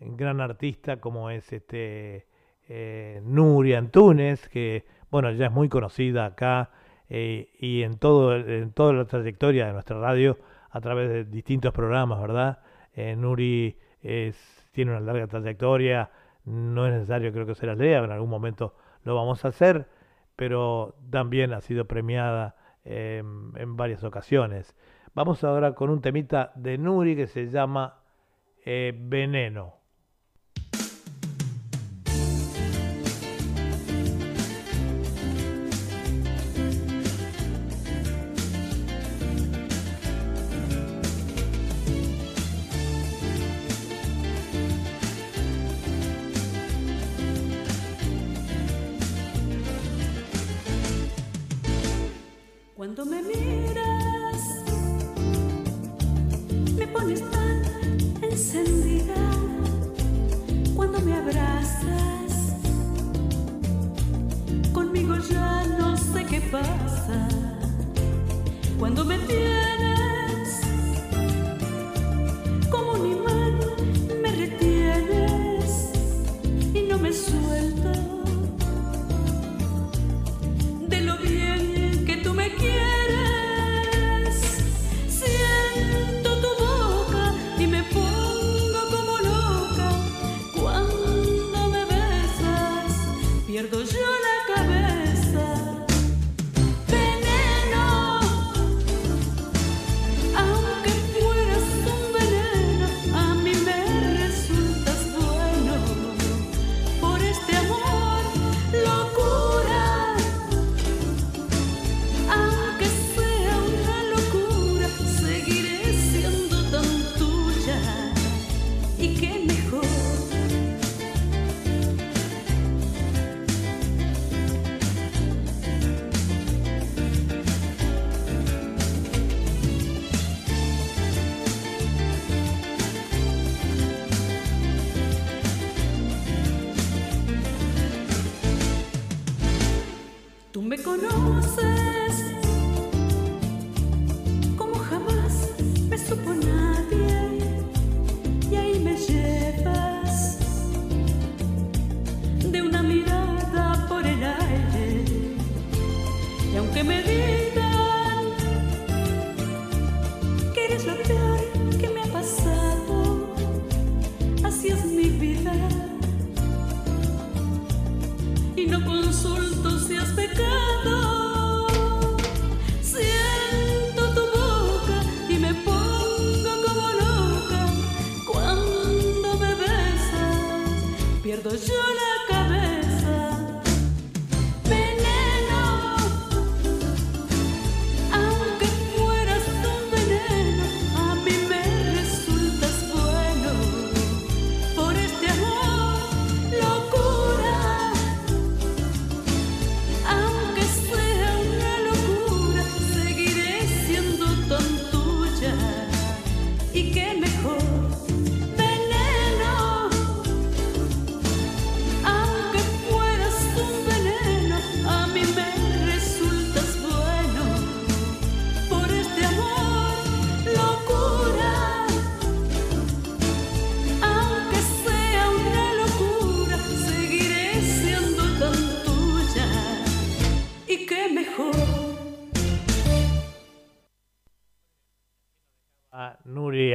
gran 0.00 0.40
artista 0.40 1.00
como 1.00 1.30
es 1.30 1.52
este 1.52 2.26
eh, 2.68 3.20
Nuria 3.24 3.78
Antunes, 3.78 4.48
que 4.48 4.84
bueno, 5.14 5.30
ya 5.30 5.46
es 5.46 5.52
muy 5.52 5.68
conocida 5.68 6.26
acá 6.26 6.70
eh, 7.08 7.48
y 7.60 7.84
en 7.84 7.98
todo 7.98 8.34
en 8.34 8.72
toda 8.72 8.92
la 8.92 9.04
trayectoria 9.04 9.68
de 9.68 9.72
nuestra 9.72 9.96
radio 9.96 10.36
a 10.70 10.80
través 10.80 11.08
de 11.08 11.24
distintos 11.24 11.72
programas, 11.72 12.20
¿verdad? 12.20 12.58
Eh, 12.96 13.14
Nuri 13.14 13.78
tiene 14.72 14.90
una 14.90 14.98
larga 14.98 15.28
trayectoria, 15.28 16.10
no 16.46 16.84
es 16.88 16.94
necesario 16.94 17.32
creo 17.32 17.46
que 17.46 17.54
se 17.54 17.64
las 17.64 17.78
lea, 17.78 18.02
en 18.02 18.10
algún 18.10 18.28
momento 18.28 18.74
lo 19.04 19.14
vamos 19.14 19.44
a 19.44 19.48
hacer, 19.48 19.86
pero 20.34 20.96
también 21.10 21.52
ha 21.52 21.60
sido 21.60 21.84
premiada 21.84 22.56
eh, 22.84 23.22
en 23.54 23.76
varias 23.76 24.02
ocasiones. 24.02 24.74
Vamos 25.14 25.44
ahora 25.44 25.76
con 25.76 25.90
un 25.90 26.00
temita 26.00 26.50
de 26.56 26.76
Nuri 26.76 27.14
que 27.14 27.28
se 27.28 27.50
llama 27.50 28.00
eh, 28.64 28.92
Veneno. 28.98 29.76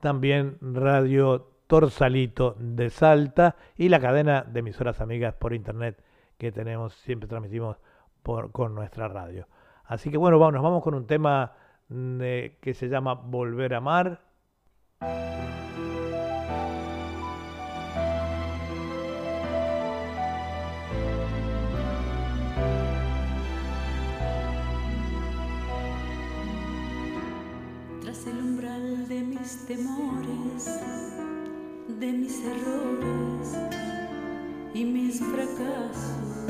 también 0.00 0.56
Radio 0.60 1.46
Torsalito 1.66 2.56
de 2.58 2.90
Salta 2.90 3.56
y 3.76 3.88
la 3.88 4.00
cadena 4.00 4.42
de 4.42 4.60
emisoras 4.60 5.00
amigas 5.00 5.34
por 5.34 5.54
internet 5.54 6.02
que 6.36 6.50
tenemos, 6.50 6.94
siempre 6.94 7.28
transmitimos 7.28 7.76
por, 8.22 8.50
con 8.50 8.74
nuestra 8.74 9.06
radio. 9.08 9.46
Así 9.84 10.10
que 10.10 10.16
bueno, 10.16 10.38
vamos, 10.38 10.54
nos 10.54 10.62
vamos 10.62 10.82
con 10.82 10.94
un 10.94 11.06
tema 11.06 11.52
mm, 11.88 12.20
eh, 12.22 12.58
que 12.60 12.74
se 12.74 12.88
llama 12.88 13.14
Volver 13.14 13.74
a 13.74 13.76
Amar. 13.76 14.20
De 28.80 29.20
mis 29.20 29.66
temores, 29.66 30.64
de 31.98 32.12
mis 32.12 32.40
errores 32.44 33.58
y 34.72 34.84
mis 34.84 35.20
fracasos, 35.20 36.46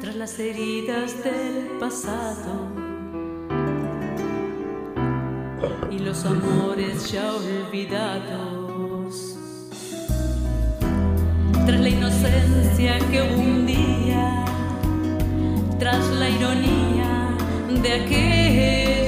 tras 0.00 0.16
las 0.16 0.38
heridas 0.38 1.22
del 1.22 1.78
pasado 1.78 2.72
y 5.90 5.98
los 5.98 6.24
amores 6.24 7.12
ya 7.12 7.30
olvidados, 7.34 8.76
tras 11.66 11.80
la 11.80 11.88
inocencia 11.88 12.98
que 13.10 13.22
un 13.22 13.66
día, 13.66 14.44
tras 15.78 16.08
la 16.14 16.30
ironía 16.30 16.83
de 17.84 17.92
aquellos 17.92 19.03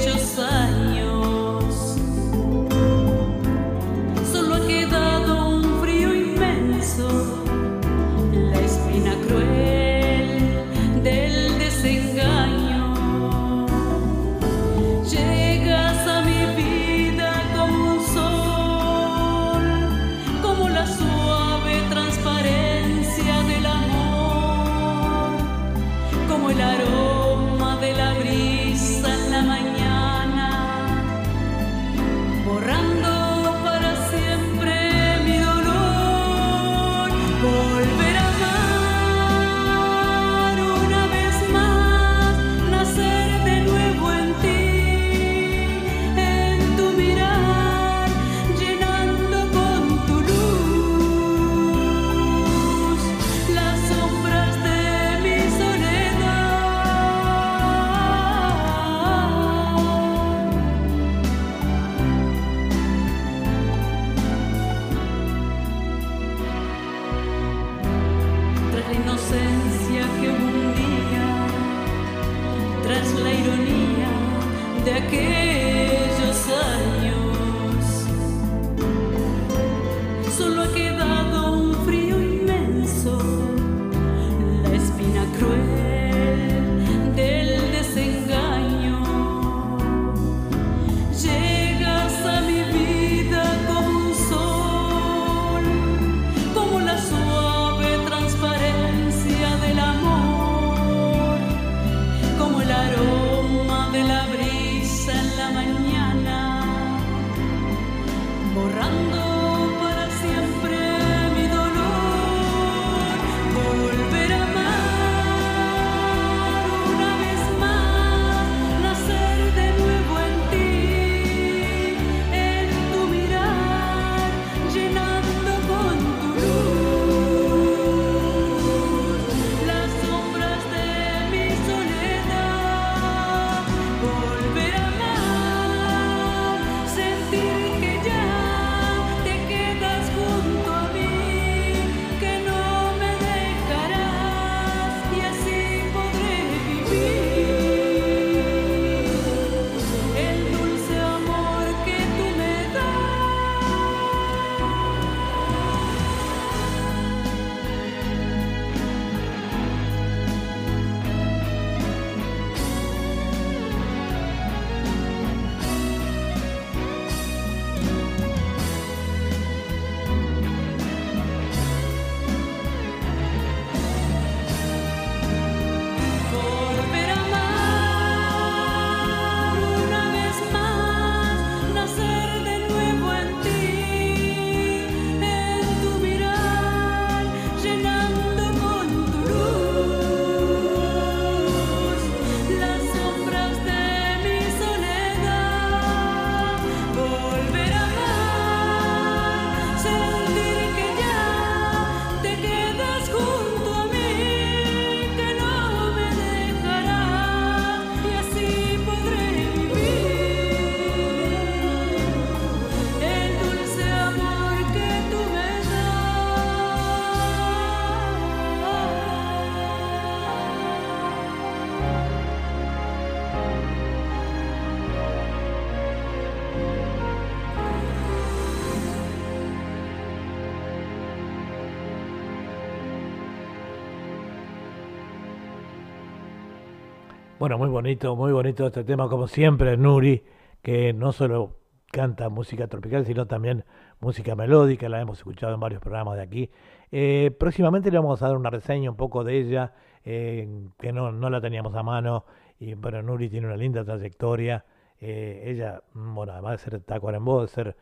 Bueno, 237.47 237.59
muy 237.59 237.69
bonito, 237.69 238.17
muy 238.17 238.33
bonito 238.33 238.67
este 238.67 238.83
tema, 238.83 239.09
como 239.09 239.29
siempre, 239.29 239.77
Nuri, 239.77 240.25
que 240.63 240.93
no 240.93 241.13
solo 241.13 241.61
canta 241.93 242.29
música 242.29 242.67
tropical, 242.67 243.07
sino 243.07 243.29
también 243.29 243.65
música 244.01 244.35
melódica, 244.35 244.89
la 244.89 245.01
hemos 245.01 245.19
escuchado 245.19 245.55
en 245.55 245.61
varios 245.61 245.81
programas 245.81 246.17
de 246.17 246.23
aquí. 246.25 246.51
Eh, 246.91 247.31
próximamente 247.39 247.93
le 247.93 247.99
vamos 247.99 248.21
a 248.21 248.27
dar 248.27 248.37
una 248.37 248.51
reseña 248.51 248.91
un 248.91 248.97
poco 248.97 249.23
de 249.23 249.39
ella, 249.39 249.75
eh, 250.05 250.67
que 250.77 250.93
no, 250.93 251.13
no 251.13 251.31
la 251.31 251.41
teníamos 251.41 251.73
a 251.77 251.85
mano, 251.85 252.25
y 252.59 252.75
bueno, 252.75 253.01
Nuri 253.03 253.29
tiene 253.29 253.47
una 253.47 253.57
linda 253.57 253.85
trayectoria. 253.85 254.65
Eh, 254.99 255.45
ella, 255.47 255.85
bueno, 255.95 256.33
además 256.33 256.51
de 256.51 256.59
ser 256.59 256.81
tacuarembó, 256.81 257.43
de 257.43 257.47
ser 257.47 257.77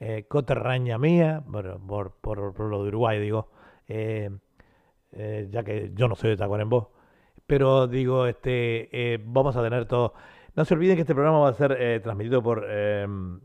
eh, 0.00 0.24
coterraña 0.26 0.96
mía, 0.96 1.42
bueno, 1.46 1.78
por, 1.86 2.12
por, 2.12 2.54
por 2.54 2.70
lo 2.70 2.82
de 2.82 2.88
Uruguay, 2.88 3.20
digo, 3.20 3.50
eh, 3.88 4.30
ya 5.50 5.62
que 5.64 5.90
yo 5.92 6.08
no 6.08 6.14
soy 6.14 6.30
de 6.30 6.38
Tacuarembó, 6.38 6.92
pero 7.52 7.86
digo, 7.86 8.26
este, 8.26 8.88
eh, 8.92 9.20
vamos 9.22 9.54
a 9.56 9.62
tener 9.62 9.84
todo. 9.84 10.14
No 10.56 10.64
se 10.64 10.72
olviden 10.72 10.96
que 10.96 11.02
este 11.02 11.12
programa 11.12 11.40
va 11.40 11.50
a 11.50 11.52
ser 11.52 11.76
eh, 11.78 12.00
transmitido 12.00 12.42
por 12.42 12.64
em, 12.66 13.40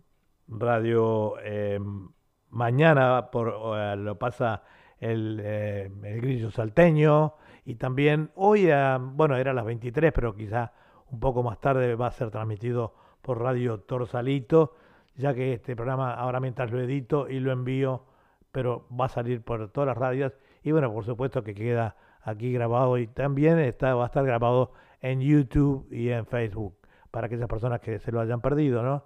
radio 0.48 1.38
em, 1.42 2.08
mañana, 2.50 3.30
por 3.30 3.54
eh, 3.76 3.98
lo 3.98 4.18
pasa 4.18 4.64
el, 5.02 5.42
el 5.42 6.22
Grillo 6.22 6.52
Salteño, 6.52 7.34
y 7.66 7.76
también 7.76 8.32
hoy, 8.36 8.70
bueno, 8.98 9.36
era 9.36 9.52
a 9.52 9.54
las 9.54 9.66
23, 9.66 10.14
pero 10.14 10.34
quizá 10.34 10.72
un 11.12 11.20
poco 11.20 11.44
más 11.44 11.60
tarde 11.60 11.94
va 11.96 12.08
a 12.08 12.12
ser 12.12 12.32
transmitido 12.32 12.94
por 13.22 13.42
Radio 13.42 13.82
Torsalito, 13.82 14.74
ya 15.18 15.34
que 15.34 15.52
este 15.52 15.76
programa 15.76 16.14
ahora 16.14 16.40
mientras 16.40 16.72
lo 16.72 16.80
edito 16.80 17.28
y 17.28 17.42
lo 17.42 17.52
envío, 17.52 18.06
pero 18.54 18.88
va 18.90 19.08
a 19.08 19.10
salir 19.10 19.42
por 19.42 19.70
todas 19.70 19.88
las 19.88 19.98
radios, 19.98 20.32
y 20.64 20.72
bueno, 20.72 20.94
por 20.94 21.04
supuesto 21.04 21.44
que 21.44 21.54
queda 21.54 21.98
aquí 22.28 22.52
grabado 22.52 22.98
y 22.98 23.08
también 23.08 23.58
está, 23.58 23.95
va 23.95 24.04
a 24.04 24.08
estar 24.08 24.26
grabado 24.26 24.74
en 25.02 25.22
YouTube 25.22 25.88
y 25.91 26.10
en 26.10 26.26
Facebook 26.26 26.76
para 27.10 27.28
aquellas 27.28 27.48
personas 27.48 27.80
que 27.80 27.99
se 27.99 28.12
lo 28.12 28.20
hayan 28.20 28.41
perdido, 28.41 28.84
¿no? 28.84 29.06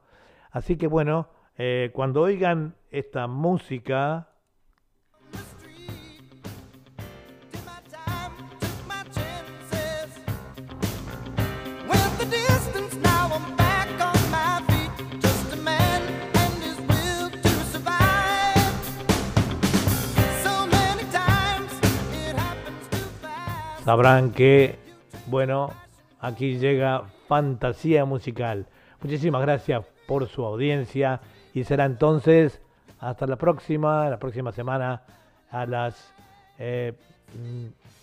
Así 0.49 0.75
que 0.75 0.87
bueno, 0.87 1.27
eh, 1.55 1.91
cuando 1.93 2.21
oigan 2.21 2.73
esta 2.89 3.27
música, 3.27 4.29
sabrán 23.83 24.31
que, 24.31 24.77
bueno, 25.27 25.71
aquí 26.19 26.59
llega 26.59 27.03
Fantasía 27.27 28.05
Musical. 28.05 28.67
Muchísimas 29.01 29.41
gracias 29.41 29.83
por 30.07 30.27
su 30.27 30.45
audiencia 30.45 31.21
y 31.53 31.63
será 31.63 31.85
entonces 31.85 32.61
hasta 32.99 33.25
la 33.25 33.37
próxima, 33.37 34.09
la 34.09 34.19
próxima 34.19 34.51
semana 34.51 35.01
a 35.49 35.65
las 35.65 36.13
eh, 36.59 36.93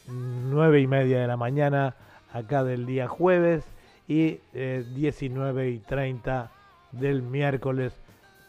nueve 0.09 0.80
y 0.80 0.86
media 0.86 1.20
de 1.20 1.26
la 1.28 1.36
mañana 1.36 1.94
acá 2.32 2.64
del 2.64 2.84
día 2.84 3.06
jueves 3.06 3.64
y 4.09 4.40
eh, 4.55 4.84
19 4.94 5.70
y 5.70 5.78
30 5.78 6.50
del 6.92 7.22
miércoles 7.22 7.92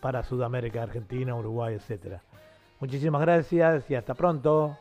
para 0.01 0.23
Sudamérica, 0.23 0.81
Argentina, 0.81 1.35
Uruguay, 1.35 1.75
etcétera. 1.75 2.21
Muchísimas 2.79 3.21
gracias 3.21 3.89
y 3.91 3.95
hasta 3.95 4.15
pronto. 4.15 4.77